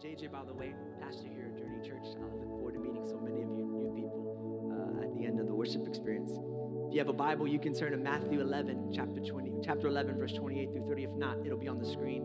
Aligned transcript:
JJ, 0.00 0.32
by 0.32 0.42
the 0.46 0.54
way, 0.54 0.72
pastor 0.98 1.28
here 1.28 1.52
at 1.52 1.58
Journey 1.58 1.86
Church. 1.86 2.16
I 2.16 2.24
look 2.34 2.48
forward 2.48 2.72
to 2.72 2.80
meeting 2.80 3.06
so 3.06 3.18
many 3.20 3.42
of 3.42 3.50
you 3.50 3.66
new 3.66 3.92
people 3.94 4.72
uh, 4.72 5.04
at 5.04 5.14
the 5.14 5.26
end 5.26 5.38
of 5.38 5.46
the 5.46 5.52
worship 5.52 5.86
experience. 5.86 6.30
If 6.30 6.94
you 6.94 6.98
have 7.00 7.10
a 7.10 7.12
Bible, 7.12 7.46
you 7.46 7.58
can 7.58 7.74
turn 7.74 7.92
to 7.92 7.98
Matthew 7.98 8.40
11, 8.40 8.92
chapter 8.94 9.20
20, 9.20 9.58
chapter 9.62 9.88
11, 9.88 10.16
verse 10.16 10.32
28 10.32 10.72
through 10.72 10.88
30. 10.88 11.04
If 11.04 11.10
not, 11.16 11.44
it'll 11.44 11.58
be 11.58 11.68
on 11.68 11.78
the 11.78 11.84
screen, 11.84 12.22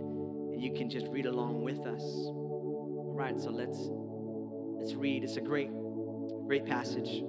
and 0.53 0.63
you 0.63 0.71
can 0.71 0.89
just 0.89 1.07
read 1.07 1.25
along 1.25 1.63
with 1.63 1.79
us. 1.79 2.01
All 2.01 3.13
right, 3.13 3.37
so 3.37 3.49
let's 3.49 3.89
let's 4.79 4.93
read. 4.93 5.25
It's 5.25 5.35
a 5.35 5.41
great, 5.41 5.69
great 6.47 6.65
passage. 6.65 7.25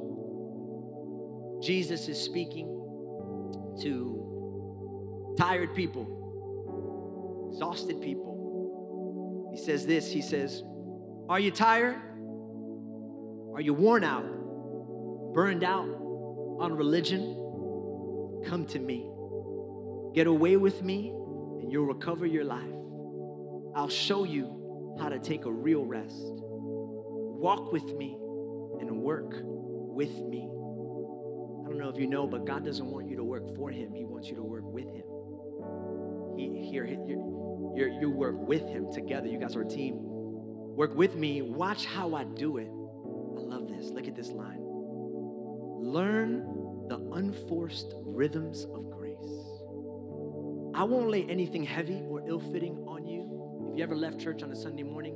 Jesus 1.60 2.06
is 2.06 2.22
speaking 2.22 2.68
to 3.82 5.34
tired 5.36 5.74
people, 5.74 7.50
exhausted 7.50 8.00
people. 8.00 8.35
He 9.56 9.62
says 9.62 9.86
this 9.86 10.12
He 10.12 10.20
says, 10.20 10.62
Are 11.30 11.40
you 11.40 11.50
tired? 11.50 11.96
Are 13.54 13.60
you 13.62 13.72
worn 13.72 14.04
out, 14.04 14.26
burned 15.32 15.64
out 15.64 15.88
on 16.60 16.74
religion? 16.74 17.22
Come 18.46 18.66
to 18.66 18.78
me. 18.78 19.10
Get 20.14 20.26
away 20.26 20.58
with 20.58 20.82
me, 20.82 21.08
and 21.08 21.72
you'll 21.72 21.86
recover 21.86 22.26
your 22.26 22.44
life. 22.44 22.68
I'll 23.74 23.88
show 23.88 24.24
you 24.24 24.96
how 25.00 25.08
to 25.08 25.18
take 25.18 25.46
a 25.46 25.52
real 25.52 25.86
rest. 25.86 26.20
Walk 26.20 27.72
with 27.72 27.96
me 27.96 28.18
and 28.78 29.00
work 29.00 29.32
with 29.40 30.20
me. 30.24 30.50
I 31.64 31.68
don't 31.70 31.78
know 31.78 31.88
if 31.88 31.98
you 31.98 32.08
know, 32.08 32.26
but 32.26 32.44
God 32.44 32.62
doesn't 32.62 32.86
want 32.86 33.08
you 33.08 33.16
to 33.16 33.24
work 33.24 33.56
for 33.56 33.70
Him, 33.70 33.94
He 33.94 34.04
wants 34.04 34.28
you 34.28 34.36
to 34.36 34.42
work 34.42 34.64
with 34.64 34.84
Him. 34.84 35.06
He, 36.36 36.68
here, 36.70 36.84
you 37.76 37.98
you 38.00 38.10
work 38.10 38.36
with 38.36 38.66
Him 38.68 38.92
together. 38.92 39.28
You 39.28 39.38
guys 39.38 39.54
are 39.54 39.62
a 39.62 39.68
team. 39.68 39.96
Work 40.00 40.94
with 40.94 41.14
me. 41.14 41.42
Watch 41.42 41.86
how 41.86 42.14
I 42.14 42.24
do 42.24 42.58
it. 42.58 42.68
I 42.68 43.40
love 43.40 43.68
this. 43.68 43.90
Look 43.90 44.08
at 44.08 44.16
this 44.16 44.30
line. 44.30 44.60
Learn 44.60 46.88
the 46.88 46.98
unforced 47.12 47.94
rhythms 48.04 48.64
of 48.64 48.90
grace. 48.90 49.16
I 50.74 50.84
won't 50.84 51.10
lay 51.10 51.24
anything 51.28 51.62
heavy 51.62 52.02
or 52.08 52.26
ill 52.26 52.40
fitting 52.40 52.84
on 52.86 53.06
you. 53.06 53.68
If 53.70 53.78
you 53.78 53.82
ever 53.82 53.96
left 53.96 54.20
church 54.20 54.42
on 54.42 54.50
a 54.50 54.56
Sunday 54.56 54.82
morning 54.82 55.14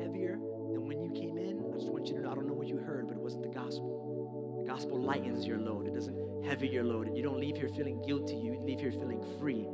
heavier 0.00 0.38
than 0.72 0.86
when 0.86 1.02
you 1.02 1.10
came 1.12 1.36
in, 1.36 1.62
I 1.68 1.76
just 1.76 1.90
want 1.90 2.08
you 2.08 2.14
to 2.14 2.20
know 2.20 2.30
I 2.30 2.34
don't 2.34 2.46
know 2.46 2.54
what 2.54 2.68
you 2.68 2.78
heard, 2.78 3.08
but 3.08 3.16
it 3.16 3.20
wasn't 3.20 3.42
the 3.42 3.50
gospel. 3.50 4.62
The 4.64 4.70
gospel 4.70 5.02
lightens 5.02 5.46
your 5.46 5.58
load, 5.58 5.88
it 5.88 5.94
doesn't 5.94 6.44
heavy 6.44 6.68
your 6.68 6.84
load. 6.84 7.14
You 7.14 7.22
don't 7.22 7.38
leave 7.38 7.56
here 7.56 7.68
feeling 7.68 8.00
guilty, 8.06 8.36
you 8.36 8.58
leave 8.60 8.80
here 8.80 8.92
feeling 8.92 9.22
free. 9.38 9.66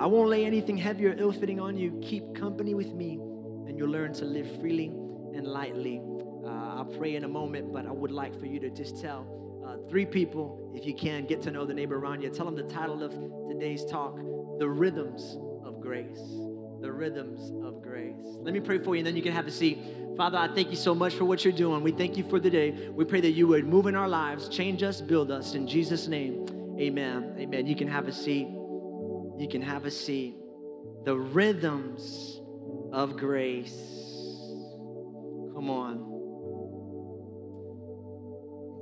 I 0.00 0.06
won't 0.06 0.30
lay 0.30 0.46
anything 0.46 0.78
heavy 0.78 1.06
or 1.08 1.14
ill 1.18 1.30
fitting 1.30 1.60
on 1.60 1.76
you. 1.76 2.00
Keep 2.00 2.34
company 2.34 2.72
with 2.72 2.94
me, 2.94 3.20
and 3.66 3.76
you'll 3.76 3.90
learn 3.90 4.14
to 4.14 4.24
live 4.24 4.50
freely 4.58 4.86
and 4.86 5.46
lightly. 5.46 6.00
Uh, 6.42 6.48
I'll 6.48 6.86
pray 6.86 7.16
in 7.16 7.24
a 7.24 7.28
moment, 7.28 7.70
but 7.70 7.84
I 7.84 7.92
would 7.92 8.10
like 8.10 8.34
for 8.40 8.46
you 8.46 8.58
to 8.60 8.70
just 8.70 8.98
tell 8.98 9.26
uh, 9.62 9.76
three 9.90 10.06
people, 10.06 10.72
if 10.74 10.86
you 10.86 10.94
can, 10.94 11.26
get 11.26 11.42
to 11.42 11.50
know 11.50 11.66
the 11.66 11.74
neighbor 11.74 11.98
around 11.98 12.22
you. 12.22 12.30
Tell 12.30 12.46
them 12.46 12.56
the 12.56 12.62
title 12.62 13.02
of 13.02 13.12
today's 13.50 13.84
talk 13.84 14.16
The 14.58 14.66
Rhythms 14.66 15.36
of 15.66 15.82
Grace. 15.82 16.22
The 16.80 16.90
Rhythms 16.90 17.52
of 17.62 17.82
Grace. 17.82 18.38
Let 18.40 18.54
me 18.54 18.60
pray 18.60 18.78
for 18.78 18.94
you, 18.94 19.00
and 19.00 19.06
then 19.06 19.16
you 19.16 19.22
can 19.22 19.32
have 19.32 19.46
a 19.46 19.50
seat. 19.50 19.80
Father, 20.16 20.38
I 20.38 20.48
thank 20.48 20.70
you 20.70 20.76
so 20.76 20.94
much 20.94 21.12
for 21.12 21.26
what 21.26 21.44
you're 21.44 21.52
doing. 21.52 21.82
We 21.82 21.92
thank 21.92 22.16
you 22.16 22.24
for 22.24 22.40
the 22.40 22.48
day. 22.48 22.88
We 22.88 23.04
pray 23.04 23.20
that 23.20 23.32
you 23.32 23.46
would 23.48 23.66
move 23.66 23.86
in 23.86 23.94
our 23.94 24.08
lives, 24.08 24.48
change 24.48 24.82
us, 24.82 25.02
build 25.02 25.30
us. 25.30 25.52
In 25.52 25.66
Jesus' 25.66 26.08
name, 26.08 26.46
amen. 26.80 27.34
Amen. 27.38 27.66
You 27.66 27.76
can 27.76 27.86
have 27.86 28.08
a 28.08 28.12
seat. 28.12 28.48
You 29.40 29.48
can 29.48 29.62
have 29.62 29.86
a 29.86 29.90
seat. 29.90 30.36
The 31.06 31.16
rhythms 31.16 32.42
of 32.92 33.16
grace. 33.16 33.72
Come 35.54 35.70
on. 35.70 35.96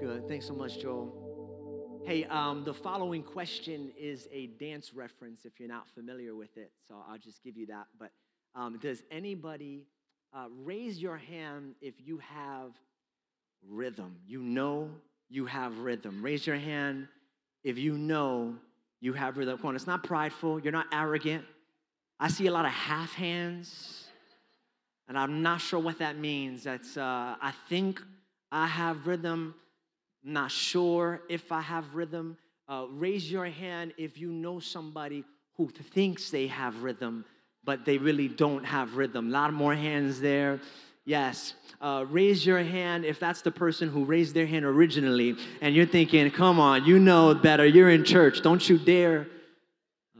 Good. 0.00 0.26
Thanks 0.26 0.48
so 0.48 0.54
much, 0.54 0.80
Joel. 0.80 2.02
Hey, 2.04 2.24
um, 2.24 2.64
the 2.64 2.74
following 2.74 3.22
question 3.22 3.92
is 3.96 4.26
a 4.32 4.48
dance 4.58 4.92
reference 4.92 5.44
if 5.44 5.60
you're 5.60 5.68
not 5.68 5.88
familiar 5.94 6.34
with 6.34 6.56
it. 6.56 6.72
So 6.88 6.96
I'll 7.08 7.18
just 7.18 7.40
give 7.44 7.56
you 7.56 7.66
that. 7.66 7.86
But 7.96 8.10
um, 8.56 8.80
does 8.80 9.04
anybody 9.12 9.86
uh, 10.34 10.46
raise 10.64 10.98
your 10.98 11.18
hand 11.18 11.76
if 11.80 11.94
you 12.04 12.18
have 12.18 12.72
rhythm? 13.64 14.16
You 14.26 14.42
know 14.42 14.90
you 15.28 15.46
have 15.46 15.78
rhythm. 15.78 16.20
Raise 16.20 16.48
your 16.48 16.56
hand 16.56 17.06
if 17.62 17.78
you 17.78 17.96
know 17.96 18.56
you 19.00 19.12
have 19.12 19.36
rhythm. 19.36 19.58
Come 19.58 19.68
on, 19.68 19.76
it's 19.76 19.86
not 19.86 20.02
prideful. 20.02 20.60
You're 20.60 20.72
not 20.72 20.86
arrogant. 20.92 21.44
I 22.20 22.28
see 22.28 22.46
a 22.46 22.52
lot 22.52 22.64
of 22.64 22.72
half 22.72 23.14
hands, 23.14 24.06
and 25.06 25.16
I'm 25.16 25.42
not 25.42 25.60
sure 25.60 25.78
what 25.78 25.98
that 25.98 26.16
means. 26.18 26.64
That's 26.64 26.96
uh, 26.96 27.36
I 27.40 27.52
think 27.68 28.02
I 28.50 28.66
have 28.66 29.06
rhythm. 29.06 29.54
Not 30.24 30.50
sure 30.50 31.22
if 31.28 31.52
I 31.52 31.60
have 31.60 31.94
rhythm. 31.94 32.36
Uh, 32.68 32.86
raise 32.90 33.30
your 33.30 33.46
hand 33.46 33.94
if 33.96 34.18
you 34.18 34.30
know 34.30 34.58
somebody 34.58 35.24
who 35.56 35.68
thinks 35.68 36.30
they 36.30 36.48
have 36.48 36.82
rhythm, 36.82 37.24
but 37.64 37.84
they 37.84 37.98
really 37.98 38.28
don't 38.28 38.64
have 38.64 38.96
rhythm. 38.96 39.28
A 39.28 39.30
lot 39.30 39.52
more 39.52 39.74
hands 39.74 40.20
there. 40.20 40.60
Yes. 41.08 41.54
Uh, 41.80 42.04
raise 42.10 42.44
your 42.44 42.62
hand 42.62 43.06
if 43.06 43.18
that's 43.18 43.40
the 43.40 43.50
person 43.50 43.88
who 43.88 44.04
raised 44.04 44.34
their 44.34 44.44
hand 44.44 44.66
originally 44.66 45.36
and 45.62 45.74
you're 45.74 45.86
thinking, 45.86 46.30
come 46.30 46.60
on, 46.60 46.84
you 46.84 46.98
know 46.98 47.34
better. 47.34 47.64
You're 47.64 47.88
in 47.88 48.04
church. 48.04 48.42
Don't 48.42 48.68
you 48.68 48.76
dare 48.76 49.26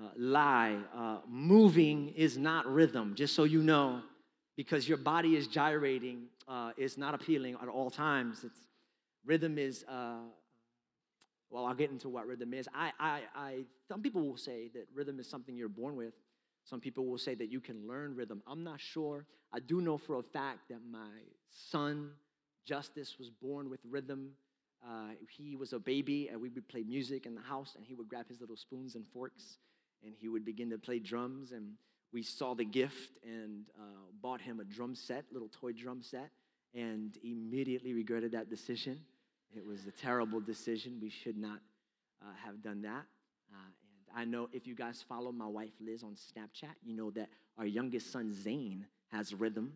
uh, 0.00 0.08
lie. 0.16 0.78
Uh, 0.96 1.18
moving 1.28 2.14
is 2.16 2.38
not 2.38 2.64
rhythm, 2.66 3.14
just 3.14 3.34
so 3.34 3.44
you 3.44 3.62
know, 3.62 4.00
because 4.56 4.88
your 4.88 4.96
body 4.96 5.36
is 5.36 5.46
gyrating, 5.46 6.22
uh, 6.48 6.70
is 6.78 6.96
not 6.96 7.12
appealing 7.14 7.58
at 7.60 7.68
all 7.68 7.90
times. 7.90 8.42
It's, 8.42 8.60
rhythm 9.26 9.58
is, 9.58 9.84
uh, 9.90 10.20
well, 11.50 11.66
I'll 11.66 11.74
get 11.74 11.90
into 11.90 12.08
what 12.08 12.26
rhythm 12.26 12.54
is. 12.54 12.66
I, 12.74 12.92
I, 12.98 13.20
I, 13.36 13.58
some 13.88 14.00
people 14.00 14.26
will 14.26 14.38
say 14.38 14.70
that 14.72 14.86
rhythm 14.94 15.20
is 15.20 15.28
something 15.28 15.54
you're 15.54 15.68
born 15.68 15.96
with. 15.96 16.14
Some 16.68 16.80
people 16.80 17.06
will 17.06 17.18
say 17.18 17.34
that 17.34 17.50
you 17.50 17.60
can 17.60 17.86
learn 17.88 18.14
rhythm. 18.14 18.42
I'm 18.46 18.62
not 18.62 18.78
sure. 18.78 19.24
I 19.52 19.60
do 19.60 19.80
know 19.80 19.96
for 19.96 20.18
a 20.18 20.22
fact 20.22 20.68
that 20.68 20.80
my 20.90 21.08
son, 21.48 22.10
Justice, 22.66 23.18
was 23.18 23.30
born 23.30 23.70
with 23.70 23.80
rhythm. 23.88 24.32
Uh, 24.86 25.12
he 25.30 25.56
was 25.56 25.72
a 25.72 25.78
baby, 25.78 26.28
and 26.28 26.40
we 26.40 26.50
would 26.50 26.68
play 26.68 26.82
music 26.82 27.24
in 27.24 27.34
the 27.34 27.40
house, 27.40 27.74
and 27.74 27.86
he 27.86 27.94
would 27.94 28.08
grab 28.08 28.28
his 28.28 28.40
little 28.40 28.56
spoons 28.56 28.96
and 28.96 29.06
forks, 29.14 29.56
and 30.04 30.12
he 30.14 30.28
would 30.28 30.44
begin 30.44 30.68
to 30.68 30.78
play 30.78 30.98
drums. 30.98 31.52
And 31.52 31.72
we 32.12 32.22
saw 32.22 32.54
the 32.54 32.66
gift 32.66 33.16
and 33.24 33.64
uh, 33.78 34.10
bought 34.20 34.42
him 34.42 34.60
a 34.60 34.64
drum 34.64 34.94
set, 34.94 35.24
little 35.32 35.48
toy 35.48 35.72
drum 35.72 36.02
set, 36.02 36.28
and 36.74 37.16
immediately 37.24 37.94
regretted 37.94 38.32
that 38.32 38.50
decision. 38.50 39.00
It 39.56 39.66
was 39.66 39.86
a 39.86 39.90
terrible 39.90 40.40
decision. 40.40 40.98
We 41.00 41.08
should 41.08 41.38
not 41.38 41.60
uh, 42.20 42.26
have 42.44 42.62
done 42.62 42.82
that. 42.82 43.06
I 44.14 44.24
know 44.24 44.48
if 44.52 44.66
you 44.66 44.74
guys 44.74 45.04
follow 45.08 45.32
my 45.32 45.46
wife 45.46 45.72
Liz 45.80 46.02
on 46.02 46.14
Snapchat, 46.14 46.74
you 46.84 46.94
know 46.94 47.10
that 47.12 47.28
our 47.58 47.66
youngest 47.66 48.12
son 48.12 48.32
Zane 48.32 48.86
has 49.12 49.34
rhythm, 49.34 49.72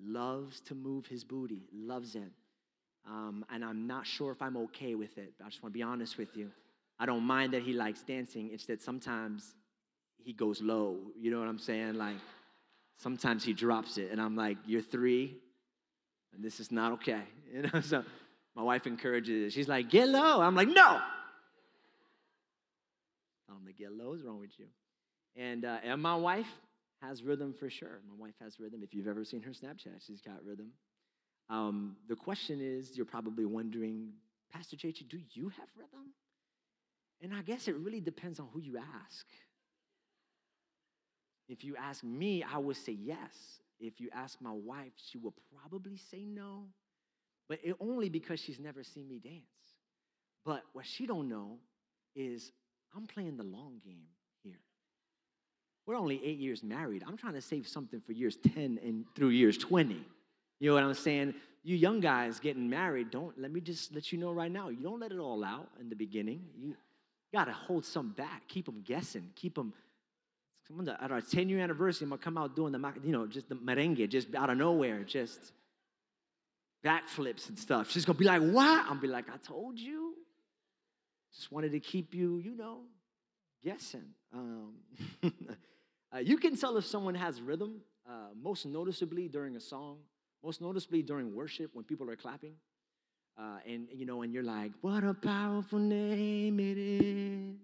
loves 0.00 0.60
to 0.60 0.74
move 0.74 1.06
his 1.06 1.24
booty, 1.24 1.62
loves 1.72 2.14
it. 2.14 2.30
Um, 3.06 3.44
and 3.52 3.64
I'm 3.64 3.86
not 3.86 4.06
sure 4.06 4.30
if 4.32 4.40
I'm 4.40 4.56
okay 4.56 4.94
with 4.94 5.18
it. 5.18 5.32
I 5.44 5.48
just 5.48 5.62
want 5.62 5.72
to 5.74 5.78
be 5.78 5.82
honest 5.82 6.18
with 6.18 6.36
you. 6.36 6.50
I 6.98 7.06
don't 7.06 7.24
mind 7.24 7.52
that 7.52 7.62
he 7.62 7.72
likes 7.72 8.02
dancing. 8.02 8.50
It's 8.52 8.66
that 8.66 8.80
sometimes 8.80 9.54
he 10.24 10.32
goes 10.32 10.60
low. 10.60 10.98
You 11.18 11.30
know 11.30 11.40
what 11.40 11.48
I'm 11.48 11.58
saying? 11.58 11.94
Like 11.94 12.16
sometimes 12.96 13.44
he 13.44 13.52
drops 13.52 13.98
it, 13.98 14.10
and 14.12 14.20
I'm 14.20 14.36
like, 14.36 14.56
"You're 14.66 14.82
three, 14.82 15.36
and 16.32 16.44
this 16.44 16.60
is 16.60 16.70
not 16.70 16.92
okay." 16.92 17.22
You 17.52 17.62
know. 17.62 17.80
So 17.82 18.02
my 18.56 18.62
wife 18.62 18.86
encourages 18.86 19.48
it. 19.48 19.52
She's 19.52 19.68
like, 19.68 19.90
"Get 19.90 20.08
low." 20.08 20.40
I'm 20.40 20.54
like, 20.54 20.68
"No." 20.68 21.02
I'm 23.62 23.66
like, 23.66 23.78
get 23.78 23.92
low, 23.92 24.10
what's 24.10 24.22
wrong 24.22 24.40
with 24.40 24.58
you? 24.58 24.66
And, 25.36 25.64
uh, 25.64 25.78
and 25.84 26.02
my 26.02 26.16
wife 26.16 26.48
has 27.00 27.22
rhythm 27.22 27.54
for 27.58 27.70
sure. 27.70 28.00
My 28.08 28.26
wife 28.26 28.34
has 28.40 28.58
rhythm. 28.58 28.82
If 28.82 28.92
you've 28.92 29.06
ever 29.08 29.24
seen 29.24 29.42
her 29.42 29.52
Snapchat, 29.52 30.04
she's 30.06 30.20
got 30.20 30.44
rhythm. 30.44 30.72
Um, 31.48 31.96
the 32.08 32.16
question 32.16 32.60
is, 32.60 32.96
you're 32.96 33.06
probably 33.06 33.44
wondering, 33.44 34.12
Pastor 34.52 34.76
JJ, 34.76 35.08
do 35.08 35.18
you 35.32 35.48
have 35.50 35.68
rhythm? 35.76 36.12
And 37.20 37.32
I 37.32 37.42
guess 37.42 37.68
it 37.68 37.76
really 37.76 38.00
depends 38.00 38.40
on 38.40 38.48
who 38.52 38.60
you 38.60 38.78
ask. 38.78 39.26
If 41.48 41.64
you 41.64 41.76
ask 41.76 42.02
me, 42.02 42.42
I 42.42 42.58
would 42.58 42.76
say 42.76 42.92
yes. 42.92 43.60
if 43.78 44.00
you 44.00 44.08
ask 44.12 44.40
my 44.40 44.52
wife, 44.52 44.92
she 45.10 45.18
will 45.18 45.34
probably 45.60 45.96
say 45.96 46.24
no, 46.24 46.66
but 47.48 47.58
it 47.64 47.76
only 47.80 48.08
because 48.08 48.40
she's 48.40 48.60
never 48.60 48.82
seen 48.84 49.08
me 49.08 49.18
dance. 49.18 49.42
But 50.44 50.62
what 50.72 50.86
she 50.86 51.06
don't 51.06 51.28
know 51.28 51.58
is 52.14 52.52
I'm 52.94 53.06
playing 53.06 53.36
the 53.36 53.44
long 53.44 53.80
game 53.84 54.06
here. 54.42 54.58
We're 55.86 55.96
only 55.96 56.20
eight 56.24 56.38
years 56.38 56.62
married. 56.62 57.02
I'm 57.06 57.16
trying 57.16 57.34
to 57.34 57.40
save 57.40 57.66
something 57.66 58.00
for 58.00 58.12
years 58.12 58.36
10 58.36 58.78
and 58.82 59.04
through 59.14 59.30
years 59.30 59.58
20. 59.58 60.04
You 60.60 60.68
know 60.68 60.74
what 60.74 60.84
I'm 60.84 60.94
saying? 60.94 61.34
You 61.64 61.76
young 61.76 62.00
guys 62.00 62.40
getting 62.40 62.68
married, 62.68 63.10
don't 63.10 63.38
let 63.40 63.52
me 63.52 63.60
just 63.60 63.94
let 63.94 64.12
you 64.12 64.18
know 64.18 64.32
right 64.32 64.50
now, 64.50 64.68
you 64.68 64.82
don't 64.82 65.00
let 65.00 65.12
it 65.12 65.18
all 65.18 65.44
out 65.44 65.68
in 65.80 65.88
the 65.88 65.94
beginning. 65.94 66.44
You 66.60 66.74
gotta 67.32 67.52
hold 67.52 67.84
some 67.84 68.10
back, 68.10 68.48
keep 68.48 68.66
them 68.66 68.82
guessing, 68.84 69.30
keep 69.34 69.54
them. 69.54 69.72
At 71.00 71.12
our 71.12 71.20
10 71.20 71.48
year 71.48 71.60
anniversary, 71.60 72.04
I'm 72.06 72.10
gonna 72.10 72.22
come 72.22 72.38
out 72.38 72.56
doing 72.56 72.72
the, 72.72 72.92
you 73.04 73.12
know, 73.12 73.26
just 73.26 73.48
the 73.48 73.54
merengue, 73.54 74.08
just 74.08 74.34
out 74.34 74.50
of 74.50 74.56
nowhere, 74.56 75.02
just 75.04 75.52
backflips 76.84 77.48
and 77.48 77.58
stuff. 77.58 77.90
She's 77.90 78.04
gonna 78.04 78.18
be 78.18 78.24
like, 78.24 78.42
what? 78.42 78.86
I'll 78.86 78.94
be 78.94 79.08
like, 79.08 79.28
I 79.28 79.36
told 79.36 79.78
you. 79.78 80.11
Just 81.34 81.50
wanted 81.50 81.72
to 81.72 81.80
keep 81.80 82.14
you, 82.14 82.38
you 82.38 82.56
know, 82.56 82.80
guessing. 83.62 84.04
Um, 84.34 84.74
uh, 86.14 86.18
you 86.18 86.36
can 86.36 86.56
tell 86.56 86.76
if 86.76 86.86
someone 86.86 87.14
has 87.14 87.40
rhythm, 87.40 87.80
uh, 88.08 88.28
most 88.40 88.66
noticeably 88.66 89.28
during 89.28 89.56
a 89.56 89.60
song, 89.60 89.98
most 90.44 90.60
noticeably 90.60 91.02
during 91.02 91.34
worship 91.34 91.70
when 91.72 91.84
people 91.84 92.10
are 92.10 92.16
clapping. 92.16 92.54
Uh, 93.38 93.58
and, 93.66 93.88
you 93.90 94.04
know, 94.04 94.22
and 94.22 94.32
you're 94.32 94.42
like, 94.42 94.72
what 94.82 95.04
a 95.04 95.14
powerful 95.14 95.78
name 95.78 96.60
it 96.60 96.76
is. 96.76 97.56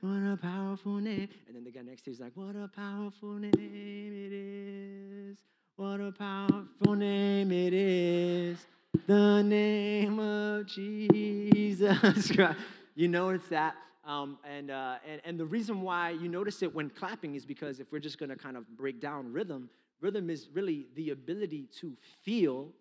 What 0.00 0.32
a 0.32 0.36
powerful 0.36 0.96
name. 0.96 1.28
And 1.46 1.56
then 1.56 1.64
the 1.64 1.72
guy 1.72 1.82
next 1.82 2.02
to 2.02 2.10
you 2.10 2.14
is 2.14 2.20
like, 2.20 2.32
what 2.34 2.54
a 2.54 2.68
powerful 2.68 3.34
name 3.34 3.52
it 3.54 4.32
is. 4.32 5.38
What 5.76 6.00
a 6.00 6.12
powerful 6.12 6.94
name 6.94 7.50
it 7.50 7.72
is. 7.72 8.58
The 9.06 9.42
name 9.42 10.18
of 10.20 10.66
Jesus 10.66 12.30
Christ. 12.36 12.58
You 12.94 13.08
notice 13.08 13.42
that. 13.50 13.74
Um, 14.04 14.38
and, 14.44 14.70
uh, 14.70 14.96
and, 15.08 15.20
and 15.24 15.38
the 15.38 15.46
reason 15.46 15.80
why 15.80 16.10
you 16.10 16.28
notice 16.28 16.62
it 16.62 16.74
when 16.74 16.90
clapping 16.90 17.36
is 17.36 17.46
because 17.46 17.78
if 17.78 17.92
we're 17.92 18.00
just 18.00 18.18
going 18.18 18.30
to 18.30 18.36
kind 18.36 18.56
of 18.56 18.68
break 18.76 19.00
down 19.00 19.32
rhythm, 19.32 19.70
rhythm 20.00 20.28
is 20.28 20.48
really 20.52 20.86
the 20.96 21.10
ability 21.10 21.68
to 21.80 21.96
feel 22.22 22.72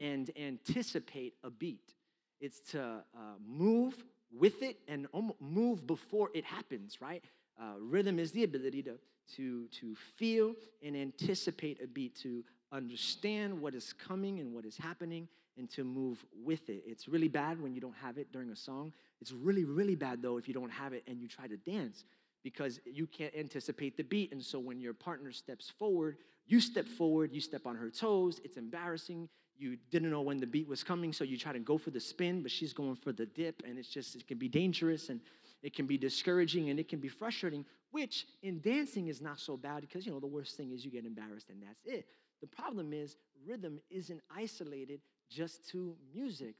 and 0.00 0.30
anticipate 0.36 1.34
a 1.44 1.50
beat. 1.50 1.92
It's 2.40 2.58
to 2.70 2.80
uh, 2.82 3.18
move 3.46 4.02
with 4.36 4.62
it 4.62 4.78
and 4.88 5.06
move 5.40 5.86
before 5.86 6.30
it 6.34 6.44
happens, 6.44 7.00
right? 7.00 7.22
Uh, 7.60 7.74
rhythm 7.78 8.18
is 8.18 8.32
the 8.32 8.44
ability 8.44 8.82
to, 8.82 8.98
to, 9.36 9.68
to 9.68 9.94
feel 10.16 10.54
and 10.82 10.96
anticipate 10.96 11.82
a 11.82 11.86
beat, 11.86 12.16
to 12.22 12.42
understand 12.72 13.60
what 13.60 13.74
is 13.74 13.92
coming 13.92 14.40
and 14.40 14.52
what 14.54 14.64
is 14.64 14.76
happening, 14.76 15.28
and 15.56 15.70
to 15.70 15.84
move 15.84 16.24
with 16.44 16.68
it. 16.68 16.82
It's 16.86 17.08
really 17.08 17.28
bad 17.28 17.60
when 17.60 17.74
you 17.74 17.80
don't 17.80 17.96
have 17.96 18.18
it 18.18 18.32
during 18.32 18.50
a 18.50 18.56
song. 18.56 18.92
It's 19.20 19.32
really, 19.32 19.64
really 19.64 19.94
bad 19.94 20.22
though 20.22 20.38
if 20.38 20.48
you 20.48 20.54
don't 20.54 20.70
have 20.70 20.92
it 20.92 21.04
and 21.06 21.20
you 21.20 21.28
try 21.28 21.46
to 21.46 21.56
dance 21.56 22.04
because 22.42 22.80
you 22.84 23.06
can't 23.06 23.34
anticipate 23.36 23.96
the 23.96 24.02
beat. 24.02 24.32
And 24.32 24.42
so 24.42 24.58
when 24.58 24.80
your 24.80 24.94
partner 24.94 25.32
steps 25.32 25.70
forward, 25.70 26.16
you 26.46 26.60
step 26.60 26.88
forward, 26.88 27.32
you 27.32 27.40
step 27.40 27.66
on 27.66 27.76
her 27.76 27.90
toes. 27.90 28.40
It's 28.44 28.56
embarrassing. 28.56 29.28
You 29.56 29.76
didn't 29.90 30.10
know 30.10 30.22
when 30.22 30.38
the 30.38 30.46
beat 30.46 30.66
was 30.66 30.82
coming, 30.82 31.12
so 31.12 31.22
you 31.22 31.36
try 31.36 31.52
to 31.52 31.60
go 31.60 31.78
for 31.78 31.90
the 31.90 32.00
spin, 32.00 32.42
but 32.42 32.50
she's 32.50 32.72
going 32.72 32.96
for 32.96 33.12
the 33.12 33.26
dip, 33.26 33.62
and 33.64 33.78
it's 33.78 33.88
just, 33.88 34.16
it 34.16 34.26
can 34.26 34.38
be 34.38 34.48
dangerous 34.48 35.08
and 35.08 35.20
it 35.62 35.76
can 35.76 35.86
be 35.86 35.96
discouraging 35.96 36.70
and 36.70 36.80
it 36.80 36.88
can 36.88 36.98
be 36.98 37.08
frustrating, 37.08 37.64
which 37.92 38.26
in 38.42 38.60
dancing 38.60 39.06
is 39.06 39.20
not 39.20 39.38
so 39.38 39.56
bad 39.56 39.82
because, 39.82 40.04
you 40.04 40.10
know, 40.10 40.18
the 40.18 40.26
worst 40.26 40.56
thing 40.56 40.72
is 40.72 40.84
you 40.84 40.90
get 40.90 41.04
embarrassed 41.04 41.48
and 41.50 41.62
that's 41.62 41.84
it. 41.84 42.06
The 42.40 42.48
problem 42.48 42.92
is 42.92 43.16
rhythm 43.46 43.78
isn't 43.88 44.20
isolated 44.36 45.00
just 45.34 45.68
to 45.70 45.96
music. 46.14 46.54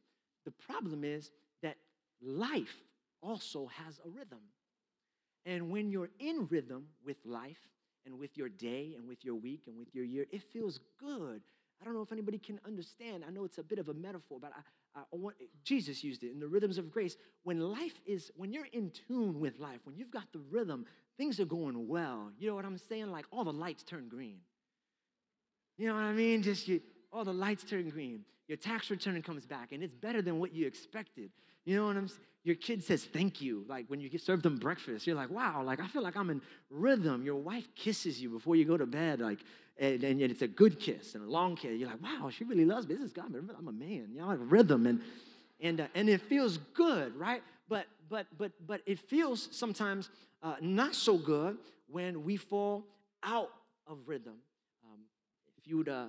The 0.45 0.51
problem 0.51 1.05
is 1.05 1.31
that 1.63 1.77
life 2.21 2.83
also 3.23 3.69
has 3.85 4.01
a 4.05 4.09
rhythm. 4.09 4.41
And 5.45 5.71
when 5.71 5.91
you're 5.91 6.11
in 6.19 6.47
rhythm 6.51 6.87
with 7.05 7.17
life 7.25 7.59
and 8.07 8.19
with 8.19 8.37
your 8.37 8.49
day 8.49 8.95
and 8.97 9.09
with 9.09 9.25
your 9.25 9.35
week 9.35 9.65
and 9.67 9.77
with 9.77 9.95
your 9.95 10.05
year, 10.05 10.27
it 10.31 10.43
feels 10.43 10.81
good. 10.99 11.43
I 11.81 11.85
don't 11.85 11.95
know 11.95 12.03
if 12.03 12.13
anybody 12.13 12.39
can 12.39 12.61
understand. 12.65 13.25
I 13.27 13.31
know 13.31 13.45
it's 13.45 13.59
a 13.59 13.63
bit 13.63 13.79
of 13.79 13.89
a 13.89 13.95
metaphor, 13.95 14.39
but 14.41 14.53
I, 14.57 15.01
I 15.01 15.03
want, 15.11 15.37
Jesus 15.65 16.05
used 16.05 16.23
it 16.23 16.31
in 16.31 16.39
the 16.39 16.47
rhythms 16.47 16.79
of 16.79 16.93
grace. 16.93 17.17
When 17.43 17.59
life 17.59 18.01
is, 18.07 18.31
when 18.37 18.53
you're 18.53 18.69
in 18.73 18.93
tune 19.09 19.41
with 19.41 19.59
life, 19.59 19.81
when 19.85 19.97
you've 19.97 20.11
got 20.11 20.33
the 20.33 20.43
rhythm, 20.51 20.87
things 21.17 21.41
are 21.41 21.45
going 21.45 21.89
well. 21.89 22.31
You 22.39 22.49
know 22.49 22.55
what 22.55 22.65
I'm 22.65 22.79
saying? 22.79 23.11
Like 23.11 23.27
all 23.33 23.45
the 23.45 23.53
lights 23.53 23.83
turn 23.83 24.09
green. 24.09 24.39
You 25.77 25.89
know 25.89 25.95
what 25.95 26.03
I 26.03 26.13
mean? 26.13 26.43
Just 26.43 26.69
you, 26.69 26.81
all 27.13 27.25
the 27.25 27.33
lights 27.33 27.65
turn 27.65 27.89
green. 27.91 28.25
Your 28.49 28.57
tax 28.57 28.91
return 28.91 29.21
comes 29.23 29.47
back, 29.47 29.73
and 29.73 29.83
it's 29.83 29.95
better 29.95 30.23
than 30.23 30.39
what 30.39 30.53
you 30.53 30.67
expected. 30.67 31.31
You 31.65 31.77
know 31.77 31.87
what 31.87 31.97
I'm 31.97 32.09
saying? 32.09 32.21
Your 32.45 32.57
kid 32.57 32.83
says 32.83 33.05
thank 33.05 33.41
you. 33.41 33.65
Like 33.69 33.87
when 33.87 34.01
you 34.01 34.11
serve 34.19 34.43
them 34.43 34.57
breakfast, 34.57 35.07
you're 35.07 35.15
like, 35.15 35.31
wow, 35.31 35.63
like 35.63 35.79
I 35.79 35.87
feel 35.87 36.03
like 36.03 36.17
I'm 36.17 36.29
in 36.29 36.43
rhythm. 36.71 37.25
Your 37.25 37.37
wife 37.37 37.69
kisses 37.77 38.21
you 38.21 38.31
before 38.31 38.57
you 38.57 38.65
go 38.65 38.77
to 38.77 38.87
bed, 38.87 39.21
like, 39.21 39.39
and, 39.79 40.03
and 40.03 40.21
it's 40.21 40.43
a 40.43 40.49
good 40.49 40.81
kiss 40.81 41.15
and 41.15 41.25
a 41.25 41.31
long 41.31 41.55
kiss. 41.55 41.79
You're 41.79 41.89
like, 41.89 42.03
wow, 42.03 42.31
she 42.31 42.43
really 42.45 42.65
loves 42.65 42.89
me. 42.89 42.97
This 42.97 43.05
is 43.05 43.13
God. 43.13 43.33
I'm 43.57 43.69
a 43.69 43.73
man. 43.73 44.09
You 44.13 44.21
know, 44.21 44.29
have 44.29 44.51
rhythm, 44.51 44.87
and 44.87 45.01
and 45.61 45.81
uh, 45.83 45.87
and 45.95 46.09
it 46.09 46.21
feels 46.23 46.59
good, 46.75 47.15
right? 47.17 47.43
But 47.69 47.87
but 48.09 48.27
but 48.37 48.53
but 48.67 48.81
it 48.87 48.99
feels 48.99 49.49
sometimes 49.53 50.11
uh, 50.43 50.57
not 50.61 50.97
so 50.97 51.17
good 51.17 51.59
when 51.87 52.25
we 52.25 52.37
fall 52.37 52.85
out 53.23 53.51
of 53.87 53.99
rhythm. 54.07 54.35
Um, 54.85 54.99
if 55.57 55.69
you 55.69 55.79
would 55.79 55.89
uh, 55.89 56.07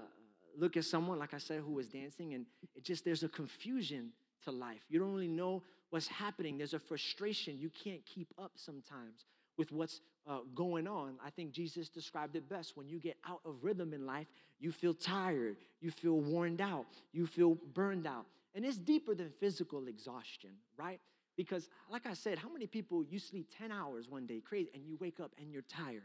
look 0.58 0.78
at 0.78 0.86
someone, 0.86 1.20
like 1.20 1.34
I 1.34 1.38
said, 1.38 1.62
who 1.62 1.74
was 1.74 1.88
dancing, 1.88 2.34
and 2.34 2.46
it 2.76 2.84
just 2.84 3.06
there's 3.06 3.24
a 3.24 3.30
confusion 3.30 4.12
to 4.46 4.52
life. 4.52 4.82
You 4.90 5.00
don't 5.00 5.14
really 5.14 5.28
know 5.28 5.64
what's 5.90 6.08
happening. 6.08 6.58
There's 6.58 6.74
a 6.74 6.80
frustration. 6.80 7.58
You 7.58 7.70
can't 7.70 8.06
keep 8.06 8.28
up 8.38 8.52
sometimes 8.56 9.26
with 9.58 9.72
what's 9.72 10.02
uh, 10.28 10.40
going 10.56 10.88
on. 10.88 11.16
I 11.24 11.30
think 11.30 11.52
Jesus 11.52 11.90
described 11.90 12.36
it 12.36 12.50
best. 12.50 12.76
When 12.76 12.88
you 12.88 13.00
get 13.00 13.18
out 13.28 13.42
of 13.46 13.56
rhythm 13.62 13.94
in 13.94 14.06
life, 14.06 14.28
you 14.60 14.72
feel 14.72 14.94
tired, 14.94 15.58
you 15.82 15.92
feel 15.92 16.20
worn 16.20 16.60
out, 16.62 16.86
you 17.12 17.28
feel 17.28 17.58
burned 17.74 18.08
out. 18.08 18.26
And 18.56 18.66
it's 18.66 18.78
deeper 18.78 19.16
than 19.16 19.30
physical 19.40 19.88
exhaustion, 19.88 20.52
right? 20.78 21.00
Because, 21.36 21.68
like 21.92 22.06
I 22.06 22.14
said, 22.14 22.38
how 22.38 22.50
many 22.50 22.68
people 22.68 23.04
you 23.04 23.18
sleep 23.18 23.50
10 23.58 23.72
hours 23.72 24.08
one 24.08 24.28
day, 24.28 24.40
crazy, 24.40 24.70
and 24.74 24.86
you 24.86 24.98
wake 25.00 25.20
up 25.20 25.32
and 25.40 25.52
you're 25.52 25.64
tired, 25.64 26.04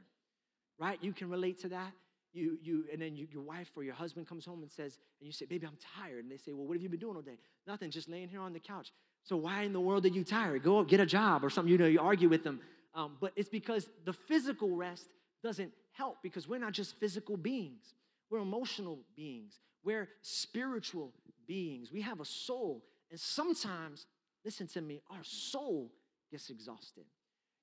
right? 0.79 0.99
You 1.03 1.13
can 1.13 1.29
relate 1.29 1.61
to 1.61 1.69
that 1.69 1.93
you, 2.33 2.59
you, 2.63 2.85
and 2.93 3.01
then 3.01 3.17
you, 3.17 3.27
your 3.31 3.43
wife 3.43 3.71
or 3.77 3.83
your 3.83 3.95
husband 3.95 4.29
comes 4.29 4.45
home 4.45 4.63
and 4.63 4.71
says, 4.71 4.99
and 5.21 5.27
you 5.27 5.33
say, 5.33 5.47
baby, 5.47 5.67
I'm 5.67 5.79
tired. 5.97 6.25
And 6.25 6.31
they 6.31 6.37
say, 6.37 6.53
well, 6.53 6.67
what 6.67 6.75
have 6.75 6.83
you 6.83 6.89
been 6.89 7.01
doing 7.01 7.17
all 7.17 7.23
day? 7.23 7.39
Nothing, 7.67 7.91
just 7.91 8.09
laying 8.09 8.29
here 8.29 8.41
on 8.41 8.53
the 8.53 8.61
couch. 8.61 8.93
So 9.25 9.37
why 9.37 9.63
in 9.63 9.73
the 9.73 9.81
world 9.81 10.05
are 10.05 10.09
you 10.09 10.25
tired? 10.25 10.63
Go 10.63 10.83
get 10.85 11.01
a 11.01 11.07
job 11.07 11.45
or 11.45 11.51
something. 11.51 11.71
You 11.71 11.79
know, 11.79 11.87
you 11.87 12.01
argue 12.01 12.29
with 12.29 12.45
them. 12.45 12.61
Um, 12.95 13.17
but 13.21 13.33
it's 13.37 13.49
because 13.49 13.89
the 14.05 14.13
physical 14.13 14.75
rest 14.75 15.07
doesn't 15.43 15.73
help 15.93 16.19
because 16.23 16.49
we're 16.49 16.59
not 16.59 16.73
just 16.73 16.99
physical 16.99 17.37
beings. 17.37 17.95
We're 18.31 18.41
emotional 18.41 18.99
beings. 19.17 19.59
We're 19.85 20.09
spiritual 20.23 21.13
beings. 21.47 21.93
We 21.93 22.03
have 22.03 22.21
a 22.21 22.25
soul. 22.25 22.85
And 23.11 23.19
sometimes, 23.19 24.07
listen 24.45 24.67
to 24.69 24.81
me, 24.81 25.01
our 25.11 25.23
soul 25.23 25.91
gets 26.31 26.51
exhausted. 26.51 27.05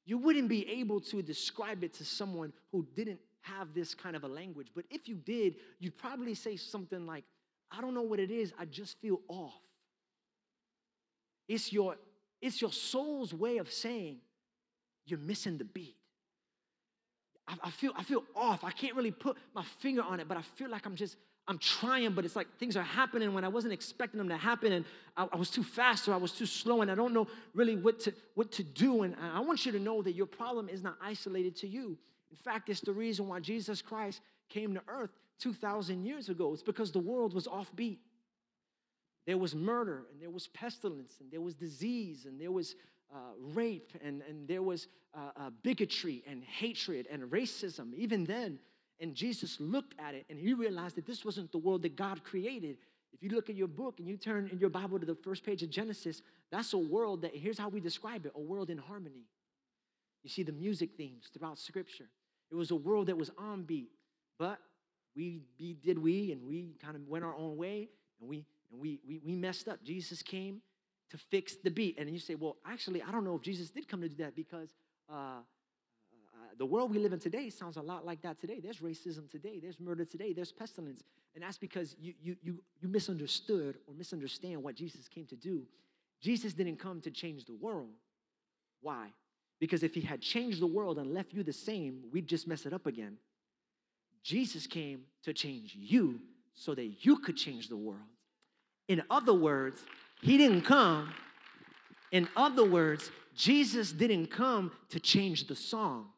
You 0.05 0.17
wouldn't 0.17 0.50
be 0.50 0.67
able 0.69 1.01
to 1.01 1.22
describe 1.22 1.84
it 1.84 1.93
to 1.95 2.05
someone 2.05 2.53
who 2.72 2.88
didn't 2.95 3.19
have 3.46 3.74
this 3.74 3.94
kind 3.94 4.16
of 4.16 4.24
a 4.24 4.28
language, 4.28 4.68
but 4.75 4.86
if 4.90 5.08
you 5.08 5.16
did, 5.16 5.56
you'd 5.80 5.98
probably 5.98 6.34
say 6.34 6.56
something 6.56 7.06
like, 7.06 7.24
I 7.72 7.82
don't 7.82 7.94
know 7.94 8.02
what 8.02 8.20
it 8.20 8.32
is, 8.32 8.54
I 8.60 8.66
just 8.66 9.00
feel 9.02 9.22
off. 9.28 9.62
It's 11.48 11.72
your, 11.72 11.96
it's 12.42 12.62
your 12.62 12.72
soul's 12.72 13.34
way 13.34 13.58
of 13.58 13.72
saying 13.72 14.18
you're 15.06 15.20
missing 15.20 15.58
the 15.58 15.66
beat. 15.66 15.96
I, 17.48 17.56
I, 17.66 17.70
feel, 17.70 17.92
I 17.96 18.04
feel 18.04 18.24
off. 18.36 18.64
I 18.64 18.72
can't 18.72 18.96
really 18.96 19.12
put 19.12 19.38
my 19.54 19.64
finger 19.80 20.02
on 20.02 20.20
it, 20.20 20.28
but 20.28 20.38
I 20.38 20.42
feel 20.42 20.70
like 20.70 20.86
I'm 20.86 20.96
just, 20.96 21.18
I'm 21.48 21.60
trying, 21.60 22.12
but 22.14 22.25
it's 22.25 22.36
like 22.36 22.48
things 22.58 22.75
are 22.75 22.82
happening 22.84 23.34
when 23.36 23.44
I 23.44 23.48
wasn't 23.48 23.74
expecting 23.74 24.18
them 24.18 24.30
to 24.30 24.38
happen, 24.38 24.72
and 24.72 24.86
I, 25.16 25.28
I 25.32 25.36
was 25.36 25.52
too 25.52 25.64
fast 25.64 26.08
or 26.08 26.14
I 26.14 26.18
was 26.18 26.32
too 26.32 26.48
slow, 26.48 26.82
and 26.82 26.90
I 26.90 26.96
don't 26.96 27.14
know 27.14 27.28
really 27.54 27.75
what 27.75 28.00
to, 28.02 28.14
what 28.34 28.52
to 28.54 28.64
do. 28.64 29.04
And 29.04 29.16
I 29.22 29.40
want 29.42 29.66
you 29.66 29.72
to 29.74 29.80
know 29.80 30.02
that 30.02 30.14
your 30.14 30.25
problem 30.25 30.70
is 30.70 30.82
not 30.82 30.96
isolated 31.02 31.56
to 31.58 31.68
you. 31.68 31.98
In 32.32 32.38
fact, 32.38 32.70
it's 32.70 32.82
the 32.82 32.94
reason 32.94 33.27
why 33.27 33.39
Jesus 33.39 33.82
Christ 33.82 34.22
came 34.50 34.74
to 34.74 34.82
earth 34.88 35.12
2,000 35.39 36.05
years 36.05 36.29
ago. 36.29 36.53
It's 36.53 36.63
because 36.63 36.91
the 36.91 37.00
world 37.00 37.34
was 37.34 37.48
offbeat. 37.48 37.98
There 39.25 39.38
was 39.38 39.55
murder, 39.55 40.05
and 40.12 40.22
there 40.22 40.29
was 40.29 40.48
pestilence, 40.48 41.15
and 41.20 41.32
there 41.32 41.41
was 41.41 41.55
disease, 41.55 42.25
and 42.25 42.39
there 42.39 42.51
was 42.51 42.75
uh, 43.13 43.17
rape, 43.39 43.91
and, 44.03 44.22
and 44.29 44.48
there 44.48 44.62
was 44.62 44.88
uh, 45.13 45.32
uh, 45.38 45.50
bigotry, 45.63 46.24
and 46.27 46.44
hatred, 46.44 47.08
and 47.12 47.24
racism, 47.24 47.94
even 47.96 48.24
then. 48.24 48.60
And 49.00 49.15
Jesus 49.15 49.60
looked 49.60 49.96
at 50.00 50.13
it, 50.13 50.25
and 50.29 50.39
he 50.39 50.53
realized 50.53 50.96
that 50.96 51.05
this 51.05 51.25
wasn't 51.25 51.51
the 51.51 51.58
world 51.58 51.82
that 51.82 51.96
God 51.96 52.24
created. 52.24 52.77
If 53.13 53.24
you 53.24 53.29
look 53.29 53.50
at 53.50 53.55
your 53.55 53.67
book 53.67 54.00
and 54.00 54.08
you 54.08 54.17
turn 54.17 54.50
in 54.51 54.60
your 54.60 54.70
Bible 54.70 55.00
to 55.00 55.05
the 55.05 55.15
first 55.15 55.44
page 55.44 55.63
of 55.63 55.70
Genesis, 55.70 56.22
that's 56.51 56.74
a 56.74 56.77
world 56.77 57.22
that, 57.24 57.36
here's 57.36 57.58
how 57.58 57.70
we 57.70 57.79
describe 57.79 58.25
it 58.25 58.32
a 58.36 58.39
world 58.39 58.70
in 58.70 58.77
harmony. 58.77 59.25
You 60.25 60.29
see 60.29 60.41
the 60.41 60.51
music 60.51 60.89
themes 60.98 61.29
throughout 61.32 61.60
Scripture. 61.60 62.10
It 62.50 62.55
was 62.55 62.72
a 62.72 62.75
world 62.75 63.05
that 63.08 63.15
was 63.15 63.29
on 63.38 63.62
beat, 63.62 63.91
but 64.39 64.58
we 65.15 65.44
be, 65.55 65.77
did 65.84 66.00
we, 66.00 66.32
and 66.32 66.41
we 66.48 66.74
kind 66.84 66.96
of 66.96 67.08
went 67.08 67.24
our 67.24 67.36
own 67.36 67.58
way, 67.58 67.89
and 68.20 68.27
we 68.27 68.44
and 68.72 68.82
we, 68.82 69.00
we 69.08 69.22
we 69.24 69.36
messed 69.36 69.67
up. 69.67 69.84
Jesus 69.84 70.24
came 70.24 70.63
to 71.12 71.17
fix 71.20 71.58
the 71.63 71.70
beat, 71.70 72.00
and 72.00 72.10
you 72.10 72.17
say, 72.17 72.34
well, 72.34 72.58
actually, 72.65 73.03
I 73.03 73.12
don't 73.12 73.24
know 73.24 73.36
if 73.36 73.44
Jesus 73.44 73.70
did 73.70 73.88
come 73.88 74.01
to 74.01 74.10
do 74.10 74.24
that 74.24 74.36
because. 74.36 74.70
Uh, 75.08 75.13
uh, 76.36 76.53
the 76.58 76.65
world 76.65 76.91
we 76.91 77.00
live 77.00 77.13
in 77.13 77.20
today 77.20 77.50
sounds 77.50 77.77
a 77.77 77.82
lot 77.82 78.05
like 78.05 78.22
that 78.22 78.41
today. 78.41 78.60
There's 78.60 78.79
racism 78.79 79.29
today, 79.32 79.60
there's 79.62 79.79
murder 79.79 80.03
today, 80.03 80.34
there's 80.34 80.51
pestilence. 80.51 81.01
And 81.34 81.44
that's 81.44 81.58
because 81.58 81.96
you, 81.98 82.13
you, 82.22 82.36
you, 82.44 82.63
you 82.82 82.89
misunderstood 82.89 83.77
or 83.88 83.94
misunderstand 83.94 84.62
what 84.62 84.75
Jesus 84.75 85.08
came 85.08 85.25
to 85.27 85.38
do. 85.38 85.63
Jesus 86.22 86.53
didn't 86.53 86.77
come 86.77 87.00
to 87.01 87.12
change 87.12 87.46
the 87.46 87.53
world. 87.53 87.88
Why? 88.82 89.12
Because 89.65 89.81
if 89.81 89.95
he 89.95 90.01
had 90.01 90.22
changed 90.22 90.60
the 90.60 90.67
world 90.67 91.00
and 91.00 91.12
left 91.12 91.34
you 91.34 91.41
the 91.41 91.51
same, 91.51 92.03
we'd 92.13 92.27
just 92.27 92.48
mess 92.48 92.67
it 92.67 92.72
up 92.72 92.86
again. 92.86 93.17
Jesus 94.22 94.67
came 94.67 95.05
to 95.24 95.34
change 95.34 95.74
you 95.75 96.19
so 96.53 96.75
that 96.75 97.03
you 97.03 97.17
could 97.17 97.36
change 97.36 97.67
the 97.67 97.75
world. 97.75 98.05
In 98.88 99.01
other 99.10 99.34
words, 99.34 99.84
he 100.22 100.38
didn't 100.38 100.62
come. 100.62 101.12
In 102.12 102.29
other 102.38 102.63
words, 102.63 103.10
Jesus 103.36 103.91
didn't 103.91 104.27
come 104.27 104.72
to 104.89 105.00
change 105.00 105.48
the 105.48 105.55
song. 105.55 106.10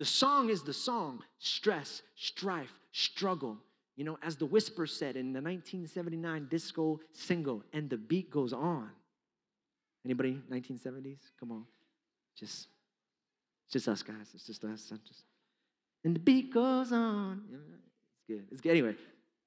The 0.00 0.04
song 0.04 0.50
is 0.50 0.64
the 0.64 0.72
song 0.72 1.22
stress, 1.38 2.02
strife, 2.16 2.72
struggle. 2.90 3.56
You 3.94 4.02
know, 4.02 4.18
as 4.20 4.34
the 4.34 4.46
Whisper 4.46 4.88
said 4.88 5.14
in 5.14 5.32
the 5.32 5.40
1979 5.40 6.48
disco 6.50 6.98
single, 7.12 7.62
and 7.72 7.88
the 7.88 7.98
beat 7.98 8.32
goes 8.32 8.52
on. 8.52 8.90
Anybody 10.04 10.40
1970s? 10.50 11.20
Come 11.38 11.52
on. 11.52 11.66
Just, 12.36 12.68
just 13.70 13.88
us 13.88 14.02
guys. 14.02 14.28
It's 14.34 14.46
just 14.46 14.64
us. 14.64 14.88
I'm 14.90 15.00
just, 15.06 15.22
and 16.04 16.14
the 16.16 16.20
beat 16.20 16.52
goes 16.52 16.92
on. 16.92 17.42
It's 17.50 18.24
good. 18.28 18.46
It's 18.50 18.60
good. 18.60 18.70
Anyway, 18.70 18.96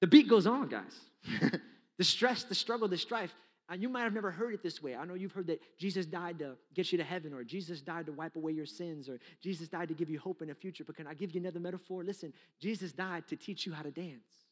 the 0.02 0.08
beat 0.08 0.28
goes 0.28 0.48
on, 0.48 0.68
guys. 0.68 0.96
the 1.98 2.04
stress, 2.04 2.44
the 2.44 2.56
struggle, 2.56 2.88
the 2.88 2.98
strife. 2.98 3.34
And 3.68 3.82
you 3.82 3.90
might 3.90 4.04
have 4.04 4.14
never 4.14 4.30
heard 4.30 4.54
it 4.54 4.62
this 4.62 4.84
way. 4.84 4.96
I 4.96 5.06
know 5.06 5.16
you've 5.16 5.32
heard 5.32 5.48
that 5.48 5.60
Jesus 5.80 6.06
died 6.06 6.38
to 6.40 6.56
get 6.76 6.92
you 6.92 7.00
to 7.00 7.04
heaven, 7.04 7.34
or 7.34 7.44
Jesus 7.44 7.82
died 7.82 8.06
to 8.06 8.12
wipe 8.12 8.36
away 8.36 8.52
your 8.52 8.68
sins, 8.68 9.10
or 9.10 9.20
Jesus 9.42 9.68
died 9.68 9.88
to 9.88 9.96
give 9.96 10.10
you 10.10 10.20
hope 10.20 10.44
in 10.44 10.50
the 10.50 10.56
future. 10.56 10.84
But 10.84 10.96
can 10.96 11.08
I 11.08 11.16
give 11.16 11.34
you 11.34 11.42
another 11.42 11.60
metaphor? 11.60 12.04
Listen, 12.04 12.32
Jesus 12.62 12.92
died 12.92 13.28
to 13.28 13.36
teach 13.36 13.66
you 13.66 13.74
how 13.74 13.82
to 13.82 13.90
dance 13.90 14.45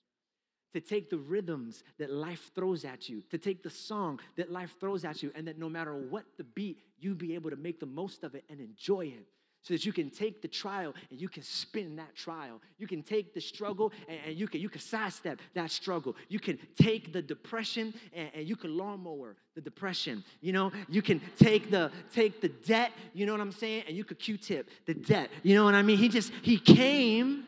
to 0.74 0.82
take 0.82 1.10
the 1.10 1.18
rhythms 1.18 1.84
that 1.98 2.12
life 2.12 2.51
throws 2.56 2.84
at 2.84 3.08
you, 3.08 3.24
to 3.30 3.38
take 3.38 3.63
the 3.63 3.70
song 3.70 4.20
that 4.36 4.51
life 4.51 4.75
throws 4.80 5.06
at 5.06 5.24
you, 5.24 5.32
and 5.36 5.48
that 5.48 5.58
no 5.58 5.70
matter 5.70 5.96
what 5.96 6.25
the 6.38 6.44
beat, 6.44 6.80
you 7.00 7.15
be 7.15 7.36
able 7.36 7.50
to 7.50 7.56
make 7.56 7.80
the 7.80 7.86
most 7.86 8.24
of 8.24 8.36
it 8.36 8.44
and 8.50 8.60
enjoy 8.60 9.06
it. 9.06 9.27
So 9.62 9.74
that 9.74 9.86
you 9.86 9.94
can 9.94 10.10
take 10.10 10.42
the 10.42 10.50
trial 10.50 10.94
and 11.10 11.22
you 11.22 11.30
can 11.30 11.42
spin 11.42 11.96
that 11.96 12.13
trial. 12.15 12.60
You 12.77 12.86
can 12.86 13.01
take 13.01 13.34
the 13.34 13.39
struggle 13.39 13.94
and, 14.10 14.20
and 14.27 14.36
you 14.36 14.46
can 14.46 14.60
you 14.60 14.68
can 14.68 14.82
sidestep 14.82 15.39
that 15.53 15.72
struggle. 15.72 16.18
You 16.27 16.39
can 16.39 16.60
take 16.77 17.13
the 17.13 17.22
depression 17.22 17.94
and, 18.12 18.30
and 18.36 18.46
you 18.46 18.58
can 18.58 18.75
lawnmower 18.75 19.38
the 19.56 19.62
depression. 19.62 20.25
You 20.42 20.51
know, 20.51 20.74
you 20.89 21.01
can 21.01 21.22
take 21.39 21.72
the 21.72 21.92
take 22.13 22.42
the 22.42 22.50
debt, 22.50 22.92
you 23.13 23.25
know 23.25 23.32
what 23.32 23.39
I'm 23.39 23.53
saying, 23.53 23.86
and 23.88 23.96
you 23.96 24.03
could 24.03 24.20
Q-tip 24.20 24.70
the 24.86 24.96
debt. 24.96 25.30
You 25.44 25.56
know 25.56 25.63
what 25.63 25.75
I 25.75 25.82
mean? 25.82 25.98
He 25.98 26.10
just 26.10 26.34
he 26.42 26.60
came 26.60 27.46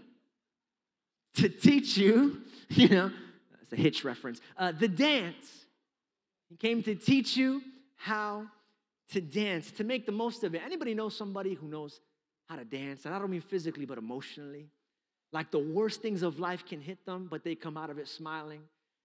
to 1.35 1.49
teach 1.49 1.97
you 1.97 2.41
you 2.69 2.89
know, 2.89 3.11
that's 3.59 3.73
a 3.73 3.75
Hitch 3.75 4.03
reference. 4.03 4.41
Uh, 4.57 4.71
the 4.71 4.87
dance. 4.87 5.65
He 6.49 6.55
came 6.55 6.83
to 6.83 6.95
teach 6.95 7.35
you 7.37 7.61
how 7.95 8.45
to 9.11 9.21
dance, 9.21 9.71
to 9.71 9.83
make 9.83 10.05
the 10.05 10.11
most 10.11 10.43
of 10.43 10.55
it. 10.55 10.61
Anybody 10.65 10.93
know 10.93 11.09
somebody 11.09 11.53
who 11.53 11.67
knows 11.67 11.99
how 12.47 12.55
to 12.55 12.65
dance? 12.65 13.05
And 13.05 13.13
I 13.13 13.19
don't 13.19 13.29
mean 13.29 13.41
physically, 13.41 13.85
but 13.85 13.97
emotionally. 13.97 14.67
Like 15.31 15.51
the 15.51 15.59
worst 15.59 16.01
things 16.01 16.23
of 16.23 16.39
life 16.39 16.65
can 16.65 16.81
hit 16.81 17.05
them, 17.05 17.27
but 17.29 17.43
they 17.43 17.55
come 17.55 17.77
out 17.77 17.89
of 17.89 17.97
it 17.97 18.07
smiling. 18.07 18.61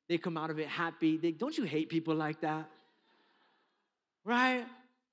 They 0.08 0.18
come 0.18 0.36
out 0.36 0.50
of 0.50 0.58
it 0.58 0.68
happy. 0.68 1.16
They, 1.16 1.32
don't 1.32 1.56
you 1.56 1.64
hate 1.64 1.88
people 1.88 2.14
like 2.14 2.40
that? 2.40 2.68
Right? 4.24 4.64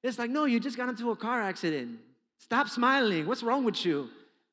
It's 0.03 0.19
like, 0.19 0.29
no, 0.29 0.45
you 0.45 0.59
just 0.59 0.77
got 0.77 0.89
into 0.89 1.11
a 1.11 1.15
car 1.15 1.41
accident. 1.41 1.99
Stop 2.39 2.69
smiling. 2.69 3.25
What's 3.25 3.43
wrong 3.43 3.63
with 3.63 3.85
you? 3.85 4.09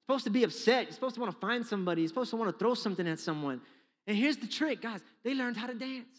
Supposed 0.06 0.24
to 0.24 0.30
be 0.30 0.44
upset. 0.44 0.84
You're 0.84 0.92
supposed 0.92 1.14
to 1.14 1.20
want 1.20 1.32
to 1.32 1.38
find 1.38 1.64
somebody. 1.64 2.02
You're 2.02 2.08
supposed 2.08 2.30
to 2.30 2.36
want 2.36 2.52
to 2.52 2.58
throw 2.58 2.74
something 2.74 3.08
at 3.08 3.18
someone. 3.18 3.60
And 4.06 4.16
here's 4.16 4.36
the 4.36 4.46
trick, 4.46 4.82
guys 4.82 5.00
they 5.22 5.34
learned 5.34 5.56
how 5.56 5.66
to 5.66 5.74
dance. 5.74 6.18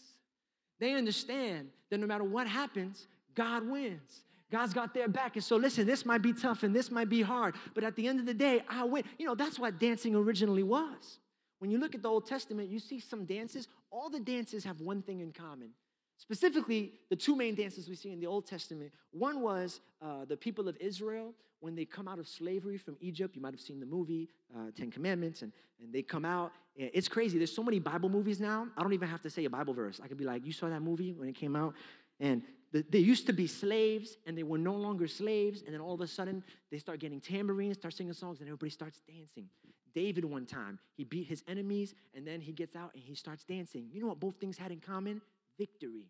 They 0.80 0.94
understand 0.94 1.68
that 1.90 1.98
no 1.98 2.06
matter 2.06 2.24
what 2.24 2.46
happens, 2.46 3.06
God 3.34 3.66
wins. 3.68 4.24
God's 4.50 4.74
got 4.74 4.94
their 4.94 5.08
back. 5.08 5.36
And 5.36 5.44
so, 5.44 5.56
listen, 5.56 5.86
this 5.86 6.04
might 6.04 6.22
be 6.22 6.32
tough 6.32 6.62
and 6.62 6.74
this 6.74 6.90
might 6.90 7.08
be 7.08 7.22
hard, 7.22 7.54
but 7.74 7.84
at 7.84 7.96
the 7.96 8.06
end 8.06 8.20
of 8.20 8.26
the 8.26 8.34
day, 8.34 8.62
I 8.68 8.84
win. 8.84 9.04
You 9.18 9.26
know, 9.26 9.34
that's 9.34 9.58
what 9.58 9.78
dancing 9.78 10.14
originally 10.14 10.62
was. 10.62 11.18
When 11.58 11.70
you 11.70 11.78
look 11.78 11.94
at 11.94 12.02
the 12.02 12.08
Old 12.08 12.26
Testament, 12.26 12.68
you 12.68 12.78
see 12.78 13.00
some 13.00 13.24
dances, 13.24 13.66
all 13.90 14.10
the 14.10 14.20
dances 14.20 14.64
have 14.64 14.80
one 14.80 15.02
thing 15.02 15.20
in 15.20 15.32
common. 15.32 15.70
Specifically, 16.18 16.92
the 17.10 17.16
two 17.16 17.36
main 17.36 17.54
dances 17.54 17.88
we 17.88 17.94
see 17.94 18.12
in 18.12 18.20
the 18.20 18.26
Old 18.26 18.46
Testament. 18.46 18.92
One 19.10 19.40
was 19.42 19.80
uh, 20.00 20.24
the 20.24 20.36
people 20.36 20.68
of 20.68 20.76
Israel 20.80 21.34
when 21.60 21.74
they 21.74 21.84
come 21.84 22.08
out 22.08 22.18
of 22.18 22.26
slavery 22.26 22.78
from 22.78 22.96
Egypt. 23.00 23.36
You 23.36 23.42
might 23.42 23.52
have 23.52 23.60
seen 23.60 23.80
the 23.80 23.86
movie 23.86 24.28
uh, 24.54 24.70
Ten 24.76 24.90
Commandments, 24.90 25.42
and, 25.42 25.52
and 25.80 25.92
they 25.92 26.02
come 26.02 26.24
out. 26.24 26.52
It's 26.74 27.08
crazy. 27.08 27.38
There's 27.38 27.54
so 27.54 27.62
many 27.62 27.78
Bible 27.78 28.08
movies 28.08 28.40
now. 28.40 28.68
I 28.76 28.82
don't 28.82 28.92
even 28.92 29.08
have 29.08 29.22
to 29.22 29.30
say 29.30 29.44
a 29.44 29.50
Bible 29.50 29.74
verse. 29.74 30.00
I 30.02 30.08
could 30.08 30.18
be 30.18 30.24
like, 30.24 30.46
You 30.46 30.52
saw 30.52 30.68
that 30.68 30.80
movie 30.82 31.12
when 31.12 31.28
it 31.28 31.34
came 31.34 31.56
out? 31.56 31.74
And 32.20 32.42
the, 32.72 32.84
they 32.90 32.98
used 32.98 33.26
to 33.26 33.32
be 33.32 33.46
slaves, 33.46 34.16
and 34.26 34.36
they 34.36 34.42
were 34.42 34.58
no 34.58 34.74
longer 34.74 35.06
slaves. 35.06 35.62
And 35.64 35.74
then 35.74 35.80
all 35.80 35.94
of 35.94 36.00
a 36.00 36.06
sudden, 36.06 36.42
they 36.70 36.78
start 36.78 37.00
getting 37.00 37.20
tambourines, 37.20 37.78
start 37.78 37.94
singing 37.94 38.12
songs, 38.12 38.40
and 38.40 38.48
everybody 38.48 38.70
starts 38.70 39.00
dancing. 39.06 39.48
David, 39.94 40.26
one 40.26 40.44
time, 40.44 40.78
he 40.94 41.04
beat 41.04 41.26
his 41.26 41.42
enemies, 41.48 41.94
and 42.14 42.26
then 42.26 42.40
he 42.40 42.52
gets 42.52 42.76
out 42.76 42.90
and 42.92 43.02
he 43.02 43.14
starts 43.14 43.44
dancing. 43.44 43.88
You 43.90 44.02
know 44.02 44.08
what 44.08 44.20
both 44.20 44.36
things 44.36 44.58
had 44.58 44.70
in 44.70 44.78
common? 44.78 45.22
Victory. 45.58 46.06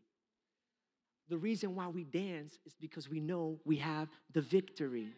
The 1.28 1.36
reason 1.36 1.74
why 1.74 1.88
we 1.88 2.04
dance 2.04 2.58
is 2.64 2.74
because 2.80 3.08
we 3.08 3.20
know 3.20 3.58
we 3.64 3.76
have 3.76 4.08
the 4.32 4.40
victory. 4.40 5.08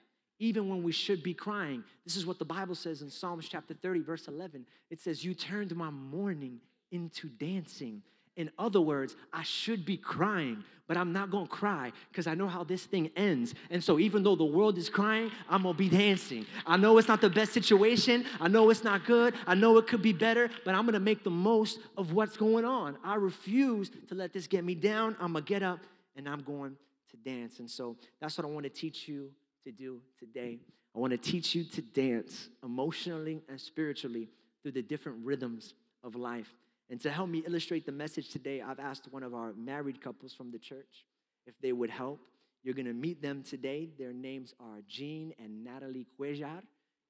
Even 0.40 0.68
when 0.68 0.82
we 0.82 0.92
should 0.92 1.22
be 1.22 1.34
crying. 1.34 1.82
This 2.04 2.16
is 2.16 2.24
what 2.24 2.38
the 2.38 2.44
Bible 2.44 2.76
says 2.76 3.02
in 3.02 3.10
Psalms 3.10 3.48
chapter 3.48 3.74
30, 3.74 4.00
verse 4.00 4.28
11. 4.28 4.64
It 4.90 5.00
says, 5.00 5.24
You 5.24 5.34
turned 5.34 5.74
my 5.74 5.90
mourning 5.90 6.60
into 6.92 7.28
dancing. 7.28 8.02
In 8.38 8.52
other 8.56 8.80
words, 8.80 9.16
I 9.32 9.42
should 9.42 9.84
be 9.84 9.96
crying, 9.96 10.62
but 10.86 10.96
I'm 10.96 11.12
not 11.12 11.28
gonna 11.28 11.48
cry 11.48 11.92
because 12.08 12.28
I 12.28 12.34
know 12.34 12.46
how 12.46 12.62
this 12.62 12.84
thing 12.84 13.10
ends. 13.16 13.52
And 13.68 13.82
so, 13.82 13.98
even 13.98 14.22
though 14.22 14.36
the 14.36 14.44
world 14.44 14.78
is 14.78 14.88
crying, 14.88 15.32
I'm 15.50 15.64
gonna 15.64 15.76
be 15.76 15.88
dancing. 15.88 16.46
I 16.64 16.76
know 16.76 16.98
it's 16.98 17.08
not 17.08 17.20
the 17.20 17.28
best 17.28 17.52
situation, 17.52 18.24
I 18.40 18.46
know 18.46 18.70
it's 18.70 18.84
not 18.84 19.04
good, 19.04 19.34
I 19.44 19.56
know 19.56 19.76
it 19.78 19.88
could 19.88 20.02
be 20.02 20.12
better, 20.12 20.50
but 20.64 20.76
I'm 20.76 20.86
gonna 20.86 21.00
make 21.00 21.24
the 21.24 21.30
most 21.30 21.80
of 21.96 22.12
what's 22.12 22.36
going 22.36 22.64
on. 22.64 22.96
I 23.02 23.16
refuse 23.16 23.90
to 24.06 24.14
let 24.14 24.32
this 24.32 24.46
get 24.46 24.64
me 24.64 24.76
down. 24.76 25.16
I'm 25.18 25.32
gonna 25.32 25.44
get 25.44 25.64
up 25.64 25.80
and 26.14 26.28
I'm 26.28 26.42
going 26.42 26.76
to 27.10 27.16
dance. 27.16 27.58
And 27.58 27.68
so, 27.68 27.96
that's 28.20 28.38
what 28.38 28.44
I 28.44 28.50
wanna 28.50 28.68
teach 28.68 29.08
you 29.08 29.32
to 29.64 29.72
do 29.72 30.00
today. 30.16 30.60
I 30.94 30.98
wanna 31.00 31.18
teach 31.18 31.56
you 31.56 31.64
to 31.64 31.82
dance 31.82 32.50
emotionally 32.62 33.42
and 33.48 33.60
spiritually 33.60 34.28
through 34.62 34.72
the 34.72 34.82
different 34.82 35.24
rhythms 35.24 35.74
of 36.04 36.14
life. 36.14 36.54
And 36.90 37.00
to 37.02 37.10
help 37.10 37.28
me 37.28 37.42
illustrate 37.46 37.84
the 37.84 37.92
message 37.92 38.30
today, 38.30 38.62
I've 38.62 38.80
asked 38.80 39.08
one 39.10 39.22
of 39.22 39.34
our 39.34 39.52
married 39.52 40.00
couples 40.00 40.32
from 40.32 40.50
the 40.50 40.58
church 40.58 41.04
if 41.46 41.54
they 41.60 41.72
would 41.72 41.90
help. 41.90 42.20
You're 42.62 42.74
going 42.74 42.86
to 42.86 42.94
meet 42.94 43.20
them 43.20 43.42
today. 43.42 43.90
Their 43.98 44.12
names 44.12 44.54
are 44.58 44.80
Jean 44.88 45.34
and 45.38 45.64
Natalie 45.64 46.06
Cuellar, 46.18 46.62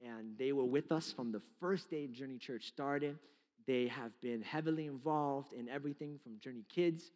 and 0.04 0.36
they 0.36 0.52
were 0.52 0.64
with 0.64 0.90
us 0.90 1.12
from 1.12 1.32
the 1.32 1.40
first 1.60 1.90
day 1.90 2.06
Journey 2.08 2.38
Church 2.38 2.66
started. 2.66 3.18
They 3.66 3.86
have 3.86 4.12
been 4.20 4.42
heavily 4.42 4.86
involved 4.86 5.52
in 5.52 5.68
everything 5.68 6.18
from 6.22 6.38
Journey 6.40 6.64
Kids 6.74 7.12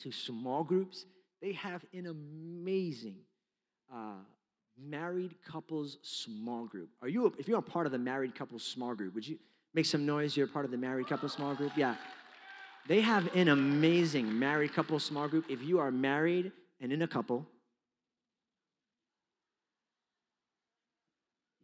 to 0.00 0.12
small 0.12 0.62
groups. 0.62 1.06
They 1.42 1.52
have 1.52 1.84
an 1.92 2.06
amazing 2.06 3.18
uh, 3.92 4.22
married 4.80 5.34
couples 5.44 5.98
small 6.02 6.66
group. 6.66 6.90
Are 7.02 7.08
you, 7.08 7.32
if 7.38 7.48
you're 7.48 7.58
a 7.58 7.62
part 7.62 7.86
of 7.86 7.92
the 7.92 7.98
married 7.98 8.34
couples 8.34 8.62
small 8.62 8.94
group, 8.94 9.14
would 9.14 9.26
you? 9.26 9.38
Make 9.78 9.86
some 9.86 10.04
noise. 10.04 10.36
You're 10.36 10.48
part 10.48 10.64
of 10.64 10.72
the 10.72 10.76
married 10.76 11.06
couple 11.06 11.28
small 11.28 11.54
group. 11.54 11.70
Yeah. 11.76 11.94
They 12.88 13.00
have 13.00 13.32
an 13.36 13.46
amazing 13.46 14.36
married 14.36 14.74
couple 14.74 14.98
small 14.98 15.28
group. 15.28 15.44
If 15.48 15.62
you 15.62 15.78
are 15.78 15.92
married 15.92 16.50
and 16.80 16.92
in 16.92 17.02
a 17.02 17.06
couple, 17.06 17.46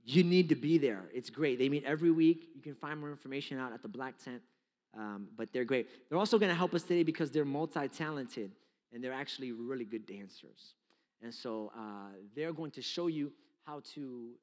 you 0.04 0.22
need 0.22 0.48
to 0.50 0.54
be 0.54 0.78
there. 0.78 1.06
It's 1.12 1.28
great. 1.28 1.58
They 1.58 1.68
meet 1.68 1.82
every 1.82 2.12
week. 2.12 2.50
You 2.54 2.62
can 2.62 2.76
find 2.76 3.00
more 3.00 3.10
information 3.10 3.58
out 3.58 3.72
at 3.72 3.82
the 3.82 3.88
Black 3.88 4.16
Tent, 4.22 4.42
um, 4.96 5.26
but 5.36 5.52
they're 5.52 5.64
great. 5.64 5.88
They're 6.08 6.18
also 6.18 6.38
going 6.38 6.50
to 6.50 6.56
help 6.56 6.72
us 6.72 6.84
today 6.84 7.02
because 7.02 7.32
they're 7.32 7.44
multi 7.44 7.88
talented 7.88 8.52
and 8.92 9.02
they're 9.02 9.12
actually 9.12 9.50
really 9.50 9.84
good 9.84 10.06
dancers. 10.06 10.74
And 11.20 11.34
so 11.34 11.72
uh, 11.76 12.12
they're 12.36 12.52
going 12.52 12.70
to 12.70 12.80
show 12.80 13.08
you 13.08 13.32
how 13.66 13.82
to 13.96 14.34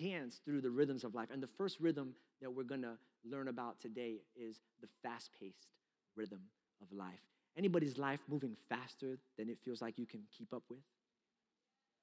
dance 0.00 0.40
through 0.42 0.62
the 0.62 0.70
rhythms 0.70 1.04
of 1.04 1.14
life. 1.14 1.28
And 1.30 1.42
the 1.42 1.46
first 1.58 1.80
rhythm 1.80 2.14
that 2.44 2.50
we're 2.50 2.62
going 2.62 2.82
to 2.82 2.98
learn 3.24 3.48
about 3.48 3.80
today 3.80 4.16
is 4.36 4.60
the 4.82 4.88
fast 5.02 5.30
paced 5.40 5.66
rhythm 6.14 6.40
of 6.82 6.92
life. 6.92 7.20
Anybody's 7.56 7.96
life 7.96 8.20
moving 8.28 8.54
faster 8.68 9.16
than 9.38 9.48
it 9.48 9.56
feels 9.64 9.80
like 9.80 9.98
you 9.98 10.04
can 10.04 10.20
keep 10.36 10.52
up 10.52 10.62
with? 10.68 10.80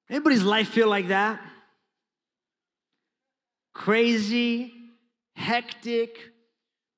Anybody's 0.10 0.41
life 0.41 0.69
feel 0.69 0.89
like 0.89 1.10
that? 1.10 1.39
Crazy, 3.74 4.74
hectic 5.36 5.81
hectic. 5.81 6.17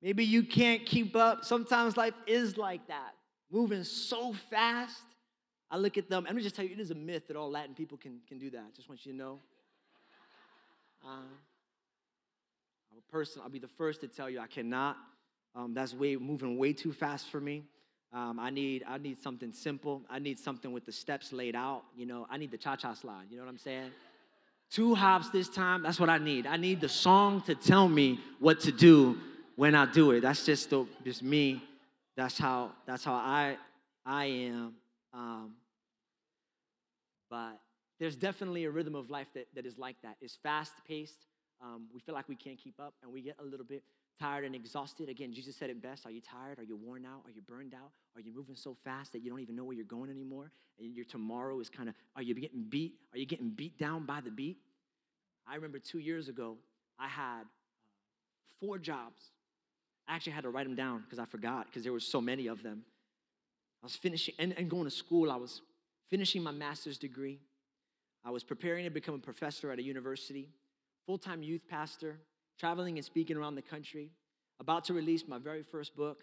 Maybe 0.02 0.24
you 0.24 0.44
can't 0.44 0.86
keep 0.86 1.16
up. 1.16 1.44
Sometimes 1.44 1.98
life 1.98 2.14
is 2.26 2.58
like 2.58 2.88
that, 2.88 3.12
moving 3.52 3.84
so 3.84 4.34
fast. 4.50 5.04
I 5.70 5.78
look 5.78 5.98
at 5.98 6.10
them, 6.10 6.20
and 6.20 6.28
let 6.28 6.36
me 6.36 6.44
just 6.44 6.56
tell 6.56 6.64
you, 6.64 6.72
it 6.72 6.80
is 6.80 6.92
a 6.92 6.96
myth 6.96 7.28
that 7.28 7.36
all 7.36 7.50
Latin 7.50 7.76
people 7.76 7.98
can, 7.98 8.20
can 8.26 8.38
do 8.38 8.50
that. 8.52 8.74
Just 8.74 8.88
want 8.88 9.06
you 9.06 9.12
to 9.12 9.18
know. 9.18 9.40
Uh, 11.06 11.24
I'm 12.94 13.00
a 13.00 13.12
person, 13.12 13.42
I'll 13.44 13.50
be 13.50 13.58
the 13.58 13.68
first 13.68 14.02
to 14.02 14.08
tell 14.08 14.30
you 14.30 14.40
I 14.40 14.46
cannot. 14.46 14.98
Um, 15.56 15.74
that's 15.74 15.96
way 15.96 16.16
moving 16.16 16.60
way 16.60 16.74
too 16.74 16.94
fast 16.94 17.28
for 17.30 17.42
me. 17.42 17.64
Um, 18.14 18.40
I 18.40 18.52
need 18.52 18.84
I 18.88 19.00
need 19.00 19.18
something 19.18 19.52
simple. 19.52 20.04
I 20.12 20.20
need 20.20 20.38
something 20.38 20.72
with 20.72 20.86
the 20.86 20.92
steps 20.92 21.34
laid 21.34 21.56
out. 21.56 21.82
You 21.98 22.06
know, 22.06 22.28
I 22.30 22.38
need 22.38 22.52
the 22.52 22.58
cha-cha 22.58 22.94
slide. 22.94 23.26
You 23.32 23.38
know 23.38 23.44
what 23.44 23.50
I'm 23.50 23.58
saying? 23.58 23.90
Two 24.70 24.94
hops 24.94 25.30
this 25.32 25.50
time. 25.50 25.82
That's 25.82 26.00
what 26.00 26.10
I 26.10 26.20
need. 26.20 26.46
I 26.46 26.58
need 26.58 26.82
the 26.82 26.90
song 26.90 27.42
to 27.48 27.56
tell 27.56 27.90
me 27.90 28.20
what 28.40 28.60
to 28.62 28.72
do 28.72 29.18
when 29.56 29.74
I 29.74 29.92
do 29.92 30.12
it. 30.12 30.22
That's 30.22 30.46
just 30.46 30.70
the, 30.70 30.86
just 31.04 31.24
me. 31.24 31.64
That's 32.16 32.38
how 32.38 32.74
that's 32.86 33.04
how 33.04 33.14
I 33.14 33.58
I 34.06 34.26
am. 34.26 34.74
Um, 35.16 35.54
but 37.28 37.60
there's 38.00 38.16
definitely 38.16 38.66
a 38.66 38.70
rhythm 38.70 38.94
of 38.94 39.10
life 39.10 39.28
that, 39.34 39.48
that 39.56 39.66
is 39.66 39.80
like 39.80 39.96
that. 40.04 40.18
It's 40.22 40.38
fast 40.44 40.74
paced. 40.88 41.26
Um, 41.64 41.88
we 41.94 42.02
feel 42.02 42.14
like 42.14 42.28
we 42.28 42.36
can't 42.36 42.58
keep 42.58 42.80
up, 42.80 42.94
and 43.02 43.12
we 43.12 43.22
get 43.22 43.38
a 43.40 43.44
little 43.44 43.66
bit 43.66 43.84
tired 44.20 44.44
and 44.44 44.54
exhausted. 44.54 45.08
Again, 45.08 45.34
Jesus 45.34 45.56
said 45.56 45.70
it 45.70 45.82
best. 45.82 46.06
Are 46.06 46.12
you 46.12 46.22
tired? 46.22 46.60
Are 46.60 46.64
you 46.64 46.76
worn 46.76 47.06
out? 47.06 47.22
Are 47.26 47.32
you 47.32 47.42
burned 47.42 47.74
out? 47.74 47.92
Are 48.16 48.22
you 48.22 48.34
moving 48.36 48.56
so 48.56 48.76
fast 48.84 49.14
that 49.14 49.20
you 49.20 49.30
don't 49.30 49.40
even 49.40 49.56
know 49.56 49.64
where 49.64 49.76
you're 49.76 49.86
going 49.86 50.10
anymore? 50.10 50.52
And 50.80 50.94
your 50.94 51.06
tomorrow 51.06 51.60
is 51.60 51.70
kind 51.70 51.88
of, 51.88 51.96
are 52.16 52.22
you 52.22 52.34
getting 52.34 52.64
beat? 52.64 52.96
Are 53.14 53.18
you 53.18 53.26
getting 53.26 53.50
beat 53.50 53.78
down 53.80 54.06
by 54.06 54.20
the 54.22 54.30
beat? 54.30 54.58
I 55.48 55.56
remember 55.56 55.80
two 55.80 56.00
years 56.00 56.28
ago, 56.30 56.58
I 57.00 57.08
had 57.08 57.42
uh, 57.42 57.46
four 58.60 58.78
jobs. 58.78 59.22
I 60.08 60.16
actually 60.16 60.34
had 60.34 60.44
to 60.44 60.50
write 60.50 60.66
them 60.66 60.76
down 60.76 61.02
because 61.02 61.20
I 61.20 61.26
forgot 61.26 61.68
because 61.68 61.84
there 61.84 61.94
were 61.94 62.00
so 62.00 62.20
many 62.20 62.48
of 62.48 62.62
them. 62.62 62.84
I 63.82 63.86
was 63.86 63.96
finishing 63.96 64.36
and, 64.40 64.54
and 64.58 64.70
going 64.70 64.86
to 64.86 64.92
school. 64.92 65.32
I 65.32 65.36
was 65.38 65.62
finishing 66.10 66.44
my 66.44 66.52
master's 66.52 66.98
degree. 66.98 67.40
I 68.26 68.32
was 68.32 68.44
preparing 68.44 68.86
to 68.86 68.90
become 68.90 69.16
a 69.16 69.20
professor 69.20 69.72
at 69.72 69.80
a 69.80 69.84
university, 69.84 70.50
full 71.06 71.18
time 71.18 71.44
youth 71.44 71.62
pastor, 71.70 72.20
traveling 72.60 72.98
and 72.98 73.06
speaking 73.06 73.38
around 73.38 73.56
the 73.56 73.62
country, 73.62 74.12
about 74.60 74.86
to 74.86 74.94
release 74.94 75.28
my 75.28 75.38
very 75.38 75.64
first 75.64 75.96
book. 75.96 76.22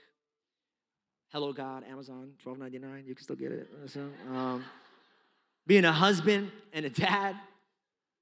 Hello 1.33 1.53
God, 1.53 1.85
Amazon, 1.89 2.33
twelve 2.43 2.59
ninety 2.59 2.79
nine. 2.79 3.05
You 3.07 3.15
can 3.15 3.23
still 3.23 3.37
get 3.37 3.53
it. 3.53 3.69
Um, 4.31 4.65
being 5.67 5.85
a 5.85 5.93
husband 5.93 6.51
and 6.73 6.85
a 6.87 6.91
dad, 6.91 7.37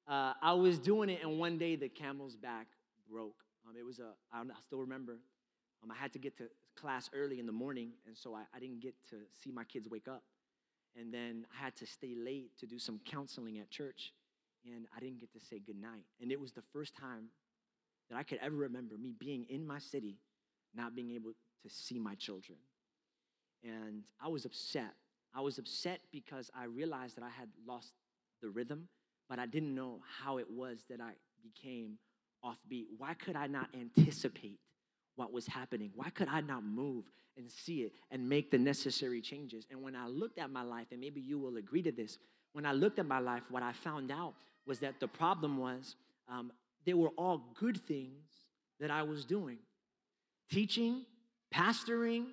uh, 0.07 0.35
I 0.43 0.53
was 0.55 0.79
doing 0.79 1.09
it, 1.09 1.21
and 1.23 1.39
one 1.39 1.59
day 1.59 1.77
the 1.77 1.89
camel's 1.89 2.37
back 2.37 2.67
broke. 3.11 3.37
Um, 3.67 3.75
it 3.79 3.85
was 3.85 3.99
a, 3.99 4.11
I 4.33 4.43
still 4.67 4.81
remember, 4.81 5.19
um, 5.83 5.91
I 5.91 5.95
had 5.95 6.13
to 6.15 6.19
get 6.19 6.37
to 6.39 6.45
class 6.77 7.09
early 7.15 7.39
in 7.39 7.47
the 7.47 7.53
morning, 7.53 7.93
and 8.07 8.17
so 8.17 8.35
I, 8.35 8.43
I 8.55 8.59
didn't 8.59 8.81
get 8.81 8.95
to 9.11 9.17
see 9.43 9.51
my 9.51 9.65
kids 9.65 9.89
wake 9.89 10.09
up. 10.09 10.23
And 10.97 11.13
then 11.13 11.47
I 11.55 11.65
had 11.65 11.77
to 11.77 11.87
stay 11.87 12.15
late 12.17 12.51
to 12.59 12.67
do 12.67 12.79
some 12.79 13.01
counseling 13.05 13.59
at 13.59 13.71
church, 13.71 14.13
and 14.65 14.87
I 14.97 15.01
didn't 15.01 15.21
get 15.21 15.33
to 15.33 15.41
say 15.41 15.59
goodnight. 15.59 16.05
And 16.21 16.33
it 16.33 16.41
was 16.41 16.53
the 16.53 16.63
first 16.73 16.95
time 16.97 17.29
that 18.11 18.17
I 18.17 18.23
could 18.23 18.39
ever 18.43 18.57
remember 18.57 18.97
me 18.97 19.13
being 19.19 19.47
in 19.49 19.67
my 19.67 19.79
city, 19.79 20.17
not 20.75 20.95
being 20.95 21.11
able 21.13 21.33
to 21.63 21.69
see 21.69 21.99
my 21.99 22.15
children. 22.15 22.59
And 23.63 24.03
I 24.23 24.29
was 24.29 24.45
upset. 24.45 24.95
I 25.35 25.41
was 25.41 25.59
upset 25.59 26.01
because 26.13 26.51
I 26.59 26.65
realized 26.65 27.17
that 27.17 27.25
I 27.25 27.31
had 27.31 27.49
lost 27.67 27.93
the 28.41 28.49
rhythm, 28.49 28.89
but 29.29 29.39
I 29.39 29.47
didn't 29.47 29.75
know 29.75 30.01
how 30.23 30.39
it 30.39 30.47
was 30.51 30.85
that 30.89 31.01
I 31.01 31.13
became 31.43 31.99
offbeat. 32.45 32.87
Why 32.97 33.15
could 33.15 33.37
I 33.37 33.47
not 33.47 33.69
anticipate 33.75 34.59
what 35.17 35.33
was 35.33 35.47
happening? 35.47 35.91
Why 35.95 36.11
could 36.11 36.29
I 36.29 36.41
not 36.41 36.65
move 36.65 37.05
and 37.37 37.51
see 37.51 37.83
it 37.83 37.93
and 38.11 38.29
make 38.29 38.51
the 38.51 38.59
necessary 38.59 39.21
changes? 39.21 39.67
And 39.71 39.83
when 39.83 39.97
I 39.97 40.07
looked 40.07 40.39
at 40.39 40.51
my 40.51 40.63
life, 40.63 40.87
and 40.93 41.01
maybe 41.01 41.21
you 41.21 41.39
will 41.39 41.57
agree 41.57 41.83
to 41.83 41.93
this, 41.93 42.19
when 42.53 42.67
I 42.67 42.73
looked 42.73 42.99
at 42.99 43.07
my 43.07 43.19
life, 43.19 43.45
what 43.51 43.63
I 43.63 43.73
found 43.73 44.11
out 44.11 44.35
was 44.67 44.79
that 44.81 45.01
the 45.01 45.09
problem 45.09 45.59
was 45.59 45.97
um, 46.29 46.53
they 46.85 46.95
were 46.95 47.11
all 47.19 47.43
good 47.59 47.81
things 47.87 48.25
that 48.81 48.91
I 48.91 49.03
was 49.03 49.25
doing 49.25 49.59
teaching, 50.51 51.05
pastoring, 51.55 52.27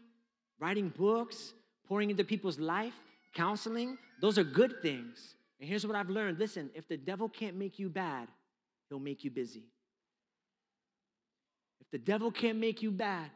writing 0.60 0.90
books, 0.90 1.54
pouring 1.86 2.10
into 2.10 2.24
people's 2.24 2.60
life, 2.60 2.94
counseling. 3.34 3.98
Those 4.22 4.38
are 4.38 4.44
good 4.44 4.82
things. 4.82 5.36
And 5.60 5.68
here's 5.68 5.86
what 5.86 5.96
I've 5.96 6.10
learned 6.10 6.40
listen, 6.40 6.70
if 6.74 6.88
the 6.88 6.98
devil 6.98 7.30
can't 7.30 7.56
make 7.56 7.80
you 7.80 7.90
bad, 7.90 8.28
he'll 8.90 9.00
make 9.00 9.24
you 9.24 9.32
busy. 9.32 9.64
If 11.82 11.92
the 11.92 11.98
devil 11.98 12.32
can't 12.32 12.58
make 12.58 12.82
you 12.82 12.92
bad, 12.92 13.30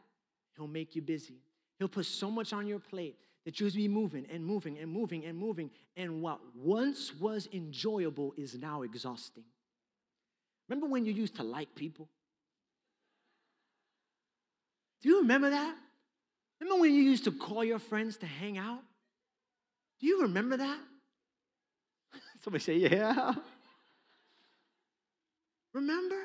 he'll 0.56 0.66
make 0.66 0.96
you 0.96 1.02
busy. 1.02 1.40
He'll 1.78 1.88
put 1.88 2.06
so 2.06 2.30
much 2.30 2.52
on 2.52 2.66
your 2.66 2.78
plate 2.78 3.16
that 3.44 3.58
you'll 3.58 3.70
be 3.70 3.88
moving 3.88 4.26
and 4.30 4.44
moving 4.44 4.78
and 4.78 4.90
moving 4.90 5.24
and 5.24 5.38
moving. 5.38 5.70
And 5.96 6.22
what 6.22 6.40
once 6.54 7.12
was 7.14 7.48
enjoyable 7.52 8.34
is 8.36 8.54
now 8.54 8.82
exhausting. 8.82 9.44
Remember 10.68 10.86
when 10.86 11.04
you 11.04 11.12
used 11.12 11.36
to 11.36 11.42
like 11.42 11.74
people? 11.74 12.08
Do 15.02 15.08
you 15.08 15.20
remember 15.20 15.50
that? 15.50 15.74
Remember 16.60 16.82
when 16.82 16.94
you 16.94 17.02
used 17.02 17.24
to 17.24 17.32
call 17.32 17.64
your 17.64 17.78
friends 17.78 18.18
to 18.18 18.26
hang 18.26 18.58
out? 18.58 18.82
Do 20.00 20.06
you 20.06 20.22
remember 20.22 20.58
that? 20.58 20.78
Somebody 22.44 22.62
say, 22.62 22.76
yeah. 22.76 23.34
Remember? 25.72 26.16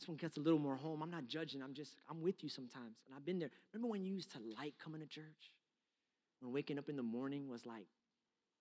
This 0.00 0.08
one 0.08 0.16
gets 0.16 0.36
a 0.36 0.40
little 0.40 0.58
more 0.58 0.76
home. 0.76 1.02
I'm 1.02 1.10
not 1.10 1.28
judging. 1.28 1.62
I'm 1.62 1.74
just, 1.74 1.94
I'm 2.10 2.20
with 2.20 2.42
you 2.42 2.48
sometimes. 2.48 2.96
And 3.06 3.14
I've 3.14 3.24
been 3.24 3.38
there. 3.38 3.50
Remember 3.72 3.88
when 3.90 4.04
you 4.04 4.12
used 4.12 4.32
to 4.32 4.38
like 4.58 4.74
coming 4.82 5.00
to 5.00 5.06
church? 5.06 5.52
When 6.40 6.52
waking 6.52 6.78
up 6.78 6.88
in 6.88 6.96
the 6.96 7.02
morning 7.02 7.48
was 7.48 7.64
like, 7.66 7.86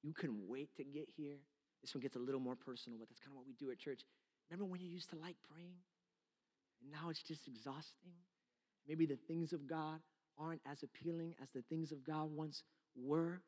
you 0.03 0.13
couldn't 0.13 0.47
wait 0.47 0.69
to 0.77 0.83
get 0.83 1.09
here? 1.15 1.37
This 1.81 1.93
one 1.93 2.01
gets 2.01 2.15
a 2.15 2.19
little 2.19 2.39
more 2.39 2.55
personal, 2.55 2.97
but 2.97 3.07
that's 3.09 3.19
kind 3.19 3.31
of 3.31 3.37
what 3.37 3.47
we 3.47 3.53
do 3.53 3.71
at 3.71 3.77
church. 3.77 4.01
Remember 4.49 4.65
when 4.65 4.81
you 4.81 4.87
used 4.87 5.09
to 5.09 5.15
like 5.15 5.35
praying? 5.51 5.77
And 6.81 6.91
now 6.91 7.09
it's 7.09 7.21
just 7.21 7.47
exhausting? 7.47 8.13
Maybe 8.87 9.05
the 9.05 9.17
things 9.27 9.53
of 9.53 9.67
God 9.67 9.99
aren't 10.37 10.61
as 10.69 10.83
appealing 10.83 11.35
as 11.41 11.49
the 11.53 11.63
things 11.69 11.91
of 11.91 12.03
God 12.05 12.29
once 12.31 12.63
were. 12.95 13.41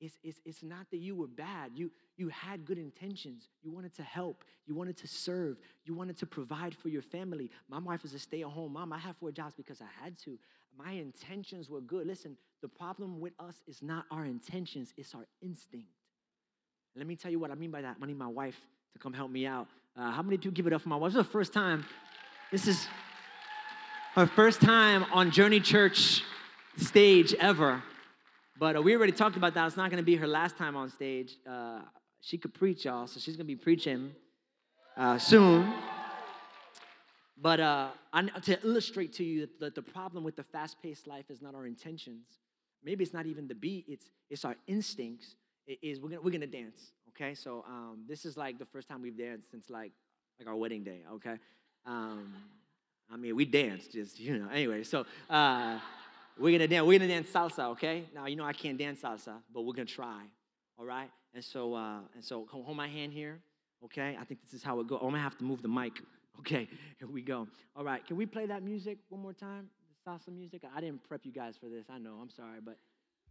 It's, 0.00 0.18
it's, 0.22 0.40
it's 0.44 0.62
not 0.62 0.90
that 0.90 0.98
you 0.98 1.14
were 1.14 1.26
bad. 1.26 1.72
You, 1.74 1.90
you 2.16 2.28
had 2.28 2.64
good 2.64 2.78
intentions. 2.78 3.48
You 3.62 3.70
wanted 3.70 3.94
to 3.96 4.02
help. 4.02 4.44
You 4.66 4.74
wanted 4.74 4.96
to 4.98 5.06
serve. 5.06 5.58
You 5.84 5.94
wanted 5.94 6.16
to 6.18 6.26
provide 6.26 6.74
for 6.74 6.88
your 6.88 7.02
family. 7.02 7.50
My 7.68 7.78
wife 7.78 8.04
is 8.04 8.14
a 8.14 8.18
stay 8.18 8.42
at 8.42 8.48
home 8.48 8.72
mom. 8.72 8.92
I 8.92 8.98
had 8.98 9.16
four 9.16 9.30
jobs 9.30 9.54
because 9.54 9.80
I 9.80 10.04
had 10.04 10.18
to. 10.20 10.38
My 10.76 10.92
intentions 10.92 11.70
were 11.70 11.80
good. 11.80 12.06
Listen, 12.06 12.36
the 12.60 12.68
problem 12.68 13.20
with 13.20 13.32
us 13.38 13.54
is 13.66 13.82
not 13.82 14.04
our 14.10 14.24
intentions, 14.24 14.92
it's 14.96 15.14
our 15.14 15.26
instinct. 15.42 15.88
Let 16.96 17.06
me 17.06 17.16
tell 17.16 17.30
you 17.30 17.38
what 17.38 17.50
I 17.50 17.54
mean 17.54 17.70
by 17.70 17.82
that. 17.82 17.96
I 18.00 18.06
need 18.06 18.18
my 18.18 18.28
wife 18.28 18.60
to 18.92 18.98
come 18.98 19.12
help 19.12 19.30
me 19.30 19.46
out. 19.46 19.68
Uh, 19.96 20.10
how 20.10 20.22
many 20.22 20.36
people 20.36 20.52
give 20.52 20.66
it 20.66 20.72
up 20.72 20.82
for 20.82 20.88
my 20.88 20.96
wife? 20.96 21.12
This 21.12 21.20
is 21.20 21.26
the 21.26 21.32
first 21.32 21.52
time. 21.52 21.84
This 22.50 22.66
is 22.66 22.86
her 24.14 24.26
first 24.26 24.60
time 24.60 25.04
on 25.12 25.30
Journey 25.30 25.60
Church 25.60 26.22
stage 26.76 27.34
ever. 27.34 27.82
But 28.58 28.76
uh, 28.76 28.82
we 28.82 28.94
already 28.94 29.12
talked 29.12 29.36
about 29.36 29.54
that. 29.54 29.66
It's 29.66 29.76
not 29.76 29.90
going 29.90 30.02
to 30.02 30.04
be 30.04 30.16
her 30.16 30.28
last 30.28 30.56
time 30.56 30.76
on 30.76 30.88
stage. 30.88 31.36
Uh, 31.48 31.80
she 32.20 32.38
could 32.38 32.54
preach, 32.54 32.84
y'all, 32.84 33.06
so 33.06 33.18
she's 33.18 33.36
going 33.36 33.46
to 33.46 33.52
be 33.52 33.56
preaching 33.56 34.12
uh, 34.96 35.18
soon. 35.18 35.72
But 37.36 37.58
uh, 37.58 37.88
I, 38.12 38.22
to 38.22 38.64
illustrate 38.64 39.12
to 39.14 39.24
you 39.24 39.48
that 39.58 39.74
the 39.74 39.82
problem 39.82 40.22
with 40.22 40.36
the 40.36 40.44
fast 40.44 40.80
paced 40.80 41.06
life 41.08 41.30
is 41.30 41.42
not 41.42 41.54
our 41.54 41.66
intentions. 41.66 42.26
Maybe 42.84 43.02
it's 43.02 43.12
not 43.12 43.26
even 43.26 43.48
the 43.48 43.54
beat, 43.56 43.86
it's, 43.88 44.10
it's 44.30 44.44
our 44.44 44.54
instincts. 44.68 45.34
It 45.66 45.78
is 45.82 45.98
we're 45.98 46.10
gonna, 46.10 46.20
we're 46.20 46.30
gonna 46.30 46.46
dance. 46.46 46.92
Okay, 47.10 47.34
so 47.34 47.64
um, 47.66 48.04
this 48.06 48.24
is 48.24 48.36
like 48.36 48.58
the 48.58 48.66
first 48.66 48.88
time 48.88 49.00
we've 49.00 49.16
danced 49.16 49.50
since 49.50 49.70
like 49.70 49.92
like 50.38 50.46
our 50.46 50.56
wedding 50.56 50.84
day. 50.84 51.00
Okay, 51.14 51.36
um, 51.86 52.34
I 53.10 53.16
mean 53.16 53.34
we 53.34 53.46
danced 53.46 53.92
just 53.92 54.20
you 54.20 54.38
know. 54.38 54.48
Anyway, 54.50 54.82
so 54.82 55.06
uh, 55.30 55.78
we're 56.38 56.52
gonna 56.52 56.68
dance. 56.68 56.86
We're 56.86 56.98
gonna 56.98 57.12
dance 57.12 57.30
salsa. 57.30 57.70
Okay, 57.70 58.04
now 58.14 58.26
you 58.26 58.36
know 58.36 58.44
I 58.44 58.52
can't 58.52 58.78
dance 58.78 59.00
salsa, 59.02 59.34
but 59.52 59.62
we're 59.62 59.74
gonna 59.74 59.86
try. 59.86 60.22
All 60.78 60.84
right, 60.84 61.10
and 61.34 61.44
so 61.44 61.74
uh, 61.74 61.98
and 62.14 62.24
so 62.24 62.46
hold 62.50 62.76
my 62.76 62.88
hand 62.88 63.12
here. 63.12 63.40
Okay, 63.84 64.16
I 64.20 64.24
think 64.24 64.40
this 64.42 64.54
is 64.54 64.62
how 64.62 64.80
it 64.80 64.88
goes. 64.88 64.98
Oh, 65.02 65.06
I'm 65.06 65.12
gonna 65.12 65.22
have 65.22 65.38
to 65.38 65.44
move 65.44 65.62
the 65.62 65.68
mic. 65.68 65.92
Okay, 66.40 66.68
here 66.98 67.06
we 67.06 67.22
go. 67.22 67.46
All 67.76 67.84
right, 67.84 68.04
can 68.04 68.16
we 68.16 68.26
play 68.26 68.44
that 68.46 68.64
music 68.64 68.98
one 69.08 69.22
more 69.22 69.32
time? 69.32 69.68
The 70.04 70.10
salsa 70.10 70.34
music. 70.34 70.62
I 70.76 70.80
didn't 70.80 71.04
prep 71.04 71.20
you 71.22 71.30
guys 71.30 71.54
for 71.56 71.68
this. 71.68 71.84
I 71.88 71.98
know. 71.98 72.18
I'm 72.20 72.28
sorry, 72.28 72.58
but 72.60 72.76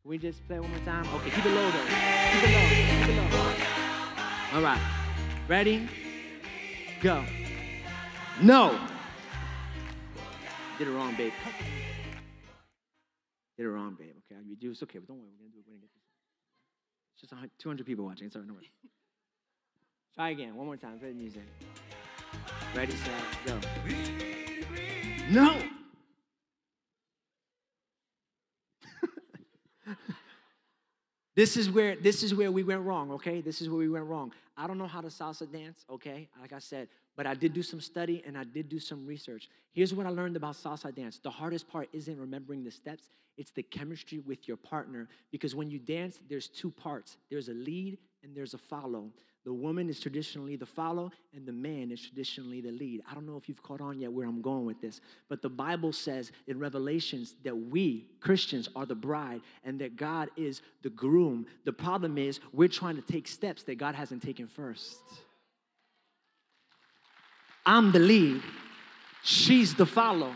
we 0.05 0.17
just 0.17 0.45
play 0.47 0.59
one 0.59 0.69
more 0.69 0.79
time? 0.85 1.05
Okay, 1.15 1.29
keep 1.29 1.45
it 1.45 1.49
low 1.49 1.69
though. 1.69 1.85
Keep 1.85 2.43
it 2.43 2.53
low. 2.53 2.69
Keep 2.69 3.09
it 3.09 3.33
low. 3.33 4.57
All 4.57 4.61
right. 4.61 4.81
Ready? 5.47 5.87
Go. 7.01 7.23
No. 8.41 8.79
Did 10.77 10.87
it 10.87 10.91
wrong, 10.91 11.15
babe. 11.15 11.33
Did 13.57 13.65
it 13.65 13.69
wrong, 13.69 13.95
babe. 13.97 14.15
Okay, 14.25 14.41
you 14.45 14.55
do. 14.55 14.71
It's 14.71 14.81
okay, 14.83 14.99
but 14.99 15.07
don't 15.07 15.19
worry. 15.19 15.29
We're 15.39 15.45
gonna 15.45 15.53
do 15.53 15.59
it. 15.59 15.65
We're 15.67 15.73
gonna 15.73 15.81
get 15.81 15.93
this. 15.93 16.03
It's 17.21 17.29
just 17.29 17.59
200 17.59 17.85
people 17.85 18.05
watching. 18.05 18.27
It's 18.27 18.35
all 18.35 18.41
right. 18.41 18.47
No 18.47 18.55
worries. 18.55 18.69
Try 20.15 20.29
again. 20.29 20.55
One 20.55 20.65
more 20.65 20.77
time. 20.77 20.99
Play 20.99 21.09
the 21.09 21.15
music. 21.15 21.43
Ready, 22.75 22.93
set, 22.93 23.13
go. 23.45 23.59
No. 25.29 25.61
This 31.36 31.58
is 31.58 31.69
where 31.69 31.96
this 31.96 32.24
is 32.24 32.36
where 32.36 32.52
we 32.52 32.63
went 32.63 32.82
wrong, 32.82 33.12
okay? 33.12 33.41
This 33.41 33.62
is 33.62 33.69
where 33.69 33.80
we 33.80 33.89
went 33.89 34.06
wrong. 34.06 34.32
I 34.56 34.67
don't 34.67 34.78
know 34.78 34.88
how 34.88 35.02
to 35.02 35.08
salsa 35.08 35.52
dance, 35.52 35.86
okay? 35.89 36.28
Like 36.39 36.54
I 36.54 36.60
said, 36.60 36.88
but 37.15 37.26
I 37.26 37.34
did 37.34 37.54
do 37.54 37.63
some 37.63 37.82
study 37.82 38.24
and 38.26 38.38
I 38.38 38.43
did 38.43 38.69
do 38.69 38.80
some 38.80 39.06
research. 39.06 39.50
Here's 39.72 39.93
what 39.93 40.06
I 40.06 40.10
learned 40.10 40.36
about 40.36 40.56
salsa 40.56 40.93
dance. 40.93 41.19
The 41.19 41.32
hardest 41.32 41.67
part 41.67 41.89
isn't 41.91 42.19
remembering 42.19 42.63
the 42.63 42.72
steps, 42.72 43.10
it's 43.38 43.52
the 43.52 43.63
chemistry 43.63 44.19
with 44.19 44.48
your 44.48 44.58
partner 44.58 45.10
because 45.32 45.56
when 45.56 45.72
you 45.72 45.80
dance, 45.80 46.19
there's 46.30 46.48
two 46.48 46.69
parts. 46.69 47.17
There's 47.32 47.50
a 47.50 47.54
lead 47.54 47.98
and 48.24 48.36
there's 48.36 48.54
a 48.54 48.60
follow. 48.60 49.12
The 49.45 49.53
woman 49.53 49.89
is 49.89 49.99
traditionally 49.99 50.56
the 50.56 50.65
follow, 50.65 51.12
and 51.36 51.45
the 51.45 51.51
man 51.51 51.91
is 51.91 52.01
traditionally 52.01 52.62
the 52.62 52.71
lead. 52.71 53.01
I 53.10 53.13
don't 53.13 53.25
know 53.25 53.36
if 53.36 53.49
you've 53.49 53.62
caught 53.62 53.82
on 53.82 53.99
yet 53.99 54.12
where 54.12 54.25
I'm 54.25 54.41
going 54.41 54.65
with 54.65 54.79
this, 54.79 55.01
but 55.27 55.41
the 55.41 55.49
Bible 55.49 55.91
says 55.91 56.32
in 56.47 56.60
Revelations 56.60 57.36
that 57.43 57.56
we, 57.56 58.08
Christians, 58.21 58.69
are 58.73 58.86
the 58.86 58.95
bride 58.95 59.41
and 59.65 59.79
that 59.79 59.97
God 59.97 60.29
is 60.38 60.62
the 60.82 60.89
groom. 60.89 61.45
The 61.65 61.73
problem 61.73 62.17
is 62.17 62.39
we're 62.53 62.69
trying 62.69 62.95
to 62.95 63.01
take 63.01 63.27
steps 63.27 63.63
that 63.63 63.77
God 63.77 63.95
hasn't 63.95 64.23
taken 64.23 64.47
first. 64.47 64.97
I'm 67.65 67.91
the 67.91 67.99
lead, 67.99 68.41
she's 69.23 69.75
the 69.75 69.86
follow. 69.86 70.34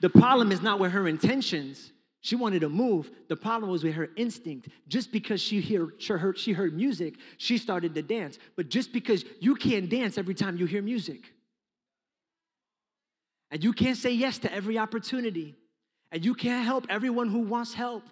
The 0.00 0.10
problem 0.10 0.52
is 0.52 0.62
not 0.62 0.78
with 0.78 0.92
her 0.92 1.08
intentions, 1.08 1.90
she 2.28 2.36
wanted 2.36 2.60
to 2.60 2.68
move. 2.68 3.10
The 3.28 3.36
problem 3.36 3.70
was 3.70 3.82
with 3.82 3.94
her 3.94 4.10
instinct. 4.14 4.68
Just 4.86 5.12
because 5.12 5.40
she, 5.40 5.62
hear, 5.62 5.88
she, 5.96 6.12
heard, 6.12 6.38
she 6.38 6.52
heard 6.52 6.76
music, 6.76 7.14
she 7.38 7.56
started 7.56 7.94
to 7.94 8.02
dance. 8.02 8.38
But 8.54 8.68
just 8.68 8.92
because 8.92 9.24
you 9.40 9.54
can't 9.54 9.88
dance 9.88 10.18
every 10.18 10.34
time 10.34 10.58
you 10.58 10.66
hear 10.66 10.82
music, 10.82 11.22
and 13.50 13.64
you 13.64 13.72
can't 13.72 13.96
say 13.96 14.12
yes 14.12 14.36
to 14.40 14.52
every 14.52 14.76
opportunity, 14.76 15.54
and 16.12 16.22
you 16.22 16.34
can't 16.34 16.66
help 16.66 16.84
everyone 16.90 17.30
who 17.30 17.38
wants 17.38 17.72
help, 17.72 18.02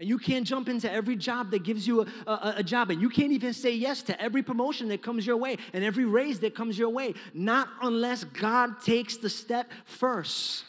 and 0.00 0.08
you 0.08 0.18
can't 0.18 0.44
jump 0.44 0.68
into 0.68 0.90
every 0.90 1.14
job 1.14 1.52
that 1.52 1.62
gives 1.62 1.86
you 1.86 2.00
a, 2.00 2.06
a, 2.26 2.54
a, 2.56 2.62
job, 2.64 2.90
and 2.90 3.00
you 3.00 3.08
can't 3.08 3.30
even 3.30 3.52
say 3.52 3.72
yes 3.72 4.02
to 4.02 4.20
every 4.20 4.42
promotion 4.42 4.88
that 4.88 5.00
comes 5.00 5.24
your 5.24 5.36
way 5.36 5.58
and 5.72 5.84
every 5.84 6.06
raise 6.06 6.40
that 6.40 6.56
comes 6.56 6.76
your 6.76 6.88
way, 6.88 7.14
not 7.34 7.68
unless 7.82 8.24
God 8.24 8.80
takes 8.82 9.16
the 9.16 9.30
step 9.30 9.70
first. 9.84 10.64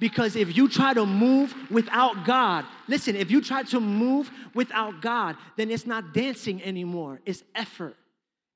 Because 0.00 0.34
if 0.36 0.56
you 0.56 0.68
try 0.68 0.92
to 0.92 1.06
move 1.06 1.54
without 1.70 2.24
God, 2.24 2.64
listen, 2.88 3.14
if 3.14 3.30
you 3.30 3.40
try 3.40 3.62
to 3.64 3.80
move 3.80 4.30
without 4.54 5.00
God, 5.00 5.36
then 5.56 5.70
it's 5.70 5.86
not 5.86 6.12
dancing 6.12 6.62
anymore. 6.62 7.20
It's 7.24 7.42
effort, 7.54 7.96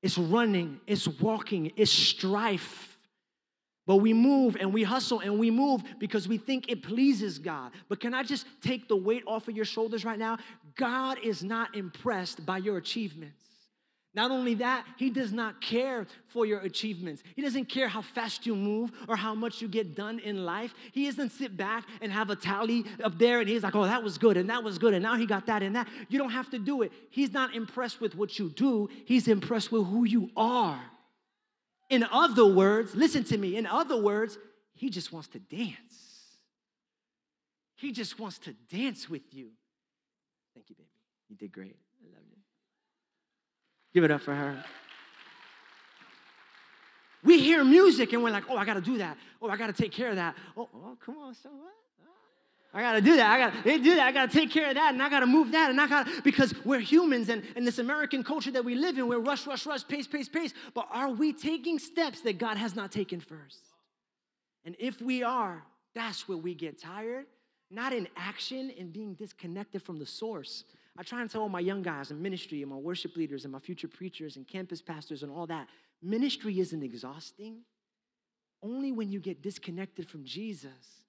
it's 0.03 0.17
running, 0.17 0.79
it's 0.85 1.07
walking, 1.07 1.71
it's 1.75 1.91
strife. 1.91 2.97
But 3.87 3.97
we 3.97 4.13
move 4.13 4.55
and 4.59 4.71
we 4.71 4.83
hustle 4.83 5.19
and 5.21 5.39
we 5.39 5.49
move 5.49 5.81
because 5.97 6.27
we 6.27 6.37
think 6.37 6.69
it 6.69 6.83
pleases 6.83 7.39
God. 7.39 7.71
But 7.87 7.99
can 7.99 8.13
I 8.13 8.21
just 8.21 8.45
take 8.61 8.87
the 8.87 8.95
weight 8.95 9.23
off 9.25 9.47
of 9.47 9.55
your 9.55 9.65
shoulders 9.65 10.05
right 10.05 10.19
now? 10.19 10.37
God 10.75 11.17
is 11.23 11.43
not 11.43 11.75
impressed 11.75 12.45
by 12.45 12.59
your 12.59 12.77
achievements. 12.77 13.48
Not 14.15 14.31
only 14.31 14.55
that, 14.55 14.85
he 14.97 15.11
does 15.11 15.31
not 15.31 15.61
care 15.61 16.07
for 16.27 16.45
your 16.45 16.61
achievements. 16.61 17.21
He 17.35 17.43
doesn't 17.43 17.65
care 17.65 17.87
how 17.87 18.01
fast 18.01 18.45
you 18.45 18.55
move 18.55 18.91
or 19.07 19.15
how 19.15 19.35
much 19.35 19.61
you 19.61 19.67
get 19.67 19.95
done 19.95 20.17
in 20.19 20.45
life. 20.45 20.73
He 20.93 21.05
doesn't 21.05 21.29
sit 21.29 21.55
back 21.55 21.85
and 22.01 22.11
have 22.11 22.31
a 22.31 22.35
tally 22.35 22.85
up 23.03 23.19
there 23.19 23.39
and 23.39 23.47
he's 23.47 23.61
like, 23.61 23.75
oh, 23.75 23.83
that 23.83 24.03
was 24.03 24.17
good 24.17 24.35
and 24.35 24.49
that 24.49 24.63
was 24.63 24.79
good 24.79 24.95
and 24.95 25.03
now 25.03 25.15
he 25.15 25.27
got 25.27 25.45
that 25.45 25.61
and 25.61 25.75
that. 25.75 25.87
You 26.09 26.17
don't 26.17 26.31
have 26.31 26.49
to 26.51 26.59
do 26.59 26.81
it. 26.81 26.91
He's 27.11 27.31
not 27.33 27.55
impressed 27.55 28.01
with 28.01 28.15
what 28.15 28.39
you 28.39 28.49
do, 28.49 28.89
he's 29.05 29.27
impressed 29.27 29.71
with 29.71 29.85
who 29.85 30.05
you 30.05 30.31
are. 30.35 30.81
In 31.89 32.03
other 32.11 32.45
words, 32.45 32.95
listen 32.95 33.23
to 33.25 33.37
me, 33.37 33.57
in 33.57 33.67
other 33.67 34.01
words, 34.01 34.37
he 34.73 34.89
just 34.89 35.13
wants 35.13 35.27
to 35.29 35.39
dance. 35.39 35.75
He 37.75 37.91
just 37.91 38.19
wants 38.19 38.39
to 38.39 38.53
dance 38.71 39.09
with 39.09 39.33
you. 39.33 39.49
Thank 40.53 40.69
you, 40.69 40.75
baby. 40.75 40.89
You 41.29 41.35
did 41.35 41.51
great. 41.51 41.77
Give 43.93 44.03
it 44.03 44.11
up 44.11 44.21
for 44.21 44.33
her. 44.33 44.63
We 47.23 47.39
hear 47.39 47.63
music 47.63 48.13
and 48.13 48.23
we're 48.23 48.29
like, 48.29 48.45
oh, 48.49 48.57
I 48.57 48.65
gotta 48.65 48.81
do 48.81 48.97
that. 48.99 49.17
Oh, 49.41 49.49
I 49.49 49.57
gotta 49.57 49.73
take 49.73 49.91
care 49.91 50.09
of 50.09 50.15
that. 50.15 50.35
Oh, 50.55 50.69
oh 50.73 50.97
come 51.03 51.17
on, 51.17 51.33
so 51.33 51.49
what? 51.49 51.73
Oh, 52.01 52.77
I 52.77 52.81
gotta 52.81 53.01
do 53.01 53.15
that. 53.17 53.29
I 53.31 53.37
gotta 53.37 53.83
do 53.83 53.95
that. 53.95 54.07
I 54.07 54.11
gotta 54.11 54.31
take 54.31 54.51
care 54.51 54.69
of 54.69 54.75
that, 54.75 54.93
and 54.93 55.03
I 55.03 55.09
gotta 55.09 55.25
move 55.25 55.51
that, 55.51 55.69
and 55.69 55.81
I 55.81 55.87
gotta 55.87 56.21
because 56.23 56.53
we're 56.63 56.79
humans, 56.79 57.27
and 57.29 57.43
in 57.55 57.65
this 57.65 57.79
American 57.79 58.23
culture 58.23 58.51
that 58.51 58.63
we 58.63 58.75
live 58.75 58.97
in, 58.97 59.07
we're 59.07 59.19
rush, 59.19 59.45
rush, 59.47 59.65
rush, 59.65 59.85
pace, 59.87 60.07
pace, 60.07 60.29
pace. 60.29 60.53
But 60.73 60.87
are 60.91 61.09
we 61.09 61.33
taking 61.33 61.77
steps 61.77 62.21
that 62.21 62.37
God 62.37 62.57
has 62.57 62.75
not 62.75 62.91
taken 62.91 63.19
first? 63.19 63.59
And 64.63 64.75
if 64.79 65.01
we 65.01 65.23
are, 65.23 65.63
that's 65.95 66.29
where 66.29 66.37
we 66.37 66.53
get 66.53 66.81
tired, 66.81 67.25
not 67.69 67.91
in 67.91 68.07
action 68.15 68.71
and 68.79 68.93
being 68.93 69.15
disconnected 69.15 69.81
from 69.81 69.99
the 69.99 70.05
source. 70.05 70.63
I 70.99 71.01
try 71.01 71.21
and 71.21 71.31
tell 71.31 71.43
all 71.43 71.49
my 71.49 71.61
young 71.61 71.81
guys 71.81 72.11
in 72.11 72.21
ministry 72.21 72.61
and 72.61 72.69
my 72.69 72.75
worship 72.75 73.15
leaders 73.15 73.45
and 73.45 73.53
my 73.53 73.59
future 73.59 73.87
preachers 73.87 74.35
and 74.35 74.45
campus 74.45 74.81
pastors 74.81 75.23
and 75.23 75.31
all 75.31 75.47
that 75.47 75.69
ministry 76.03 76.59
isn't 76.59 76.83
exhausting. 76.83 77.61
Only 78.61 78.91
when 78.91 79.09
you 79.09 79.21
get 79.21 79.41
disconnected 79.41 80.09
from 80.09 80.25
Jesus 80.25 81.05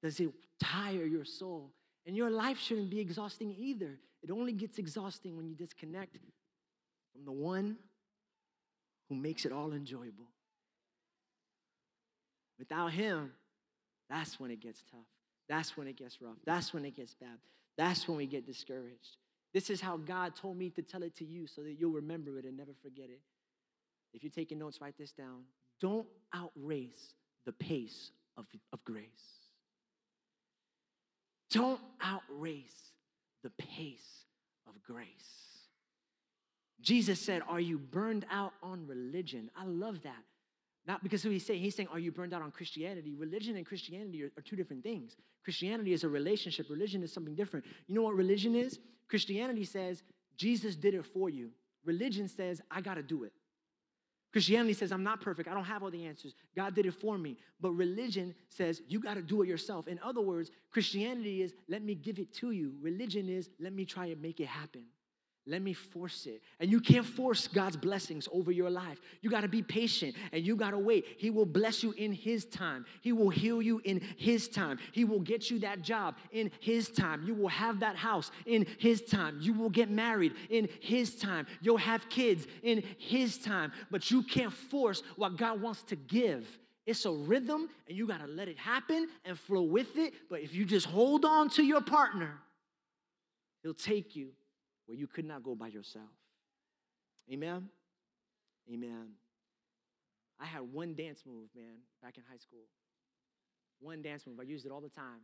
does 0.00 0.20
it 0.20 0.32
tire 0.62 1.04
your 1.04 1.24
soul. 1.24 1.72
And 2.06 2.16
your 2.16 2.30
life 2.30 2.56
shouldn't 2.56 2.88
be 2.88 3.00
exhausting 3.00 3.52
either. 3.58 3.98
It 4.22 4.30
only 4.30 4.52
gets 4.52 4.78
exhausting 4.78 5.36
when 5.36 5.48
you 5.48 5.56
disconnect 5.56 6.18
from 7.12 7.24
the 7.24 7.32
one 7.32 7.76
who 9.08 9.16
makes 9.16 9.44
it 9.44 9.50
all 9.50 9.72
enjoyable. 9.72 10.28
Without 12.60 12.92
him, 12.92 13.32
that's 14.08 14.38
when 14.38 14.52
it 14.52 14.60
gets 14.60 14.84
tough. 14.88 15.00
That's 15.48 15.76
when 15.76 15.88
it 15.88 15.96
gets 15.96 16.22
rough. 16.22 16.36
That's 16.44 16.72
when 16.72 16.84
it 16.84 16.94
gets 16.94 17.14
bad. 17.14 17.38
That's 17.76 18.06
when 18.06 18.16
we 18.16 18.26
get 18.26 18.46
discouraged. 18.46 19.16
This 19.52 19.68
is 19.68 19.80
how 19.80 19.96
God 19.96 20.34
told 20.34 20.56
me 20.56 20.70
to 20.70 20.82
tell 20.82 21.02
it 21.02 21.16
to 21.16 21.24
you 21.24 21.46
so 21.46 21.62
that 21.62 21.78
you'll 21.78 21.92
remember 21.92 22.38
it 22.38 22.44
and 22.44 22.56
never 22.56 22.72
forget 22.82 23.10
it. 23.10 23.20
If 24.14 24.22
you're 24.22 24.30
taking 24.30 24.58
notes, 24.58 24.80
write 24.80 24.96
this 24.98 25.12
down. 25.12 25.42
Don't 25.80 26.06
outrace 26.32 27.14
the 27.44 27.52
pace 27.52 28.10
of, 28.36 28.46
of 28.72 28.82
grace. 28.84 29.04
Don't 31.50 31.80
outrace 32.00 32.92
the 33.42 33.50
pace 33.50 34.24
of 34.66 34.82
grace. 34.82 35.06
Jesus 36.80 37.20
said, 37.20 37.42
Are 37.48 37.60
you 37.60 37.78
burned 37.78 38.26
out 38.30 38.52
on 38.62 38.86
religion? 38.86 39.50
I 39.56 39.64
love 39.64 40.02
that. 40.02 40.24
Not 40.86 41.02
because 41.02 41.22
he's 41.22 41.46
saying, 41.46 41.60
he's 41.60 41.74
saying, 41.74 41.88
Are 41.92 41.98
you 41.98 42.10
burned 42.10 42.34
out 42.34 42.42
on 42.42 42.50
Christianity? 42.50 43.14
Religion 43.14 43.56
and 43.56 43.64
Christianity 43.64 44.24
are, 44.24 44.32
are 44.36 44.42
two 44.42 44.56
different 44.56 44.82
things. 44.82 45.16
Christianity 45.44 45.92
is 45.92 46.04
a 46.04 46.08
relationship, 46.08 46.66
religion 46.70 47.02
is 47.02 47.12
something 47.12 47.34
different. 47.34 47.64
You 47.86 47.94
know 47.94 48.02
what 48.02 48.14
religion 48.14 48.54
is? 48.54 48.78
Christianity 49.08 49.64
says, 49.64 50.02
Jesus 50.36 50.74
did 50.74 50.94
it 50.94 51.04
for 51.04 51.28
you. 51.28 51.50
Religion 51.84 52.28
says, 52.28 52.60
I 52.70 52.80
got 52.80 52.94
to 52.94 53.02
do 53.02 53.24
it. 53.24 53.32
Christianity 54.32 54.72
says, 54.72 54.92
I'm 54.92 55.02
not 55.02 55.20
perfect. 55.20 55.48
I 55.48 55.52
don't 55.52 55.64
have 55.64 55.82
all 55.82 55.90
the 55.90 56.06
answers. 56.06 56.34
God 56.56 56.74
did 56.74 56.86
it 56.86 56.94
for 56.94 57.18
me. 57.18 57.36
But 57.60 57.72
religion 57.72 58.34
says, 58.48 58.80
you 58.88 58.98
got 58.98 59.14
to 59.14 59.22
do 59.22 59.42
it 59.42 59.48
yourself. 59.48 59.88
In 59.88 60.00
other 60.02 60.22
words, 60.22 60.50
Christianity 60.70 61.42
is, 61.42 61.52
let 61.68 61.82
me 61.82 61.94
give 61.94 62.18
it 62.18 62.32
to 62.36 62.50
you. 62.52 62.72
Religion 62.80 63.28
is, 63.28 63.50
let 63.60 63.74
me 63.74 63.84
try 63.84 64.06
and 64.06 64.22
make 64.22 64.40
it 64.40 64.46
happen. 64.46 64.84
Let 65.44 65.60
me 65.60 65.72
force 65.72 66.26
it. 66.26 66.40
And 66.60 66.70
you 66.70 66.80
can't 66.80 67.04
force 67.04 67.48
God's 67.48 67.76
blessings 67.76 68.28
over 68.30 68.52
your 68.52 68.70
life. 68.70 69.00
You 69.22 69.30
got 69.30 69.40
to 69.40 69.48
be 69.48 69.60
patient 69.60 70.14
and 70.30 70.46
you 70.46 70.54
got 70.54 70.70
to 70.70 70.78
wait. 70.78 71.04
He 71.18 71.30
will 71.30 71.46
bless 71.46 71.82
you 71.82 71.92
in 71.92 72.12
His 72.12 72.44
time. 72.44 72.86
He 73.00 73.12
will 73.12 73.28
heal 73.28 73.60
you 73.60 73.80
in 73.84 74.00
His 74.16 74.48
time. 74.48 74.78
He 74.92 75.04
will 75.04 75.18
get 75.18 75.50
you 75.50 75.58
that 75.60 75.82
job 75.82 76.14
in 76.30 76.52
His 76.60 76.90
time. 76.90 77.24
You 77.26 77.34
will 77.34 77.48
have 77.48 77.80
that 77.80 77.96
house 77.96 78.30
in 78.46 78.66
His 78.78 79.02
time. 79.02 79.38
You 79.40 79.52
will 79.52 79.70
get 79.70 79.90
married 79.90 80.34
in 80.48 80.68
His 80.80 81.16
time. 81.16 81.48
You'll 81.60 81.76
have 81.76 82.08
kids 82.08 82.46
in 82.62 82.84
His 82.98 83.36
time. 83.36 83.72
But 83.90 84.12
you 84.12 84.22
can't 84.22 84.52
force 84.52 85.02
what 85.16 85.36
God 85.36 85.60
wants 85.60 85.82
to 85.84 85.96
give. 85.96 86.46
It's 86.86 87.04
a 87.04 87.12
rhythm 87.12 87.68
and 87.88 87.96
you 87.96 88.06
got 88.06 88.20
to 88.20 88.28
let 88.28 88.46
it 88.46 88.58
happen 88.58 89.08
and 89.24 89.36
flow 89.36 89.62
with 89.62 89.96
it. 89.96 90.14
But 90.30 90.40
if 90.40 90.54
you 90.54 90.64
just 90.64 90.86
hold 90.86 91.24
on 91.24 91.50
to 91.50 91.64
your 91.64 91.80
partner, 91.80 92.38
He'll 93.64 93.74
take 93.74 94.14
you 94.14 94.30
where 94.86 94.96
you 94.96 95.06
could 95.06 95.24
not 95.24 95.42
go 95.42 95.54
by 95.54 95.68
yourself. 95.68 96.10
Amen? 97.32 97.68
Amen. 98.72 99.08
I 100.40 100.46
had 100.46 100.62
one 100.72 100.94
dance 100.94 101.22
move, 101.26 101.48
man, 101.54 101.78
back 102.02 102.16
in 102.16 102.24
high 102.28 102.38
school. 102.38 102.66
One 103.80 104.02
dance 104.02 104.26
move. 104.26 104.38
I 104.40 104.44
used 104.44 104.66
it 104.66 104.72
all 104.72 104.80
the 104.80 104.88
time. 104.88 105.20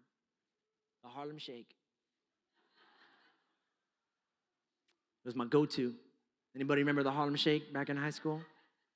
The 1.03 1.09
Harlem 1.09 1.39
Shake. 1.39 1.75
It 5.25 5.27
was 5.29 5.37
my 5.37 5.45
go-to. 5.45 5.95
Anybody 6.55 6.83
remember 6.83 7.03
the 7.03 7.11
Harlem 7.11 7.37
Shake 7.37 7.73
back 7.73 7.89
in 7.89 7.97
high 7.97 8.11
school? 8.11 8.41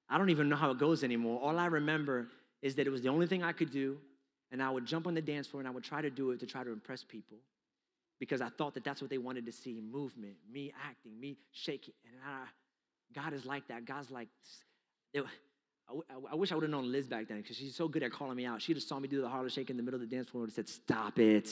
I 0.09 0.19
don't 0.19 0.31
even 0.31 0.49
know 0.49 0.57
how 0.57 0.71
it 0.71 0.79
goes 0.79 1.05
anymore. 1.05 1.41
All 1.41 1.59
I 1.59 1.67
remember 1.67 2.29
is 2.61 2.75
that 2.77 2.87
it 2.87 2.91
was 2.91 3.03
the 3.03 3.09
only 3.09 3.27
thing 3.27 3.43
I 3.43 3.53
could 3.53 3.71
do, 3.71 3.99
and 4.51 4.63
I 4.63 4.71
would 4.71 4.87
jump 4.87 5.07
on 5.07 5.15
the 5.15 5.23
dance 5.23 5.47
floor 5.47 5.61
and 5.61 5.69
I 5.69 5.71
would 5.73 5.85
try 5.85 6.03
to 6.03 6.11
do 6.11 6.31
it 6.31 6.41
to 6.41 6.47
try 6.47 6.65
to 6.65 6.71
impress 6.71 7.03
people 7.03 7.39
because 8.23 8.41
I 8.41 8.51
thought 8.51 8.75
that 8.75 8.85
that's 8.85 9.01
what 9.01 9.11
they 9.11 9.19
wanted 9.19 9.47
to 9.47 9.51
see 9.51 9.81
movement, 9.81 10.35
me 10.49 10.73
acting, 10.89 11.19
me 11.19 11.39
shaking. 11.51 11.95
And 12.07 12.15
I, 12.25 12.45
God 13.13 13.33
is 13.33 13.45
like 13.45 13.67
that. 13.67 13.85
God's 13.85 14.13
like, 14.13 14.29
it, 15.13 15.25
I, 15.89 15.95
I 16.31 16.37
wish 16.37 16.53
I 16.53 16.55
would 16.55 16.63
have 16.63 16.71
known 16.71 16.93
Liz 16.93 17.09
back 17.09 17.27
then 17.27 17.39
because 17.39 17.57
she's 17.57 17.75
so 17.75 17.89
good 17.89 18.05
at 18.05 18.13
calling 18.13 18.37
me 18.37 18.47
out. 18.47 18.63
She 18.63 18.75
just 18.75 18.89
saw 18.89 19.01
me 19.01 19.09
do 19.09 19.21
the 19.21 19.29
Harlem 19.29 19.49
Shake 19.49 19.71
in 19.71 19.77
the 19.77 19.83
middle 19.83 20.01
of 20.01 20.09
the 20.09 20.17
dance 20.17 20.29
floor 20.29 20.45
and 20.45 20.53
said, 20.53 20.69
Stop 20.69 21.19
it. 21.19 21.51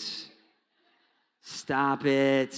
Stop 1.40 2.06
it. 2.06 2.56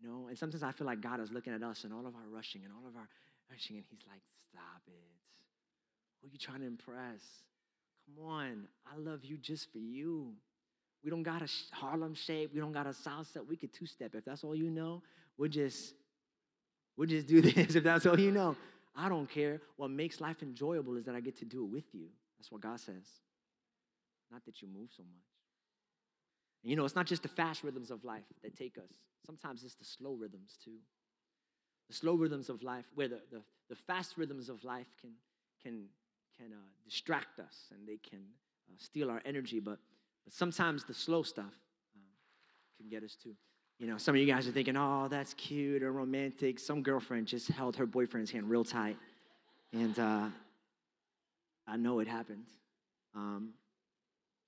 You 0.00 0.08
know, 0.08 0.28
and 0.28 0.38
sometimes 0.38 0.62
I 0.62 0.72
feel 0.72 0.86
like 0.86 1.02
God 1.02 1.20
is 1.20 1.30
looking 1.30 1.52
at 1.52 1.62
us 1.62 1.84
and 1.84 1.92
all 1.92 2.06
of 2.06 2.14
our 2.14 2.28
rushing 2.34 2.62
and 2.64 2.72
all 2.72 2.88
of 2.88 2.96
our 2.96 3.08
rushing, 3.50 3.76
and 3.76 3.84
He's 3.90 4.06
like, 4.08 4.22
Stop 4.50 4.80
it. 4.86 5.12
Who 6.22 6.28
are 6.28 6.30
you 6.30 6.38
trying 6.38 6.60
to 6.60 6.66
impress? 6.66 7.20
Come 8.06 8.24
on, 8.24 8.68
I 8.90 8.96
love 8.96 9.22
you 9.22 9.36
just 9.36 9.70
for 9.70 9.80
you. 9.80 10.32
We 11.04 11.10
don't 11.10 11.22
got 11.22 11.42
a 11.42 11.48
Harlem 11.72 12.14
Shake. 12.14 12.50
We 12.54 12.60
don't 12.60 12.72
got 12.72 12.86
a 12.86 12.90
salsa. 12.90 13.46
We 13.46 13.56
could 13.56 13.72
two 13.72 13.86
step. 13.86 14.14
If 14.14 14.24
that's 14.24 14.44
all 14.44 14.54
you 14.54 14.70
know, 14.70 15.02
we'll 15.36 15.50
just 15.50 15.94
we'll 16.96 17.08
just 17.08 17.26
do 17.26 17.40
this. 17.40 17.74
If 17.74 17.82
that's 17.82 18.06
all 18.06 18.18
you 18.18 18.30
know, 18.30 18.56
I 18.94 19.08
don't 19.08 19.28
care. 19.28 19.60
What 19.76 19.90
makes 19.90 20.20
life 20.20 20.42
enjoyable 20.42 20.96
is 20.96 21.04
that 21.06 21.14
I 21.14 21.20
get 21.20 21.36
to 21.38 21.44
do 21.44 21.64
it 21.64 21.70
with 21.70 21.92
you. 21.92 22.06
That's 22.38 22.52
what 22.52 22.60
God 22.60 22.78
says. 22.78 23.06
Not 24.30 24.44
that 24.46 24.62
you 24.62 24.68
move 24.68 24.90
so 24.96 25.02
much. 25.02 25.24
And 26.62 26.70
you 26.70 26.76
know, 26.76 26.84
it's 26.84 26.94
not 26.94 27.06
just 27.06 27.22
the 27.22 27.28
fast 27.28 27.64
rhythms 27.64 27.90
of 27.90 28.04
life 28.04 28.24
that 28.42 28.56
take 28.56 28.78
us. 28.78 28.92
Sometimes 29.26 29.64
it's 29.64 29.74
the 29.74 29.84
slow 29.84 30.14
rhythms 30.14 30.56
too. 30.64 30.78
The 31.88 31.94
slow 31.94 32.14
rhythms 32.14 32.48
of 32.48 32.62
life, 32.62 32.86
where 32.94 33.08
the, 33.08 33.20
the, 33.30 33.42
the 33.68 33.74
fast 33.74 34.16
rhythms 34.16 34.48
of 34.48 34.62
life 34.64 34.86
can 35.00 35.10
can 35.62 35.86
can 36.36 36.52
uh, 36.52 36.70
distract 36.84 37.38
us 37.40 37.68
and 37.70 37.86
they 37.86 37.98
can 37.98 38.20
uh, 38.68 38.74
steal 38.78 39.10
our 39.10 39.20
energy, 39.24 39.60
but 39.60 39.78
but 40.24 40.32
sometimes 40.32 40.84
the 40.84 40.94
slow 40.94 41.22
stuff 41.22 41.52
uh, 41.96 42.00
can 42.78 42.88
get 42.88 43.02
us 43.02 43.16
too. 43.16 43.34
You 43.78 43.88
know, 43.88 43.98
some 43.98 44.14
of 44.14 44.20
you 44.20 44.26
guys 44.26 44.46
are 44.46 44.52
thinking, 44.52 44.76
oh, 44.76 45.08
that's 45.10 45.34
cute 45.34 45.82
or 45.82 45.92
romantic. 45.92 46.58
Some 46.60 46.82
girlfriend 46.82 47.26
just 47.26 47.48
held 47.48 47.74
her 47.76 47.86
boyfriend's 47.86 48.30
hand 48.30 48.48
real 48.48 48.64
tight. 48.64 48.96
And 49.72 49.98
uh, 49.98 50.26
I 51.66 51.76
know 51.76 51.98
it 51.98 52.06
happened. 52.06 52.44
Um, 53.14 53.54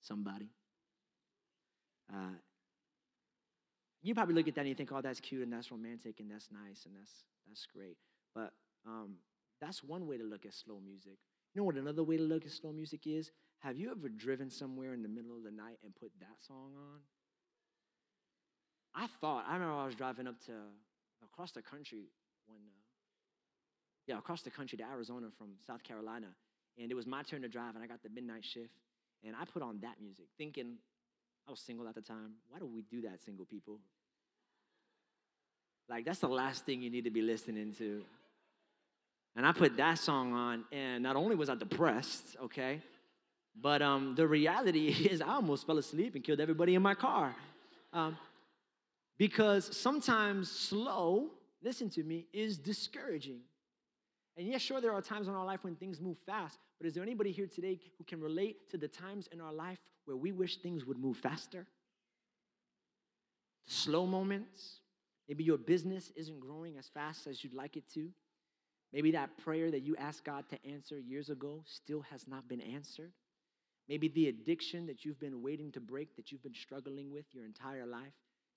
somebody. 0.01 0.51
Uh, 2.13 2.37
you 4.03 4.15
probably 4.15 4.35
look 4.35 4.47
at 4.47 4.55
that 4.55 4.61
and 4.61 4.69
you 4.69 4.75
think, 4.75 4.93
oh, 4.93 5.01
that's 5.01 5.19
cute 5.19 5.43
and 5.43 5.53
that's 5.53 5.71
romantic 5.71 6.21
and 6.21 6.31
that's 6.31 6.51
nice 6.53 6.85
and 6.85 6.95
that's, 6.95 7.25
that's 7.49 7.67
great. 7.67 7.97
But 8.35 8.53
um, 8.87 9.15
that's 9.61 9.83
one 9.83 10.07
way 10.07 10.19
to 10.19 10.25
look 10.25 10.45
at 10.45 10.53
slow 10.53 10.79
music. 10.85 11.19
You 11.55 11.61
know 11.61 11.65
what 11.65 11.77
another 11.77 12.03
way 12.03 12.19
to 12.19 12.23
look 12.23 12.45
at 12.45 12.53
slow 12.53 12.73
music 12.73 13.07
is? 13.07 13.31
Have 13.65 13.79
you 13.79 13.91
ever 13.91 14.11
driven 14.11 14.51
somewhere 14.51 14.93
in 14.93 15.03
the 15.03 15.09
middle 15.09 15.35
of 15.35 15.43
the 15.43 15.51
night 15.51 15.79
and 15.83 15.95
put 15.97 16.13
that 16.21 16.37
song 16.47 16.73
on? 16.77 17.01
I 18.95 19.07
thought, 19.23 19.47
I 19.49 19.55
remember 19.55 19.75
I 19.75 19.87
was 19.87 19.95
driving 19.95 20.27
up 20.27 20.39
to 20.45 20.53
across 21.25 21.53
the 21.53 21.63
country 21.63 22.11
when, 22.47 22.59
uh, 22.59 22.83
yeah, 24.07 24.19
across 24.19 24.43
the 24.43 24.51
country 24.51 24.77
to 24.77 24.85
Arizona 24.85 25.29
from 25.39 25.55
South 25.67 25.83
Carolina. 25.83 26.27
And 26.79 26.91
it 26.91 26.95
was 26.95 27.07
my 27.07 27.23
turn 27.23 27.41
to 27.41 27.49
drive, 27.49 27.75
and 27.75 27.83
I 27.83 27.87
got 27.87 28.03
the 28.03 28.11
midnight 28.11 28.45
shift. 28.45 28.75
And 29.25 29.35
I 29.35 29.47
put 29.47 29.63
on 29.63 29.79
that 29.81 29.95
music, 29.99 30.27
thinking 30.37 30.77
I 31.49 31.51
was 31.51 31.61
single 31.61 31.89
at 31.89 31.95
the 31.95 32.03
time. 32.03 32.35
Why 32.51 32.59
do 32.59 32.67
we 32.67 32.83
do 32.83 33.01
that, 33.09 33.23
single 33.23 33.47
people? 33.47 33.79
Like, 35.89 36.05
that's 36.05 36.19
the 36.19 36.29
last 36.29 36.67
thing 36.67 36.83
you 36.83 36.91
need 36.91 37.05
to 37.05 37.11
be 37.11 37.23
listening 37.23 37.73
to. 37.79 38.05
And 39.37 39.47
I 39.47 39.53
put 39.53 39.79
that 39.79 39.99
song 39.99 40.35
on, 40.35 40.65
and 40.71 41.03
not 41.03 41.17
only 41.17 41.35
was 41.35 41.49
I 41.49 41.55
depressed, 41.55 42.37
okay, 42.43 42.83
but 43.61 43.83
um, 43.83 44.15
the 44.15 44.27
reality 44.27 44.89
is 45.11 45.21
I 45.21 45.35
almost 45.35 45.67
fell 45.67 45.79
asleep 45.79 46.15
and 46.15 46.25
killed 46.25 46.41
everybody 46.41 46.75
in 46.75 46.83
my 46.83 46.95
car. 46.95 47.35
Um, 47.93 48.17
because 49.19 49.77
sometimes 49.77 50.51
slow, 50.51 51.31
listen 51.63 51.89
to 51.91 52.03
me, 52.03 52.27
is 52.33 52.59
discouraging. 52.59 53.41
And 54.37 54.49
yes, 54.49 54.61
sure, 54.61 54.81
there 54.81 54.93
are 54.93 55.01
times 55.01 55.29
in 55.29 55.35
our 55.35 55.45
life 55.45 55.61
when 55.63 55.77
things 55.77 56.01
move 56.01 56.17
fast, 56.27 56.59
but 56.79 56.89
is 56.89 56.95
there 56.95 57.05
anybody 57.05 57.31
here 57.31 57.47
today 57.47 57.79
who 57.97 58.05
can 58.05 58.21
relate 58.21 58.69
to 58.71 58.77
the 58.77 58.89
times 58.89 59.29
in 59.31 59.41
our 59.41 59.53
life 59.53 59.79
where 60.07 60.17
we 60.17 60.33
wish 60.33 60.57
things 60.57 60.85
would 60.85 60.99
move 60.99 61.17
faster? 61.17 61.67
The 63.67 63.73
Slow 63.73 64.07
moments. 64.07 64.81
Maybe 65.29 65.45
your 65.45 65.57
business 65.57 66.13
isn't 66.17 66.41
growing 66.41 66.77
as 66.77 66.89
fast 66.89 67.27
as 67.27 67.43
you'd 67.43 67.55
like 67.55 67.77
it 67.77 67.89
to. 67.95 68.11
Maybe 68.93 69.13
that 69.13 69.39
prayer 69.39 69.71
that 69.71 69.83
you 69.83 69.97
asked 69.97 70.25
God 70.25 70.49
to 70.51 70.67
answer 70.67 70.99
years 70.99 71.31
ago 71.31 71.63
still 71.65 72.03
has 72.11 72.29
not 72.29 72.47
been 72.49 72.61
answered. 72.61 73.13
Maybe 73.89 74.09
the 74.09 74.29
addiction 74.29 74.87
that 74.87 75.05
you've 75.05 75.21
been 75.21 75.43
waiting 75.43 75.71
to 75.73 75.81
break, 75.81 76.17
that 76.17 76.33
you've 76.33 76.43
been 76.43 76.55
struggling 76.55 77.13
with 77.13 77.27
your 77.33 77.45
entire 77.45 77.87
life, 77.87 78.15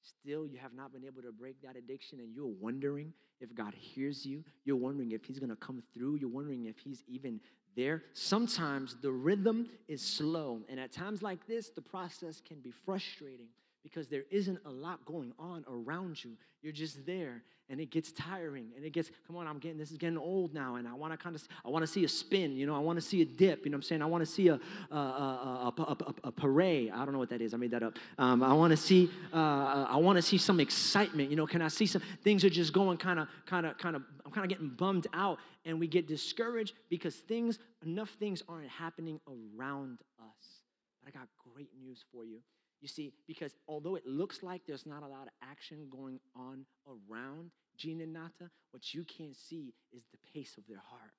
Still, 0.07 0.47
you 0.47 0.57
have 0.57 0.73
not 0.73 0.93
been 0.93 1.03
able 1.03 1.21
to 1.21 1.31
break 1.31 1.61
that 1.61 1.75
addiction, 1.75 2.19
and 2.19 2.33
you're 2.33 2.45
wondering 2.45 3.13
if 3.41 3.53
God 3.53 3.73
hears 3.73 4.25
you. 4.25 4.43
You're 4.63 4.77
wondering 4.77 5.11
if 5.11 5.25
He's 5.25 5.39
to 5.39 5.55
come 5.55 5.83
through. 5.93 6.15
You're 6.15 6.29
wondering 6.29 6.65
if 6.65 6.77
He's 6.79 7.03
even 7.07 7.39
there. 7.75 8.03
Sometimes 8.13 8.95
the 9.01 9.11
rhythm 9.11 9.67
is 9.87 10.01
slow, 10.01 10.61
and 10.69 10.79
at 10.79 10.91
times 10.91 11.21
like 11.21 11.45
this, 11.47 11.69
the 11.69 11.81
process 11.81 12.41
can 12.41 12.59
be 12.59 12.71
frustrating 12.71 13.47
because 13.87 14.07
there 14.07 14.23
isn't 14.29 14.59
a 14.65 14.69
lot 14.69 15.05
going 15.05 15.31
on 15.39 15.63
around 15.69 16.21
you. 16.21 16.31
You're 16.61 16.73
just 16.73 17.05
there 17.05 17.43
and 17.69 17.79
it 17.79 17.89
gets 17.89 18.11
tiring 18.11 18.67
and 18.75 18.83
it 18.83 18.91
gets, 18.91 19.09
come 19.25 19.37
on, 19.37 19.47
I'm 19.47 19.59
getting, 19.59 19.77
this 19.77 19.91
is 19.91 19.97
getting 19.97 20.17
old 20.17 20.53
now 20.53 20.75
and 20.75 20.85
I 20.85 20.93
want 20.93 21.13
to 21.13 21.17
kind 21.17 21.37
of, 21.37 21.47
I 21.65 21.69
want 21.69 21.83
to 21.83 21.87
see 21.87 22.03
a 22.03 22.07
spin, 22.07 22.57
you 22.57 22.65
know, 22.65 22.75
I 22.75 22.79
want 22.79 22.97
to 22.97 23.01
see 23.01 23.21
a 23.21 23.25
dip, 23.25 23.63
you 23.63 23.71
know 23.71 23.75
what 23.75 23.79
I'm 23.79 23.83
saying? 23.83 24.01
I 24.01 24.05
want 24.05 24.21
to 24.23 24.25
see 24.25 24.49
a, 24.49 24.59
a, 24.91 24.95
a, 24.95 25.73
a, 25.77 26.13
a, 26.25 26.31
parade. 26.33 26.91
I 26.93 27.05
don't 27.05 27.13
know 27.13 27.19
what 27.19 27.29
that 27.29 27.41
is. 27.41 27.53
I 27.53 27.57
made 27.57 27.71
that 27.71 27.83
up. 27.83 27.93
Um, 28.17 28.43
I 28.43 28.51
want 28.51 28.71
to 28.71 28.77
see, 28.77 29.09
uh, 29.33 29.85
I 29.89 29.95
want 29.95 30.17
to 30.17 30.21
see 30.21 30.37
some 30.37 30.59
excitement, 30.59 31.29
you 31.29 31.37
know, 31.37 31.47
can 31.47 31.61
I 31.61 31.69
see 31.69 31.85
some, 31.85 32.01
things 32.23 32.43
are 32.43 32.49
just 32.49 32.73
going 32.73 32.97
kind 32.97 33.19
of, 33.19 33.29
kind 33.45 33.65
of, 33.65 33.77
kind 33.77 33.95
of, 33.95 34.03
I'm 34.25 34.31
kind 34.31 34.43
of 34.43 34.49
getting 34.49 34.69
bummed 34.69 35.07
out 35.13 35.39
and 35.63 35.79
we 35.79 35.87
get 35.87 36.07
discouraged 36.07 36.73
because 36.89 37.15
things, 37.15 37.59
enough 37.85 38.09
things 38.19 38.43
aren't 38.49 38.69
happening 38.69 39.21
around 39.27 39.99
us. 40.19 40.63
But 41.01 41.09
I 41.13 41.17
got 41.17 41.29
great 41.53 41.69
news 41.81 42.03
for 42.11 42.25
you 42.25 42.39
you 42.81 42.87
see, 42.87 43.13
because 43.27 43.55
although 43.67 43.95
it 43.95 44.05
looks 44.05 44.43
like 44.43 44.61
there's 44.67 44.85
not 44.85 45.03
a 45.03 45.07
lot 45.07 45.23
of 45.23 45.33
action 45.41 45.87
going 45.89 46.19
on 46.35 46.65
around 46.87 47.51
Gene 47.75 48.01
and 48.01 48.13
Nata, 48.13 48.49
what 48.71 48.93
you 48.93 49.03
can't 49.03 49.35
see 49.35 49.73
is 49.91 50.03
the 50.11 50.17
pace 50.33 50.57
of 50.57 50.67
their 50.67 50.81
heart. 50.89 51.11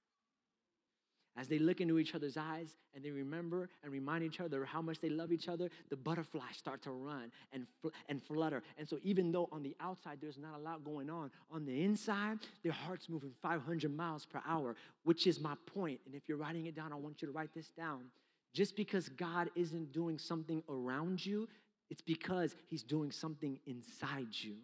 As 1.36 1.46
they 1.46 1.60
look 1.60 1.80
into 1.80 2.00
each 2.00 2.16
other's 2.16 2.36
eyes 2.36 2.76
and 2.94 3.04
they 3.04 3.12
remember 3.12 3.68
and 3.84 3.92
remind 3.92 4.24
each 4.24 4.40
other 4.40 4.64
how 4.64 4.82
much 4.82 5.00
they 5.00 5.08
love 5.08 5.30
each 5.30 5.48
other, 5.48 5.70
the 5.88 5.96
butterflies 5.96 6.56
start 6.56 6.82
to 6.82 6.90
run 6.90 7.30
and, 7.52 7.64
fl- 7.80 7.88
and 8.08 8.20
flutter. 8.20 8.60
And 8.76 8.88
so, 8.88 8.98
even 9.04 9.30
though 9.30 9.48
on 9.52 9.62
the 9.62 9.76
outside 9.78 10.18
there's 10.20 10.38
not 10.38 10.56
a 10.56 10.58
lot 10.58 10.82
going 10.82 11.08
on, 11.08 11.30
on 11.52 11.64
the 11.64 11.84
inside, 11.84 12.38
their 12.64 12.72
heart's 12.72 13.08
moving 13.08 13.30
500 13.40 13.96
miles 13.96 14.26
per 14.26 14.42
hour, 14.48 14.74
which 15.04 15.28
is 15.28 15.38
my 15.38 15.54
point. 15.66 16.00
And 16.06 16.14
if 16.14 16.28
you're 16.28 16.38
writing 16.38 16.66
it 16.66 16.74
down, 16.74 16.92
I 16.92 16.96
want 16.96 17.22
you 17.22 17.28
to 17.28 17.32
write 17.32 17.54
this 17.54 17.68
down. 17.68 18.06
Just 18.54 18.76
because 18.76 19.08
God 19.08 19.50
isn't 19.54 19.92
doing 19.92 20.18
something 20.18 20.62
around 20.68 21.24
you, 21.24 21.48
it's 21.90 22.02
because 22.02 22.54
He's 22.68 22.82
doing 22.82 23.10
something 23.10 23.58
inside 23.66 24.28
you. 24.32 24.56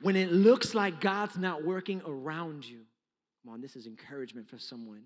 When 0.00 0.16
it 0.16 0.32
looks 0.32 0.74
like 0.74 1.00
God's 1.00 1.38
not 1.38 1.64
working 1.64 2.02
around 2.06 2.64
you, 2.64 2.80
come 3.42 3.54
on, 3.54 3.60
this 3.60 3.76
is 3.76 3.86
encouragement 3.86 4.48
for 4.48 4.58
someone 4.58 5.02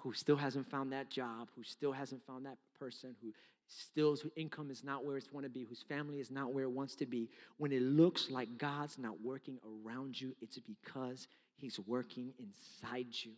who 0.00 0.12
still 0.12 0.36
hasn't 0.36 0.68
found 0.70 0.92
that 0.92 1.10
job, 1.10 1.48
who 1.56 1.62
still 1.62 1.92
hasn't 1.92 2.22
found 2.26 2.46
that 2.46 2.56
person, 2.78 3.14
who 3.22 3.32
still 3.68 4.16
whose 4.16 4.32
income 4.36 4.70
is 4.70 4.82
not 4.82 5.04
where 5.04 5.16
it's 5.16 5.32
want 5.32 5.44
to 5.44 5.50
be, 5.50 5.64
whose 5.64 5.82
family 5.82 6.20
is 6.20 6.30
not 6.30 6.52
where 6.52 6.64
it 6.64 6.70
wants 6.70 6.94
to 6.96 7.06
be. 7.06 7.28
When 7.58 7.72
it 7.72 7.82
looks 7.82 8.30
like 8.30 8.58
God's 8.58 8.98
not 8.98 9.20
working 9.22 9.58
around 9.86 10.20
you, 10.20 10.34
it's 10.40 10.58
because 10.58 11.28
He's 11.58 11.78
working 11.86 12.32
inside 12.38 13.08
you. 13.10 13.32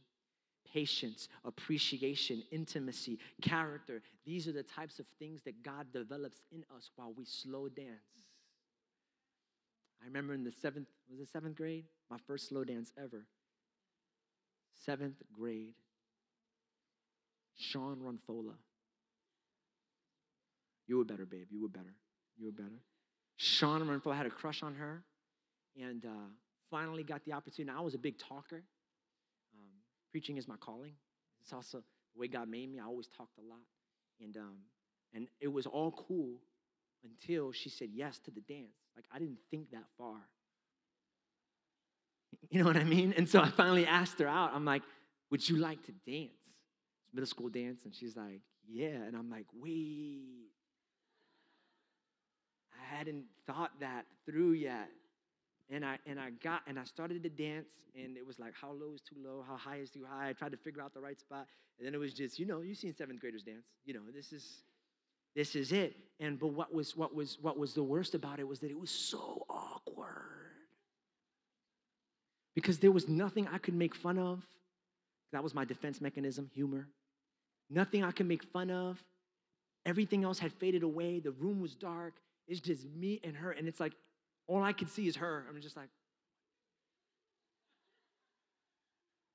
Patience, 0.72 1.28
appreciation, 1.44 2.42
intimacy, 2.52 3.18
character. 3.42 4.02
These 4.24 4.46
are 4.46 4.52
the 4.52 4.62
types 4.62 5.00
of 5.00 5.06
things 5.18 5.42
that 5.42 5.62
God 5.64 5.87
develops 5.92 6.42
in 6.52 6.64
us 6.76 6.90
while 6.94 7.12
we 7.16 7.24
slow 7.24 7.68
dance. 7.68 7.98
I 10.00 10.06
remember 10.06 10.33
in 10.35 10.44
the 10.44 10.52
seventh, 10.52 10.87
was 11.11 11.20
it 11.20 11.28
seventh 11.33 11.56
grade? 11.56 11.85
My 12.11 12.18
first 12.26 12.48
slow 12.48 12.62
dance 12.62 12.92
ever. 13.02 13.26
Seventh 14.85 15.16
grade. 15.33 15.74
Sean 17.56 17.96
Ronthola. 17.96 18.54
You 20.87 20.98
were 20.98 21.04
better, 21.04 21.26
babe. 21.26 21.46
You 21.50 21.62
were 21.62 21.68
better. 21.68 21.94
You 22.38 22.46
were 22.46 22.52
better. 22.52 22.80
Sean 23.37 23.83
Ronthola 23.83 24.16
had 24.16 24.26
a 24.26 24.30
crush 24.30 24.62
on 24.62 24.74
her. 24.74 25.02
And 25.80 26.04
uh, 26.04 26.30
finally 26.70 27.02
got 27.02 27.24
the 27.24 27.33
opportunity. 27.33 27.76
I 27.76 27.80
was 27.80 27.94
a 27.94 27.98
big 27.98 28.18
talker. 28.18 28.62
Um, 29.54 29.70
preaching 30.11 30.37
is 30.37 30.48
my 30.48 30.56
calling. 30.56 30.92
It's 31.42 31.52
also 31.52 31.83
the 32.14 32.20
way 32.20 32.28
God 32.28 32.48
made 32.48 32.70
me. 32.70 32.78
I 32.78 32.85
always 32.85 33.09
talked 33.09 33.38
a 33.38 33.48
lot. 33.48 33.59
And, 34.20 34.37
um, 34.37 34.59
and 35.14 35.28
it 35.40 35.48
was 35.48 35.66
all 35.66 35.92
cool 35.92 36.40
until 37.04 37.52
she 37.52 37.68
said 37.68 37.88
yes 37.92 38.18
to 38.20 38.30
the 38.30 38.40
dance. 38.40 38.76
Like, 38.94 39.06
I 39.12 39.18
didn't 39.18 39.38
think 39.50 39.70
that 39.72 39.85
far. 39.98 40.16
You 42.48 42.61
know 42.61 42.66
what 42.66 42.76
I 42.76 42.85
mean? 42.85 43.12
And 43.16 43.28
so 43.28 43.40
I 43.40 43.48
finally 43.48 43.87
asked 43.87 44.18
her 44.18 44.26
out. 44.26 44.52
I'm 44.54 44.64
like, 44.64 44.83
Would 45.30 45.48
you 45.48 45.56
like 45.56 45.85
to 45.87 45.92
dance? 45.92 46.33
It's 47.04 47.14
middle 47.14 47.26
school 47.26 47.48
dance. 47.48 47.80
And 47.85 47.94
she's 47.94 48.16
like, 48.16 48.40
Yeah. 48.68 48.88
And 49.06 49.14
I'm 49.16 49.30
like, 49.30 49.46
Wait. 49.52 50.48
I 52.72 52.96
hadn't 52.96 53.26
thought 53.46 53.72
that 53.80 54.06
through 54.26 54.52
yet. 54.52 54.88
And 55.70 55.85
I 55.85 55.98
and 56.06 56.18
I 56.18 56.30
got 56.42 56.62
and 56.66 56.78
I 56.78 56.85
started 56.85 57.22
to 57.22 57.28
dance, 57.28 57.70
and 57.94 58.16
it 58.16 58.26
was 58.26 58.38
like 58.38 58.54
how 58.61 58.72
low 58.72 58.92
is 58.94 59.00
too 59.00 59.16
low, 59.24 59.44
how 59.46 59.56
high 59.56 59.76
is 59.76 59.90
too 59.90 60.04
high. 60.09 60.28
I 60.28 60.33
tried 60.33 60.52
to 60.52 60.59
figure 60.59 60.83
out 60.83 60.92
the 60.94 61.00
right 61.00 61.18
spot, 61.18 61.46
and 61.78 61.87
then 61.87 61.94
it 61.94 61.98
was 61.98 62.12
just 62.12 62.38
you 62.38 62.46
know 62.46 62.61
you've 62.61 62.78
seen 62.78 62.94
seventh 62.94 63.20
graders 63.20 63.42
dance. 63.42 63.66
You 63.85 63.94
know 63.94 64.00
this 64.14 64.33
is 64.33 64.62
this 65.35 65.54
is 65.54 65.72
it. 65.72 65.96
And 66.18 66.38
but 66.38 66.48
what 66.48 66.74
was 66.74 66.96
what 66.96 67.14
was 67.14 67.38
what 67.40 67.59
was 67.59 67.74
the 67.74 67.83
worst 67.83 68.14
about 68.14 68.40
it 68.40 68.48
was 68.48 68.61
that 68.61 68.70
it 68.70 68.78
was 68.78 68.90
so 68.90 69.46
awkward 69.48 70.40
because 72.54 72.78
there 72.78 72.92
was 72.92 73.09
nothing 73.09 73.48
I 73.48 73.59
could 73.59 73.74
make 73.74 73.94
fun 73.94 74.18
of. 74.18 74.44
That 75.33 75.42
was 75.42 75.54
my 75.54 75.64
defense 75.64 76.00
mechanism, 76.00 76.50
humor. 76.52 76.88
Nothing 77.70 78.02
I 78.02 78.11
could 78.11 78.26
make 78.26 78.42
fun 78.42 78.70
of. 78.70 79.02
Everything 79.87 80.24
else 80.24 80.38
had 80.38 80.52
faded 80.52 80.83
away. 80.83 81.20
The 81.20 81.30
room 81.30 81.61
was 81.61 81.74
dark. 81.74 82.14
It's 82.48 82.61
just 82.61 82.85
me 82.90 83.20
and 83.22 83.37
her, 83.37 83.52
and 83.52 83.68
it's 83.68 83.78
like 83.78 83.92
all 84.50 84.64
I 84.64 84.72
can 84.72 84.88
see 84.88 85.06
is 85.06 85.16
her. 85.16 85.46
I'm 85.48 85.60
just 85.60 85.76
like, 85.76 85.88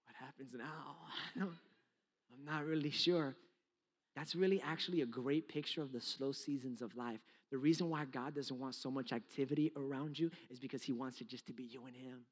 what 0.05 0.15
happens 0.19 0.53
now? 0.53 1.41
I'm 1.41 2.45
not 2.45 2.65
really 2.65 2.91
sure. 2.91 3.33
That's 4.17 4.35
really 4.35 4.61
actually 4.61 5.01
a 5.01 5.05
great 5.05 5.47
picture 5.47 5.81
of 5.81 5.93
the 5.93 6.01
slow 6.01 6.33
seasons 6.33 6.81
of 6.81 6.95
life. 6.97 7.19
The 7.49 7.57
reason 7.57 7.89
why 7.89 8.03
God 8.05 8.35
doesn't 8.35 8.59
want 8.59 8.75
so 8.75 8.91
much 8.91 9.13
activity 9.13 9.71
around 9.77 10.19
you 10.19 10.31
is 10.49 10.59
because 10.59 10.83
He 10.83 10.91
wants 10.91 11.21
it 11.21 11.29
just 11.29 11.47
to 11.47 11.53
be 11.53 11.63
you 11.63 11.85
and 11.85 11.95
Him. 11.95 12.25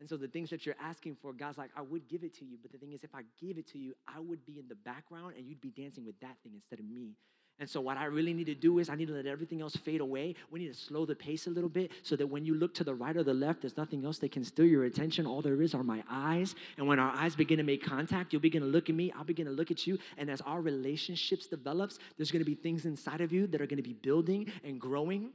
And 0.00 0.08
so 0.08 0.16
the 0.16 0.28
things 0.28 0.50
that 0.50 0.66
you're 0.66 0.76
asking 0.80 1.16
for, 1.22 1.32
God's 1.32 1.56
like, 1.56 1.70
I 1.76 1.80
would 1.80 2.06
give 2.08 2.22
it 2.22 2.36
to 2.38 2.44
you. 2.44 2.58
But 2.60 2.70
the 2.70 2.78
thing 2.78 2.92
is, 2.92 3.02
if 3.02 3.14
I 3.14 3.22
give 3.40 3.56
it 3.56 3.66
to 3.72 3.78
you, 3.78 3.94
I 4.06 4.20
would 4.20 4.44
be 4.44 4.58
in 4.58 4.68
the 4.68 4.76
background 4.76 5.34
and 5.36 5.46
you'd 5.46 5.60
be 5.60 5.70
dancing 5.70 6.04
with 6.04 6.20
that 6.20 6.36
thing 6.42 6.52
instead 6.54 6.78
of 6.78 6.84
me. 6.84 7.14
And 7.60 7.68
so, 7.68 7.80
what 7.80 7.96
I 7.96 8.04
really 8.04 8.32
need 8.32 8.46
to 8.46 8.54
do 8.54 8.78
is, 8.78 8.88
I 8.88 8.94
need 8.94 9.08
to 9.08 9.14
let 9.14 9.26
everything 9.26 9.60
else 9.60 9.74
fade 9.74 10.00
away. 10.00 10.36
We 10.50 10.60
need 10.60 10.72
to 10.72 10.78
slow 10.78 11.04
the 11.04 11.16
pace 11.16 11.48
a 11.48 11.50
little 11.50 11.68
bit 11.68 11.90
so 12.04 12.14
that 12.14 12.26
when 12.26 12.44
you 12.44 12.54
look 12.54 12.72
to 12.74 12.84
the 12.84 12.94
right 12.94 13.16
or 13.16 13.24
the 13.24 13.34
left, 13.34 13.62
there's 13.62 13.76
nothing 13.76 14.04
else 14.04 14.18
that 14.18 14.30
can 14.30 14.44
steal 14.44 14.66
your 14.66 14.84
attention. 14.84 15.26
All 15.26 15.42
there 15.42 15.60
is 15.60 15.74
are 15.74 15.82
my 15.82 16.04
eyes. 16.08 16.54
And 16.76 16.86
when 16.86 17.00
our 17.00 17.10
eyes 17.10 17.34
begin 17.34 17.58
to 17.58 17.64
make 17.64 17.84
contact, 17.84 18.32
you'll 18.32 18.42
begin 18.42 18.62
to 18.62 18.68
look 18.68 18.88
at 18.88 18.94
me, 18.94 19.12
I'll 19.16 19.24
begin 19.24 19.46
to 19.46 19.52
look 19.52 19.72
at 19.72 19.88
you. 19.88 19.98
And 20.16 20.30
as 20.30 20.40
our 20.42 20.60
relationships 20.60 21.48
develops, 21.48 21.98
there's 22.16 22.30
gonna 22.30 22.44
be 22.44 22.54
things 22.54 22.86
inside 22.86 23.20
of 23.20 23.32
you 23.32 23.48
that 23.48 23.60
are 23.60 23.66
gonna 23.66 23.82
be 23.82 23.94
building 23.94 24.52
and 24.62 24.80
growing. 24.80 25.32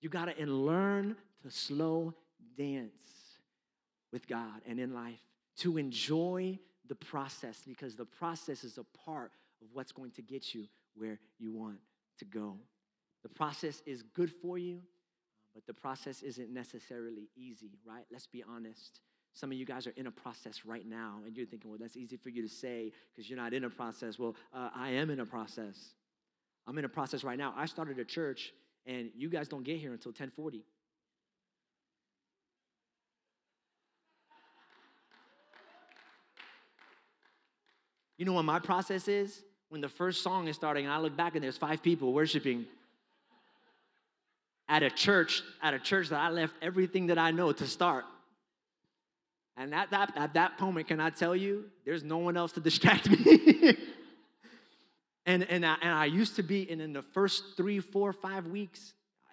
You 0.00 0.08
gotta 0.08 0.34
learn 0.44 1.16
to 1.42 1.50
slow 1.50 2.14
dance 2.56 2.92
with 4.12 4.28
God 4.28 4.62
and 4.66 4.78
in 4.78 4.94
life, 4.94 5.20
to 5.58 5.76
enjoy 5.76 6.58
the 6.86 6.94
process 6.94 7.62
because 7.66 7.96
the 7.96 8.04
process 8.04 8.62
is 8.62 8.78
a 8.78 8.84
part 9.04 9.32
of 9.60 9.68
what's 9.72 9.92
going 9.92 10.10
to 10.12 10.22
get 10.22 10.54
you 10.54 10.66
where 10.94 11.18
you 11.38 11.52
want 11.52 11.78
to 12.18 12.24
go. 12.24 12.56
The 13.22 13.28
process 13.28 13.82
is 13.86 14.02
good 14.02 14.30
for 14.30 14.58
you, 14.58 14.80
but 15.54 15.66
the 15.66 15.74
process 15.74 16.22
isn't 16.22 16.52
necessarily 16.52 17.28
easy, 17.36 17.78
right? 17.86 18.04
Let's 18.12 18.26
be 18.26 18.44
honest. 18.48 19.00
Some 19.34 19.52
of 19.52 19.58
you 19.58 19.64
guys 19.64 19.86
are 19.86 19.94
in 19.96 20.06
a 20.06 20.10
process 20.10 20.64
right 20.64 20.86
now, 20.86 21.20
and 21.26 21.36
you're 21.36 21.46
thinking, 21.46 21.70
well, 21.70 21.78
that's 21.78 21.96
easy 21.96 22.16
for 22.16 22.28
you 22.28 22.42
to 22.42 22.48
say 22.48 22.92
because 23.14 23.28
you're 23.28 23.38
not 23.38 23.52
in 23.52 23.64
a 23.64 23.70
process. 23.70 24.18
Well, 24.18 24.34
uh, 24.52 24.70
I 24.74 24.90
am 24.90 25.10
in 25.10 25.20
a 25.20 25.26
process. 25.26 25.94
I'm 26.66 26.76
in 26.78 26.84
a 26.84 26.88
process 26.88 27.24
right 27.24 27.38
now. 27.38 27.54
I 27.56 27.66
started 27.66 27.98
a 27.98 28.04
church, 28.04 28.52
and 28.86 29.10
you 29.16 29.28
guys 29.28 29.48
don't 29.48 29.64
get 29.64 29.78
here 29.78 29.92
until 29.92 30.10
1040. 30.10 30.64
You 38.16 38.24
know 38.24 38.32
what 38.32 38.44
my 38.44 38.58
process 38.58 39.06
is? 39.06 39.44
When 39.68 39.80
the 39.80 39.88
first 39.88 40.22
song 40.22 40.48
is 40.48 40.56
starting 40.56 40.86
and 40.86 40.92
I 40.92 40.98
look 40.98 41.16
back 41.16 41.34
and 41.34 41.44
there's 41.44 41.58
five 41.58 41.82
people 41.82 42.12
worshiping 42.12 42.66
at 44.68 44.82
a 44.82 44.90
church, 44.90 45.42
at 45.62 45.74
a 45.74 45.78
church 45.78 46.08
that 46.10 46.20
I 46.20 46.30
left 46.30 46.54
everything 46.60 47.06
that 47.06 47.18
I 47.18 47.30
know 47.30 47.52
to 47.52 47.66
start. 47.66 48.04
And 49.56 49.74
at 49.74 49.90
that, 49.90 50.12
at 50.16 50.34
that 50.34 50.60
moment, 50.60 50.86
can 50.86 51.00
I 51.00 51.10
tell 51.10 51.34
you, 51.34 51.64
there's 51.84 52.04
no 52.04 52.18
one 52.18 52.36
else 52.36 52.52
to 52.52 52.60
distract 52.60 53.10
me. 53.10 53.76
and, 55.26 55.42
and, 55.44 55.66
I, 55.66 55.76
and 55.82 55.90
I 55.90 56.04
used 56.04 56.36
to 56.36 56.42
be, 56.42 56.70
and 56.70 56.80
in 56.80 56.92
the 56.92 57.02
first 57.02 57.56
three, 57.56 57.80
four, 57.80 58.12
five 58.12 58.46
weeks, 58.46 58.92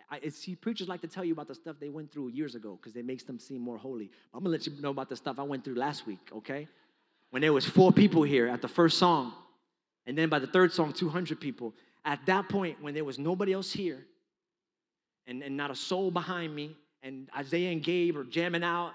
I, 0.09 0.29
see, 0.29 0.55
preachers 0.55 0.87
like 0.87 1.01
to 1.01 1.07
tell 1.07 1.23
you 1.23 1.33
about 1.33 1.47
the 1.47 1.55
stuff 1.55 1.75
they 1.79 1.89
went 1.89 2.11
through 2.11 2.29
years 2.29 2.55
ago 2.55 2.77
because 2.79 2.95
it 2.95 3.05
makes 3.05 3.23
them 3.23 3.39
seem 3.39 3.61
more 3.61 3.77
holy. 3.77 4.09
I'm 4.33 4.41
gonna 4.41 4.49
let 4.49 4.65
you 4.65 4.73
know 4.81 4.91
about 4.91 5.09
the 5.09 5.15
stuff 5.15 5.39
I 5.39 5.43
went 5.43 5.63
through 5.63 5.75
last 5.75 6.07
week, 6.07 6.29
okay? 6.37 6.67
When 7.31 7.41
there 7.41 7.53
was 7.53 7.65
four 7.65 7.91
people 7.91 8.23
here 8.23 8.47
at 8.47 8.61
the 8.61 8.67
first 8.67 8.97
song, 8.97 9.33
and 10.05 10.17
then 10.17 10.29
by 10.29 10.39
the 10.39 10.47
third 10.47 10.71
song, 10.71 10.93
200 10.93 11.39
people. 11.39 11.73
At 12.03 12.25
that 12.27 12.49
point, 12.49 12.81
when 12.81 12.93
there 12.93 13.03
was 13.03 13.17
nobody 13.17 13.53
else 13.53 13.71
here 13.71 14.05
and, 15.25 15.41
and 15.41 15.57
not 15.57 15.71
a 15.71 15.75
soul 15.75 16.11
behind 16.11 16.55
me, 16.55 16.75
and 17.01 17.29
Isaiah 17.35 17.71
and 17.71 17.83
Gabe 17.83 18.17
are 18.17 18.23
jamming 18.23 18.63
out 18.63 18.93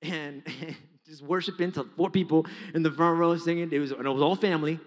and, 0.00 0.42
and 0.60 0.76
just 1.06 1.22
worshiping 1.22 1.72
to 1.72 1.84
four 1.96 2.10
people 2.10 2.46
in 2.74 2.82
the 2.82 2.90
front 2.90 3.18
row 3.18 3.36
singing, 3.36 3.70
it 3.72 3.78
was, 3.78 3.90
and 3.90 4.06
it 4.06 4.10
was 4.10 4.22
all 4.22 4.36
family. 4.36 4.78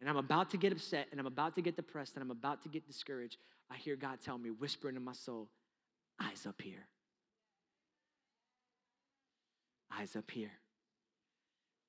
And 0.00 0.08
I'm 0.08 0.16
about 0.18 0.50
to 0.50 0.56
get 0.56 0.72
upset 0.72 1.08
and 1.10 1.18
I'm 1.18 1.26
about 1.26 1.56
to 1.56 1.62
get 1.62 1.74
depressed 1.74 2.14
and 2.14 2.22
I'm 2.22 2.30
about 2.30 2.62
to 2.62 2.68
get 2.68 2.86
discouraged. 2.86 3.38
I 3.70 3.76
hear 3.76 3.96
God 3.96 4.18
tell 4.24 4.38
me, 4.38 4.50
whispering 4.50 4.94
in 4.94 5.02
my 5.02 5.14
soul, 5.14 5.48
eyes 6.20 6.46
up 6.46 6.60
here. 6.62 6.86
Eyes 9.98 10.14
up 10.14 10.30
here. 10.30 10.52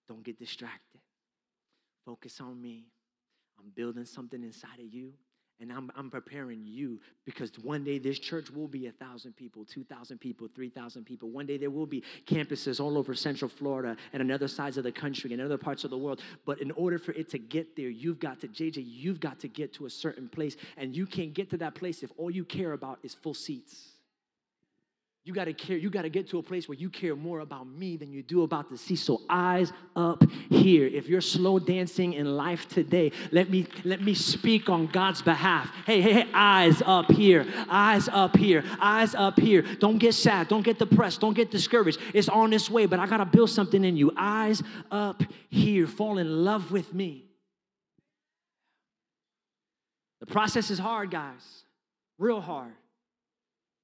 Don't 0.08 0.24
get 0.24 0.40
distracted. 0.40 1.02
Focus 2.06 2.40
on 2.40 2.62
me. 2.62 2.86
I'm 3.60 3.72
building 3.76 4.06
something 4.06 4.42
inside 4.44 4.80
of 4.80 4.94
you. 4.94 5.14
And 5.60 5.72
I'm, 5.72 5.92
I'm 5.96 6.12
preparing 6.12 6.68
you 6.68 7.00
because 7.26 7.52
one 7.64 7.84
day 7.84 7.98
this 7.98 8.20
church 8.20 8.52
will 8.52 8.68
be 8.68 8.86
a 8.86 8.92
thousand 8.92 9.36
people, 9.36 9.66
2,000 9.66 10.20
people, 10.20 10.48
3,000 10.54 11.04
people. 11.04 11.30
One 11.30 11.48
day 11.48 11.58
there 11.58 11.72
will 11.72 11.88
be 11.88 12.04
campuses 12.28 12.80
all 12.80 12.96
over 12.96 13.16
Central 13.16 13.50
Florida 13.50 13.98
and 14.14 14.22
on 14.22 14.30
other 14.30 14.48
sides 14.48 14.78
of 14.78 14.84
the 14.84 14.92
country 14.92 15.34
and 15.34 15.42
other 15.42 15.58
parts 15.58 15.84
of 15.84 15.90
the 15.90 15.98
world. 15.98 16.22
But 16.46 16.62
in 16.62 16.70
order 16.72 17.00
for 17.00 17.12
it 17.14 17.30
to 17.30 17.40
get 17.40 17.76
there, 17.76 17.90
you've 17.90 18.20
got 18.20 18.40
to, 18.42 18.48
JJ, 18.48 18.84
you've 18.86 19.20
got 19.20 19.40
to 19.40 19.48
get 19.48 19.74
to 19.74 19.88
a 19.88 19.90
certain 19.90 20.30
place. 20.30 20.58
And 20.78 20.96
you 20.96 21.08
can't 21.08 21.34
get 21.34 21.50
to 21.50 21.58
that 21.58 21.74
place 21.74 22.04
if 22.04 22.12
all 22.18 22.30
you 22.30 22.46
care 22.46 22.74
about 22.74 23.00
is 23.02 23.16
full 23.16 23.34
seats. 23.34 23.97
You 25.28 25.34
got 25.34 25.46
to 25.46 25.54
care. 25.54 25.76
You 25.76 25.90
got 25.90 26.04
to 26.04 26.10
get 26.10 26.30
to 26.30 26.40
a 26.40 26.42
place 26.42 26.70
where 26.70 26.78
you 26.78 26.90
care 26.90 27.14
more 27.14 27.42
about 27.42 27.68
me 27.68 27.98
than 27.98 28.14
you 28.14 28.24
do 28.24 28.44
about 28.44 28.70
the 28.70 28.78
sea. 28.78 28.96
So 28.96 29.20
eyes 29.30 29.74
up 29.94 30.24
here. 30.50 30.88
If 30.88 31.10
you're 31.10 31.20
slow 31.20 31.60
dancing 31.60 32.14
in 32.14 32.38
life 32.38 32.70
today, 32.70 33.12
let 33.34 33.50
me 33.50 33.68
let 33.84 34.02
me 34.02 34.14
speak 34.14 34.70
on 34.70 34.88
God's 34.88 35.22
behalf. 35.22 35.70
Hey, 35.86 36.00
hey, 36.00 36.14
hey, 36.14 36.30
eyes 36.34 36.82
up 36.86 37.12
here. 37.12 37.46
Eyes 37.68 38.08
up 38.08 38.38
here. 38.38 38.64
Eyes 38.80 39.16
up 39.16 39.38
here. 39.38 39.64
Don't 39.64 39.98
get 39.98 40.14
sad. 40.14 40.48
Don't 40.48 40.64
get 40.64 40.80
depressed. 40.80 41.20
Don't 41.20 41.34
get 41.34 41.52
discouraged. 41.52 42.00
It's 42.14 42.30
on 42.30 42.50
this 42.50 42.70
way, 42.70 42.86
but 42.86 42.98
I 42.98 43.06
got 43.06 43.18
to 43.18 43.26
build 43.26 43.50
something 43.50 43.84
in 43.84 43.98
you. 43.98 44.14
Eyes 44.16 44.64
up 44.90 45.22
here. 45.50 45.88
Fall 45.88 46.20
in 46.20 46.46
love 46.46 46.72
with 46.72 46.94
me. 46.94 47.26
The 50.22 50.26
process 50.26 50.72
is 50.72 50.80
hard, 50.80 51.12
guys. 51.12 51.64
Real 52.18 52.40
hard. 52.40 52.72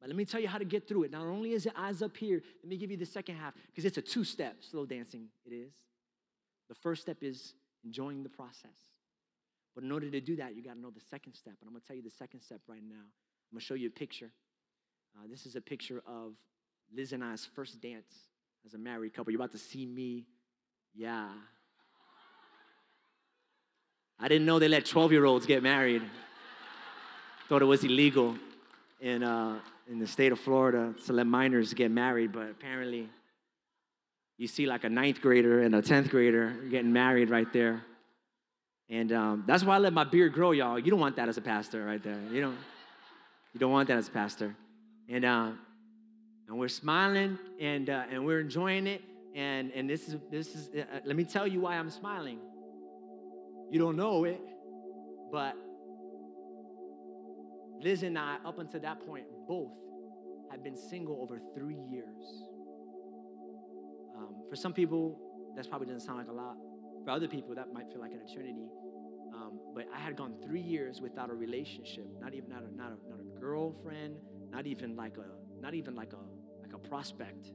But 0.04 0.10
let 0.10 0.18
me 0.18 0.26
tell 0.26 0.42
you 0.42 0.50
how 0.50 0.58
to 0.58 0.66
get 0.66 0.86
through 0.86 1.04
it. 1.04 1.12
Not 1.12 1.22
only 1.22 1.54
is 1.54 1.66
it 1.66 1.72
eyes 1.78 2.02
up 2.02 2.18
here, 2.18 2.42
let 2.62 2.70
me 2.70 2.76
give 2.76 2.92
you 2.92 2.98
the 2.98 3.06
second 3.06 3.38
half 3.38 3.54
because 3.68 3.86
it's 3.86 3.98
a 3.98 4.02
two 4.02 4.26
step 4.26 4.58
slow 4.60 4.86
dancing. 4.86 5.30
It 5.46 5.54
is. 5.54 5.72
The 6.68 6.76
first 6.76 7.04
step 7.04 7.20
is 7.22 7.54
enjoying 7.86 8.22
the 8.22 8.28
process. 8.28 8.76
But 9.74 9.86
in 9.86 9.94
order 9.94 10.10
to 10.10 10.20
do 10.20 10.36
that, 10.36 10.58
you 10.58 10.62
got 10.62 10.74
to 10.74 10.80
know 10.82 10.90
the 10.90 11.00
second 11.00 11.36
step. 11.36 11.54
And 11.62 11.70
I'm 11.70 11.74
going 11.74 11.84
to 11.84 11.88
tell 11.88 11.96
you 11.96 12.04
the 12.04 12.10
second 12.10 12.42
step 12.42 12.60
right 12.68 12.84
now. 12.84 12.96
I'm 12.96 13.54
going 13.54 13.60
to 13.62 13.66
show 13.66 13.76
you 13.76 13.88
a 13.88 13.92
picture. 13.92 14.30
Uh, 15.16 15.26
this 15.32 15.46
is 15.46 15.56
a 15.56 15.62
picture 15.62 16.04
of 16.06 16.34
Liz 16.94 17.14
and 17.14 17.24
I's 17.24 17.46
first 17.46 17.80
dance 17.80 18.14
as 18.66 18.74
a 18.74 18.78
married 18.78 19.14
couple. 19.14 19.32
You're 19.32 19.40
about 19.40 19.54
to 19.54 19.58
see 19.58 19.86
me. 19.86 20.26
Yeah. 20.94 21.30
I 24.20 24.28
didn't 24.28 24.46
know 24.46 24.60
they 24.60 24.68
let 24.68 24.86
12 24.86 25.14
year 25.14 25.24
olds 25.24 25.46
get 25.46 25.64
married. 25.64 26.02
Thought 27.48 27.62
it 27.62 27.66
was 27.66 27.86
illegal 27.86 28.36
And, 29.02 29.24
uh, 29.24 29.60
in 29.90 30.00
the 30.00 30.08
state 30.08 30.32
of 30.32 30.40
Florida 30.40 30.94
to 31.06 31.14
let 31.14 31.28
minors 31.28 31.74
get 31.74 31.92
married, 31.92 32.32
but 32.32 32.50
apparently 32.50 33.10
you 34.38 34.48
see 34.48 34.66
like 34.66 34.84
a 34.84 34.90
ninth 34.90 35.22
grader 35.22 35.62
and 35.62 35.76
a 35.76 35.82
10th 35.82 36.10
grader 36.10 36.52
getting 36.70 36.92
married 36.92 37.30
right 37.30 37.52
there. 37.54 37.84
And 38.90 39.12
um, 39.12 39.44
that's 39.48 39.64
why 39.64 39.76
I 39.76 39.78
let 39.80 39.94
my 39.94 40.04
beard 40.04 40.34
grow, 40.34 40.52
y'all. 40.52 40.78
You 40.78 40.92
don't 40.92 41.00
want 41.00 41.16
that 41.16 41.30
as 41.30 41.38
a 41.38 41.42
pastor 41.42 41.86
right 41.86 42.02
there. 42.04 42.20
You 42.32 42.42
don't, 42.42 42.58
you 43.54 43.60
don't 43.60 43.72
want 43.72 43.88
that 43.88 43.98
as 43.98 44.08
a 44.08 44.12
pastor. 44.12 44.56
And, 45.10 45.26
uh, 45.26 45.52
and 46.48 46.58
we're 46.58 46.68
smiling 46.68 47.38
and, 47.60 47.90
uh, 47.90 48.04
and 48.12 48.26
we're 48.26 48.40
enjoying 48.40 48.88
it. 48.88 49.02
And, 49.36 49.72
and 49.72 49.90
this 49.90 50.08
is, 50.08 50.18
this 50.30 50.56
is 50.56 50.70
uh, 50.76 51.00
let 51.06 51.16
me 51.16 51.24
tell 51.24 51.48
you 51.48 51.62
why 51.62 51.76
I'm 51.76 51.90
smiling. 51.90 52.40
You 53.72 53.80
don't 53.80 53.96
know 53.96 54.26
it, 54.26 54.40
but 55.32 55.56
Liz 57.84 58.04
and 58.04 58.18
I, 58.18 58.38
up 58.46 58.60
until 58.60 58.80
that 58.80 59.06
point, 59.06 59.26
both 59.46 59.72
had 60.50 60.64
been 60.64 60.78
single 60.78 61.20
over 61.22 61.40
three 61.54 61.80
years. 61.92 62.46
Um, 64.16 64.36
for 64.50 64.56
some 64.56 64.74
people, 64.74 65.20
that 65.58 65.70
probably 65.70 65.88
doesn't 65.88 66.02
sound 66.02 66.18
like 66.18 66.30
a 66.30 66.32
lot. 66.32 66.56
For 67.04 67.12
other 67.12 67.28
people, 67.28 67.54
that 67.56 67.74
might 67.74 67.90
feel 67.92 68.00
like 68.00 68.14
an 68.14 68.22
eternity. 68.26 68.70
Um, 69.36 69.60
but 69.76 69.86
I 69.94 70.00
had 70.00 70.16
gone 70.16 70.36
three 70.46 70.62
years 70.62 71.02
without 71.02 71.30
a 71.30 71.34
relationship, 71.34 72.08
not 72.22 72.34
even 72.34 72.50
not 72.50 72.64
a, 72.64 72.74
not 72.74 72.92
a, 72.92 73.10
not 73.10 73.20
a 73.20 73.40
girlfriend, 73.40 74.16
not 74.50 74.66
even 74.66 74.96
like 74.96 75.18
a 75.18 75.62
not 75.62 75.74
even 75.74 75.94
like 75.96 76.14
a 76.14 76.62
like 76.62 76.74
a 76.74 76.78
prospect. 76.88 77.52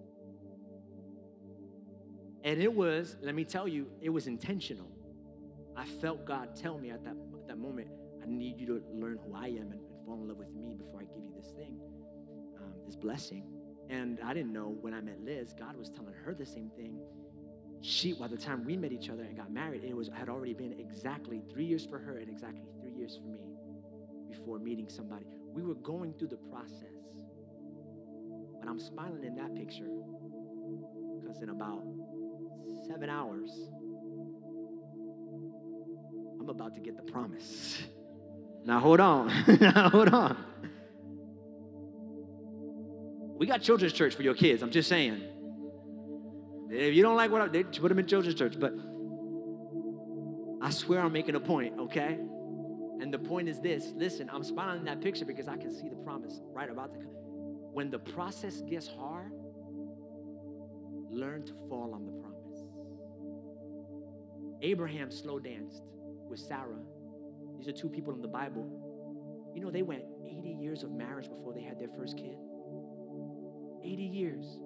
And 2.45 2.61
it 2.61 2.72
was, 2.72 3.16
let 3.22 3.35
me 3.35 3.45
tell 3.45 3.66
you, 3.66 3.87
it 4.01 4.11
was 4.11 4.26
intentional. 4.26 4.91
I 5.76 5.85
felt 5.87 6.24
God 6.24 6.55
tell 6.55 6.79
me 6.79 6.91
at 6.91 7.03
that, 7.05 7.16
at 7.35 7.49
that 7.49 7.59
moment, 7.59 7.89
I 8.22 8.26
need 8.26 8.59
you 8.59 8.66
to 8.66 8.83
learn 8.93 9.18
who 9.24 9.35
I 9.35 9.47
am 9.47 9.72
and, 9.72 9.81
fall 10.09 10.20
in 10.22 10.28
love 10.28 10.38
with 10.38 10.52
me 10.54 10.74
before 10.74 11.00
I 11.00 11.04
give 11.04 11.22
you 11.22 11.32
this 11.36 11.52
thing, 11.52 11.78
um, 12.56 12.72
this 12.86 12.96
blessing. 12.96 13.44
And 13.90 14.18
I 14.24 14.32
didn't 14.32 14.52
know 14.52 14.76
when 14.80 14.94
I 14.94 15.00
met 15.00 15.20
Liz, 15.20 15.54
God 15.59 15.76
was 15.76 15.90
telling 15.90 16.14
her 16.24 16.34
the 16.34 16.46
same 16.46 16.70
thing. 16.76 16.98
She, 17.80 18.12
by 18.14 18.26
the 18.26 18.36
time 18.36 18.64
we 18.64 18.76
met 18.76 18.90
each 18.90 19.11
other 19.11 19.22
and 19.22 19.36
got 19.36 19.52
married, 19.52 19.84
it 19.84 19.94
was 19.94 20.09
had 20.09 20.28
already 20.28 20.54
been 20.54 20.74
exactly 20.78 21.42
three 21.52 21.64
years 21.64 21.84
for 21.84 21.98
her 21.98 22.18
and 22.18 22.28
exactly 22.28 22.70
three 22.80 22.92
years 22.92 23.18
for 23.22 23.28
me 23.28 23.40
before 24.28 24.59
meeting 24.59 24.88
somebody. 24.88 25.26
We 25.52 25.62
were 25.62 25.74
going 25.74 26.14
through 26.14 26.28
the 26.28 26.36
process. 26.36 26.96
But 28.61 28.68
I'm 28.68 28.80
smiling 28.80 29.24
in 29.24 29.36
that 29.36 29.54
picture 29.54 29.88
because 31.20 31.40
in 31.42 31.50
about 31.50 31.82
seven 32.86 33.11
hours, 33.11 33.50
I'm 36.40 36.48
about 36.48 36.74
to 36.74 36.80
get 36.80 36.96
the 36.96 37.12
promise. 37.12 37.82
Now 38.69 38.81
hold 38.81 39.01
on. 39.01 39.33
now 39.62 39.89
hold 39.89 40.11
on. 40.11 40.37
We 43.39 43.47
got 43.47 43.62
children's 43.62 43.95
church 43.95 44.14
for 44.14 44.23
your 44.23 44.35
kids. 44.35 44.62
I'm 44.62 44.71
just 44.71 44.91
saying. 44.91 45.23
If 46.71 46.95
you 46.95 47.03
don't 47.03 47.16
like 47.16 47.31
what 47.31 47.41
I 47.41 47.49
they 47.49 47.64
put 47.64 47.89
them 47.89 47.99
in 47.99 48.07
children's 48.07 48.39
church, 48.39 48.61
but 48.61 48.75
I 50.61 50.69
swear 50.69 51.01
I'm 51.01 51.14
making 51.14 51.35
a 51.35 51.41
point, 51.41 51.81
okay? 51.81 52.19
And 53.01 53.11
the 53.11 53.19
point 53.19 53.49
is 53.49 53.59
this 53.59 53.95
listen, 53.97 54.29
I'm 54.31 54.45
smiling 54.45 54.81
in 54.81 54.85
that 54.85 55.01
picture 55.01 55.25
because 55.25 55.49
I 55.49 55.57
can 55.57 55.73
see 55.75 55.89
the 55.89 55.97
promise 56.05 56.43
right 56.53 56.69
about 56.69 56.93
to 56.93 56.99
come. 56.99 57.14
When 57.73 57.91
the 57.91 58.01
process 58.01 58.61
gets 58.61 58.87
hard, 58.87 59.33
learn 61.11 61.47
to 61.47 61.55
fall 61.71 61.95
on 61.95 62.05
the 62.05 62.12
promise. 62.12 62.64
Abraham 64.61 65.11
slow 65.11 65.39
danced 65.39 65.85
with 66.29 66.39
Sarah. 66.39 66.77
These 67.59 67.68
are 67.68 67.72
two 67.72 67.88
people 67.88 68.14
in 68.14 68.22
the 68.22 68.28
Bible. 68.28 68.66
You 69.54 69.61
know, 69.61 69.70
they 69.70 69.82
went 69.82 70.04
80 70.24 70.48
years 70.48 70.82
of 70.84 70.92
marriage 70.92 71.28
before 71.28 71.52
they 71.52 71.62
had 71.62 71.78
their 71.78 71.88
first 71.96 72.16
kid. 72.16 72.36
80 73.84 74.02
years. 74.02 74.61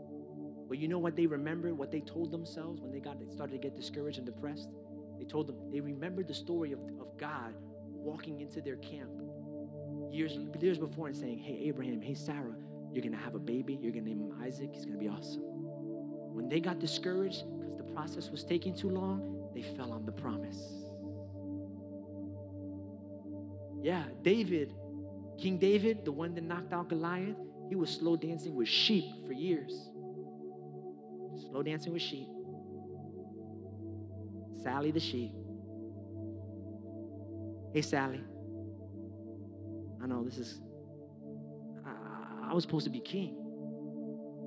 But 0.68 0.78
you 0.78 0.88
know 0.88 0.98
what 0.98 1.16
they 1.16 1.26
remembered, 1.26 1.76
what 1.76 1.90
they 1.90 2.00
told 2.00 2.30
themselves 2.30 2.80
when 2.80 2.92
they 2.92 3.00
got 3.00 3.18
they 3.18 3.28
started 3.32 3.52
to 3.52 3.58
get 3.58 3.74
discouraged 3.76 4.18
and 4.18 4.26
depressed? 4.26 4.70
They 5.18 5.24
told 5.24 5.46
them, 5.46 5.56
they 5.70 5.80
remembered 5.80 6.28
the 6.28 6.34
story 6.34 6.72
of, 6.72 6.80
of 7.00 7.16
God 7.18 7.54
walking 7.90 8.40
into 8.40 8.60
their 8.60 8.76
camp 8.76 9.10
years, 10.10 10.38
years 10.60 10.78
before 10.78 11.08
and 11.08 11.16
saying, 11.16 11.38
Hey, 11.38 11.62
Abraham, 11.68 12.00
hey, 12.00 12.14
Sarah, 12.14 12.54
you're 12.92 13.02
gonna 13.02 13.16
have 13.16 13.34
a 13.34 13.38
baby, 13.38 13.78
you're 13.80 13.92
gonna 13.92 14.04
name 14.04 14.20
him 14.20 14.42
Isaac, 14.42 14.70
he's 14.74 14.84
gonna 14.84 14.98
be 14.98 15.08
awesome. 15.08 15.42
When 15.42 16.48
they 16.48 16.60
got 16.60 16.78
discouraged 16.78 17.44
because 17.58 17.76
the 17.76 17.84
process 17.84 18.30
was 18.30 18.44
taking 18.44 18.74
too 18.74 18.90
long, 18.90 19.48
they 19.54 19.62
fell 19.62 19.92
on 19.92 20.04
the 20.04 20.12
promise. 20.12 20.81
Yeah, 23.82 24.04
David, 24.22 24.72
King 25.38 25.58
David, 25.58 26.04
the 26.04 26.12
one 26.12 26.34
that 26.36 26.44
knocked 26.44 26.72
out 26.72 26.88
Goliath, 26.88 27.36
he 27.68 27.74
was 27.74 27.90
slow 27.90 28.16
dancing 28.16 28.54
with 28.54 28.68
sheep 28.68 29.04
for 29.26 29.32
years. 29.32 29.72
Slow 31.50 31.62
dancing 31.62 31.92
with 31.92 32.02
sheep. 32.02 32.28
Sally 34.62 34.92
the 34.92 35.00
sheep. 35.00 35.32
Hey, 37.74 37.82
Sally. 37.82 38.22
I 40.02 40.06
know 40.06 40.22
this 40.24 40.38
is, 40.38 40.60
I, 41.84 42.50
I 42.50 42.54
was 42.54 42.62
supposed 42.62 42.84
to 42.84 42.90
be 42.90 43.00
king. 43.00 43.34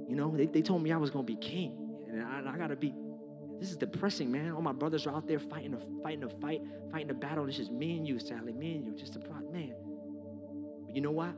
You 0.08 0.16
know, 0.16 0.36
they, 0.36 0.46
they 0.46 0.62
told 0.62 0.82
me 0.82 0.92
I 0.92 0.98
was 0.98 1.10
going 1.10 1.26
to 1.26 1.34
be 1.34 1.40
king. 1.40 1.78
And 2.08 2.24
I, 2.24 2.54
I 2.54 2.58
got 2.58 2.68
to 2.68 2.76
be, 2.76 2.94
this 3.60 3.72
is 3.72 3.78
depressing, 3.78 4.32
man. 4.32 4.52
All 4.52 4.62
my 4.62 4.74
brothers 4.74 5.08
are 5.08 5.16
out 5.16 5.28
there 5.28 5.40
fighting 5.40 5.74
a, 5.74 6.04
fighting 6.04 6.24
a 6.24 6.30
fight, 6.30 6.62
fighting 6.92 7.10
a 7.10 7.14
battle. 7.14 7.48
It's 7.48 7.58
just 7.58 7.72
me 7.72 7.98
and 7.98 8.08
you, 8.08 8.20
Sally, 8.20 8.54
me 8.54 8.76
and 8.76 8.86
you. 8.86 8.94
Just 8.94 9.16
a 9.16 9.20
pro, 9.20 9.40
man. 9.52 9.74
But 10.86 10.96
you 10.96 11.02
know 11.02 11.12
what? 11.12 11.34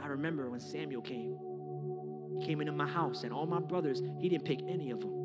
I 0.00 0.06
remember 0.06 0.48
when 0.50 0.60
Samuel 0.60 1.02
came. 1.02 1.36
He 2.38 2.46
came 2.46 2.60
into 2.60 2.72
my 2.72 2.86
house, 2.86 3.24
and 3.24 3.32
all 3.32 3.46
my 3.46 3.60
brothers, 3.60 4.00
he 4.18 4.28
didn't 4.28 4.44
pick 4.44 4.60
any 4.68 4.90
of 4.90 5.00
them. 5.00 5.20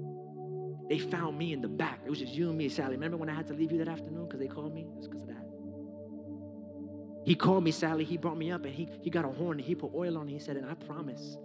They 0.89 0.99
found 0.99 1.37
me 1.37 1.53
in 1.53 1.61
the 1.61 1.67
back. 1.67 2.01
It 2.05 2.09
was 2.09 2.19
just 2.19 2.33
you 2.33 2.49
and 2.49 2.57
me, 2.57 2.69
Sally. 2.69 2.91
Remember 2.91 3.17
when 3.17 3.29
I 3.29 3.33
had 3.33 3.47
to 3.47 3.53
leave 3.53 3.71
you 3.71 3.77
that 3.79 3.87
afternoon 3.87 4.25
because 4.25 4.39
they 4.39 4.47
called 4.47 4.73
me? 4.73 4.81
It 4.81 4.97
was 4.97 5.07
because 5.07 5.21
of 5.21 5.27
that. 5.29 5.45
He 7.25 7.35
called 7.35 7.63
me, 7.63 7.71
Sally. 7.71 8.03
He 8.03 8.17
brought 8.17 8.37
me 8.37 8.51
up, 8.51 8.65
and 8.65 8.73
he, 8.73 8.89
he 9.01 9.09
got 9.09 9.25
a 9.25 9.29
horn, 9.29 9.57
and 9.57 9.65
he 9.65 9.73
put 9.75 9.91
oil 9.95 10.17
on 10.17 10.27
it. 10.27 10.31
He 10.31 10.39
said, 10.39 10.57
and 10.57 10.69
I 10.69 10.73
promise 10.73 11.37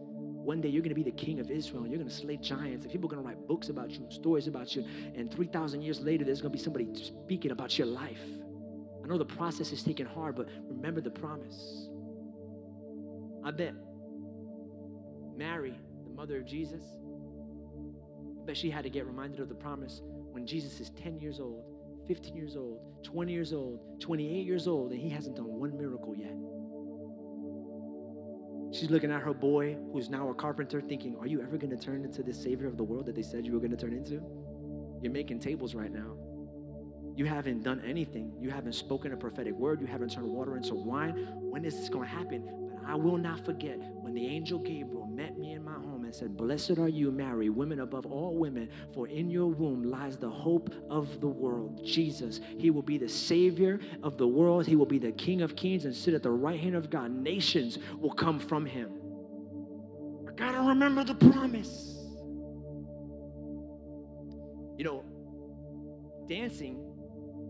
one 0.51 0.61
day 0.61 0.69
you're 0.69 0.83
going 0.83 0.89
to 0.89 0.97
be 0.97 1.09
the 1.09 1.13
king 1.13 1.39
of 1.39 1.49
Israel 1.49 1.85
and 1.85 1.93
you're 1.93 2.01
going 2.01 2.11
to 2.11 2.21
slay 2.23 2.37
giants 2.37 2.83
and 2.83 2.91
people 2.91 3.07
are 3.09 3.15
going 3.15 3.23
to 3.23 3.29
write 3.29 3.47
books 3.47 3.69
about 3.69 3.91
you, 3.93 3.99
and 3.99 4.13
stories 4.13 4.49
about 4.49 4.75
you. 4.75 4.85
And 5.15 5.33
3,000 5.33 5.81
years 5.81 6.01
later, 6.01 6.25
there's 6.25 6.41
going 6.41 6.51
to 6.51 6.59
be 6.59 6.65
somebody 6.65 6.89
speaking 6.93 7.53
about 7.53 7.79
your 7.79 7.87
life. 7.87 8.25
I 9.01 9.07
know 9.07 9.17
the 9.17 9.25
process 9.25 9.71
is 9.71 9.85
taking 9.85 10.07
hard, 10.07 10.35
but 10.35 10.49
remember 10.67 11.01
the 11.01 11.11
promise. 11.13 11.89
I 13.45 13.53
bet 13.53 13.75
Mary, 15.37 15.79
the 16.03 16.11
mother 16.11 16.39
of 16.39 16.47
Jesus, 16.47 16.83
I 18.43 18.45
bet 18.45 18.57
she 18.57 18.71
had 18.71 18.83
to 18.83 18.91
get 18.91 19.07
reminded 19.07 19.39
of 19.39 19.49
the 19.49 19.55
promise 19.55 20.03
when 20.33 20.49
Jesus 20.49 20.81
is 20.81 20.91
10 21.01 21.21
years 21.21 21.39
old, 21.39 21.63
15 22.09 22.35
years 22.35 22.57
old, 22.57 22.81
20 23.05 23.33
years 23.33 23.53
old, 23.53 23.79
28 24.01 24.45
years 24.45 24.67
old, 24.67 24.91
and 24.91 25.01
he 25.01 25.11
hasn't 25.11 25.37
done 25.37 25.47
one 25.47 25.79
miracle 25.79 26.17
yet. 26.17 26.35
She's 28.73 28.89
looking 28.89 29.11
at 29.11 29.21
her 29.23 29.35
boy, 29.35 29.77
who's 29.93 30.09
now 30.09 30.29
a 30.31 30.35
carpenter, 30.35 30.81
thinking, 30.81 31.17
Are 31.19 31.27
you 31.27 31.43
ever 31.43 31.57
going 31.57 31.77
to 31.77 31.77
turn 31.77 32.05
into 32.05 32.23
the 32.23 32.33
savior 32.33 32.69
of 32.69 32.77
the 32.77 32.85
world 32.85 33.07
that 33.07 33.17
they 33.17 33.23
said 33.23 33.45
you 33.45 33.53
were 33.53 33.59
going 33.59 33.73
to 33.73 33.77
turn 33.77 33.93
into? 33.93 34.23
You're 35.03 35.13
making 35.13 35.41
tables 35.41 35.75
right 35.75 35.93
now. 35.93 36.17
You 37.17 37.27
haven't 37.27 37.65
done 37.65 37.83
anything. 37.85 38.33
You 38.41 38.51
haven't 38.51 38.75
spoken 38.75 39.13
a 39.13 39.17
prophetic 39.17 39.55
word. 39.55 39.81
You 39.81 39.89
haven't 39.89 40.13
turned 40.13 40.29
water 40.29 40.57
into 40.57 40.75
wine. 40.75 41.29
When 41.35 41.65
is 41.65 41.77
this 41.77 41.89
going 41.89 42.09
to 42.09 42.15
happen? 42.15 42.71
But 42.81 42.89
I 42.89 42.95
will 42.95 43.19
not 43.19 43.45
forget 43.45 43.79
when 43.95 44.15
the 44.15 44.25
angel 44.25 44.61
Gabriel 44.61 45.07
met 45.07 45.37
me 45.37 45.53
in 45.53 45.65
my 45.65 45.75
home 45.75 46.00
said, 46.15 46.37
Blessed 46.37 46.79
are 46.79 46.89
you, 46.89 47.11
Mary, 47.11 47.49
women 47.49 47.81
above 47.81 48.07
all 48.07 48.37
women, 48.37 48.69
for 48.93 49.07
in 49.09 49.31
your 49.31 49.49
womb 49.49 49.83
lies 49.83 50.17
the 50.17 50.31
hope 50.31 50.73
of 50.89 51.21
the 51.21 51.29
world, 51.29 51.81
Jesus. 51.85 52.41
He 52.59 52.71
will 52.71 52.83
be 52.83 52.99
the 52.99 53.09
Savior 53.09 53.81
of 54.03 54.17
the 54.17 54.27
world. 54.27 54.67
He 54.67 54.77
will 54.77 54.87
be 54.87 54.99
the 54.99 55.13
King 55.13 55.43
of 55.43 55.57
kings 55.57 55.85
and 55.85 55.95
sit 55.95 56.15
at 56.15 56.23
the 56.23 56.31
right 56.31 56.59
hand 56.59 56.75
of 56.75 56.91
God. 56.91 57.11
Nations 57.11 57.79
will 57.99 58.13
come 58.13 58.39
from 58.39 58.67
him. 58.67 58.91
I 60.29 60.33
got 60.33 60.53
to 60.53 60.69
remember 60.69 61.05
the 61.05 61.15
promise. 61.15 61.99
You 64.79 64.85
know, 64.85 65.05
dancing, 66.29 66.83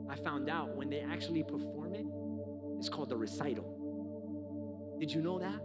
I 0.08 0.16
found 0.16 0.50
out 0.50 0.74
when 0.76 0.90
they 0.90 1.00
actually 1.00 1.44
perform 1.44 1.94
it, 1.94 2.06
it's 2.78 2.88
called 2.88 3.10
the 3.10 3.16
recital. 3.16 4.96
Did 4.98 5.12
you 5.12 5.22
know 5.22 5.38
that? 5.38 5.60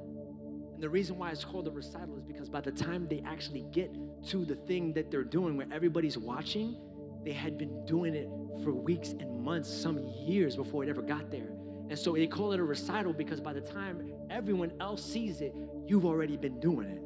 And 0.75 0.83
the 0.83 0.89
reason 0.89 1.17
why 1.17 1.31
it's 1.31 1.45
called 1.45 1.69
a 1.69 1.71
recital 1.71 2.17
is 2.17 2.25
because 2.25 2.49
by 2.49 2.59
the 2.59 2.71
time 2.71 3.07
they 3.09 3.23
actually 3.25 3.65
get 3.71 3.95
to 4.27 4.43
the 4.43 4.55
thing 4.55 4.91
that 4.91 5.09
they're 5.09 5.23
doing 5.23 5.55
where 5.55 5.67
everybody's 5.71 6.17
watching, 6.17 6.75
they 7.23 7.31
had 7.31 7.57
been 7.57 7.85
doing 7.85 8.13
it 8.13 8.27
for 8.61 8.73
weeks 8.73 9.11
and 9.11 9.41
months, 9.41 9.69
some 9.69 9.97
years 10.27 10.57
before 10.57 10.83
it 10.83 10.89
ever 10.89 11.01
got 11.01 11.31
there. 11.31 11.47
And 11.89 11.97
so 11.97 12.11
they 12.11 12.27
call 12.27 12.51
it 12.51 12.59
a 12.59 12.63
recital 12.63 13.13
because 13.13 13.39
by 13.39 13.53
the 13.53 13.61
time 13.61 14.11
everyone 14.29 14.73
else 14.81 15.01
sees 15.01 15.39
it, 15.39 15.55
you've 15.87 16.05
already 16.05 16.35
been 16.35 16.59
doing 16.59 16.89
it. 16.89 17.01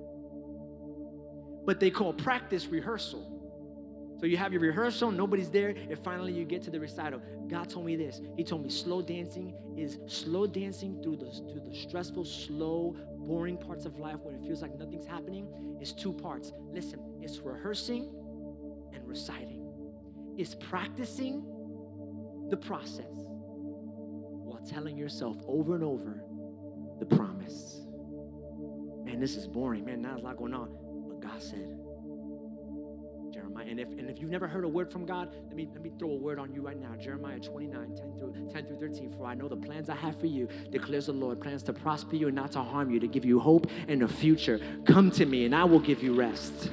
But 1.64 1.80
they 1.80 1.92
call 1.92 2.12
practice 2.12 2.66
rehearsal. 2.66 3.36
So 4.20 4.26
you 4.26 4.36
have 4.36 4.52
your 4.52 4.62
rehearsal, 4.62 5.12
nobody's 5.12 5.52
there, 5.52 5.70
and 5.70 5.98
finally 6.04 6.34
you 6.34 6.44
get 6.44 6.64
to 6.64 6.72
the 6.72 6.80
recital. 6.80 7.22
God 7.48 7.70
told 7.70 7.86
me 7.86 7.96
this. 7.96 8.20
He 8.36 8.44
told 8.44 8.64
me 8.64 8.70
slow 8.70 9.04
dancing 9.04 9.54
is 9.78 10.00
slow 10.08 10.46
dancing 10.48 11.02
through 11.02 11.18
the 11.18 11.32
through 11.32 11.62
the 11.70 11.74
stressful, 11.74 12.26
slow, 12.26 12.98
boring 13.30 13.58
parts 13.58 13.86
of 13.86 14.00
life 14.00 14.18
where 14.24 14.34
it 14.34 14.42
feels 14.42 14.64
like 14.64 14.76
nothing's 14.80 15.06
happening 15.06 15.48
is 15.80 15.94
two 15.94 16.12
parts. 16.12 16.52
Listen, 16.74 17.00
it's 17.22 17.38
rehearsing 17.38 18.12
and 18.92 19.08
reciting. 19.08 19.72
It's 20.36 20.56
practicing 20.56 21.46
the 22.50 22.58
process 22.58 23.06
while 23.14 24.60
telling 24.68 24.98
yourself 24.98 25.38
over 25.48 25.76
and 25.76 25.84
over 25.84 26.24
the 27.00 27.06
promise. 27.06 27.82
Man, 29.04 29.20
this 29.20 29.36
is 29.36 29.48
boring. 29.48 29.86
Man, 29.86 30.02
not 30.02 30.20
a 30.20 30.22
lot 30.24 30.36
going 30.36 30.56
on. 30.56 30.76
But 31.08 31.22
God 31.22 31.40
said, 31.40 31.78
And 33.68 33.80
if, 33.80 33.88
and 33.90 34.10
if 34.10 34.20
you've 34.20 34.30
never 34.30 34.48
heard 34.48 34.64
a 34.64 34.68
word 34.68 34.92
from 34.92 35.06
God, 35.06 35.30
let 35.48 35.56
me, 35.56 35.68
let 35.74 35.82
me 35.82 35.92
throw 35.98 36.12
a 36.12 36.16
word 36.16 36.40
on 36.40 36.54
you 36.54 36.62
right 36.62 36.80
now. 36.80 36.96
Jeremiah 36.96 37.40
29, 37.40 37.96
10 37.96 38.18
through, 38.18 38.50
10 38.52 38.66
through 38.66 38.80
13. 38.80 39.12
For 39.12 39.26
I 39.26 39.36
know 39.36 39.48
the 39.48 39.58
plans 39.58 39.90
I 39.90 39.96
have 39.96 40.20
for 40.20 40.28
you, 40.28 40.48
declares 40.72 41.08
the 41.08 41.14
Lord, 41.14 41.42
plans 41.42 41.64
to 41.64 41.74
prosper 41.74 42.16
you 42.16 42.28
and 42.28 42.36
not 42.36 42.52
to 42.54 42.62
harm 42.62 42.92
you, 42.92 43.00
to 43.00 43.08
give 43.08 43.26
you 43.26 43.40
hope 43.40 43.68
and 43.88 44.04
a 44.04 44.08
future. 44.08 44.60
Come 44.86 45.12
to 45.12 45.26
me 45.26 45.46
and 45.46 45.56
I 45.56 45.64
will 45.64 45.80
give 45.80 46.04
you 46.04 46.14
rest. 46.14 46.70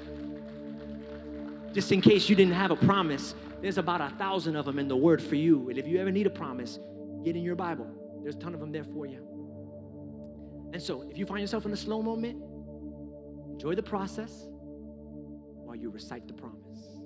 Just 1.72 1.92
in 1.92 2.00
case 2.00 2.28
you 2.28 2.36
didn't 2.36 2.54
have 2.54 2.70
a 2.70 2.76
promise, 2.76 3.34
There's 3.60 3.78
about 3.78 4.00
a 4.00 4.10
thousand 4.16 4.56
of 4.56 4.64
them 4.64 4.78
in 4.78 4.86
the 4.86 4.96
Word 4.96 5.22
for 5.22 5.34
you. 5.34 5.68
And 5.70 5.78
if 5.78 5.86
you 5.86 5.98
ever 5.98 6.10
need 6.10 6.26
a 6.26 6.30
promise, 6.30 6.78
get 7.24 7.36
in 7.36 7.42
your 7.42 7.56
Bible. 7.56 7.86
There's 8.22 8.36
a 8.36 8.38
ton 8.38 8.54
of 8.54 8.60
them 8.60 8.70
there 8.70 8.84
for 8.84 9.06
you. 9.06 9.26
And 10.72 10.82
so, 10.82 11.02
if 11.02 11.16
you 11.16 11.26
find 11.26 11.40
yourself 11.40 11.64
in 11.64 11.72
a 11.72 11.76
slow 11.76 12.02
moment, 12.02 12.42
enjoy 13.50 13.74
the 13.74 13.82
process 13.82 14.46
while 15.76 15.82
you 15.82 15.90
recite 15.90 16.26
the 16.26 16.34
promise. 16.34 17.00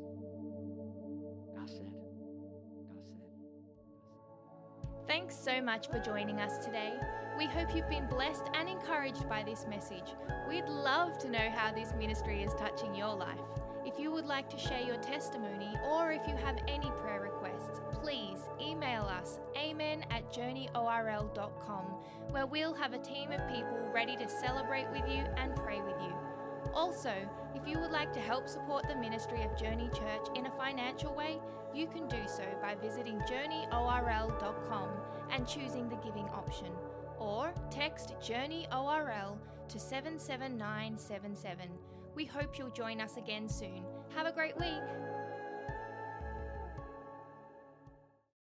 Thanks 5.06 5.36
so 5.36 5.60
much 5.60 5.88
for 5.88 5.98
joining 5.98 6.38
us 6.38 6.64
today. 6.64 6.92
We 7.36 7.46
hope 7.46 7.74
you've 7.74 7.88
been 7.88 8.06
blessed 8.06 8.44
and 8.54 8.68
encouraged 8.68 9.28
by 9.28 9.42
this 9.42 9.66
message. 9.68 10.14
We'd 10.48 10.66
love 10.66 11.18
to 11.18 11.28
know 11.28 11.50
how 11.52 11.72
this 11.72 11.92
ministry 11.98 12.44
is 12.44 12.54
touching 12.54 12.94
your 12.94 13.12
life. 13.16 13.38
If 13.84 13.98
you 13.98 14.12
would 14.12 14.26
like 14.26 14.48
to 14.50 14.58
share 14.58 14.82
your 14.82 14.98
testimony 14.98 15.74
or 15.90 16.12
if 16.12 16.28
you 16.28 16.36
have 16.36 16.58
any 16.68 16.92
prayer 17.02 17.22
requests, 17.22 17.80
please 17.92 18.38
email 18.62 19.02
us 19.02 19.40
amen 19.58 20.04
at 20.10 20.32
journeyorl.com 20.32 21.84
where 22.30 22.46
we'll 22.46 22.74
have 22.74 22.92
a 22.92 22.98
team 22.98 23.32
of 23.32 23.40
people 23.48 23.90
ready 23.92 24.16
to 24.16 24.28
celebrate 24.28 24.88
with 24.92 25.08
you 25.08 25.24
and 25.36 25.56
pray 25.56 25.80
with 25.80 26.00
you. 26.00 26.29
Also, 26.74 27.14
if 27.54 27.66
you 27.66 27.78
would 27.78 27.90
like 27.90 28.12
to 28.12 28.20
help 28.20 28.48
support 28.48 28.86
the 28.88 28.94
ministry 28.96 29.42
of 29.42 29.56
Journey 29.56 29.88
Church 29.88 30.28
in 30.34 30.46
a 30.46 30.50
financial 30.52 31.14
way, 31.14 31.40
you 31.74 31.86
can 31.86 32.08
do 32.08 32.22
so 32.26 32.44
by 32.62 32.74
visiting 32.74 33.18
journeyorl.com 33.20 34.88
and 35.30 35.46
choosing 35.46 35.88
the 35.88 35.96
giving 35.96 36.28
option, 36.28 36.72
or 37.18 37.52
text 37.70 38.14
JourneyORL 38.20 39.38
to 39.68 39.78
77977. 39.78 41.68
We 42.14 42.24
hope 42.24 42.58
you'll 42.58 42.70
join 42.70 43.00
us 43.00 43.16
again 43.16 43.48
soon. 43.48 43.84
Have 44.16 44.26
a 44.26 44.32
great 44.32 44.58
week. 44.58 44.82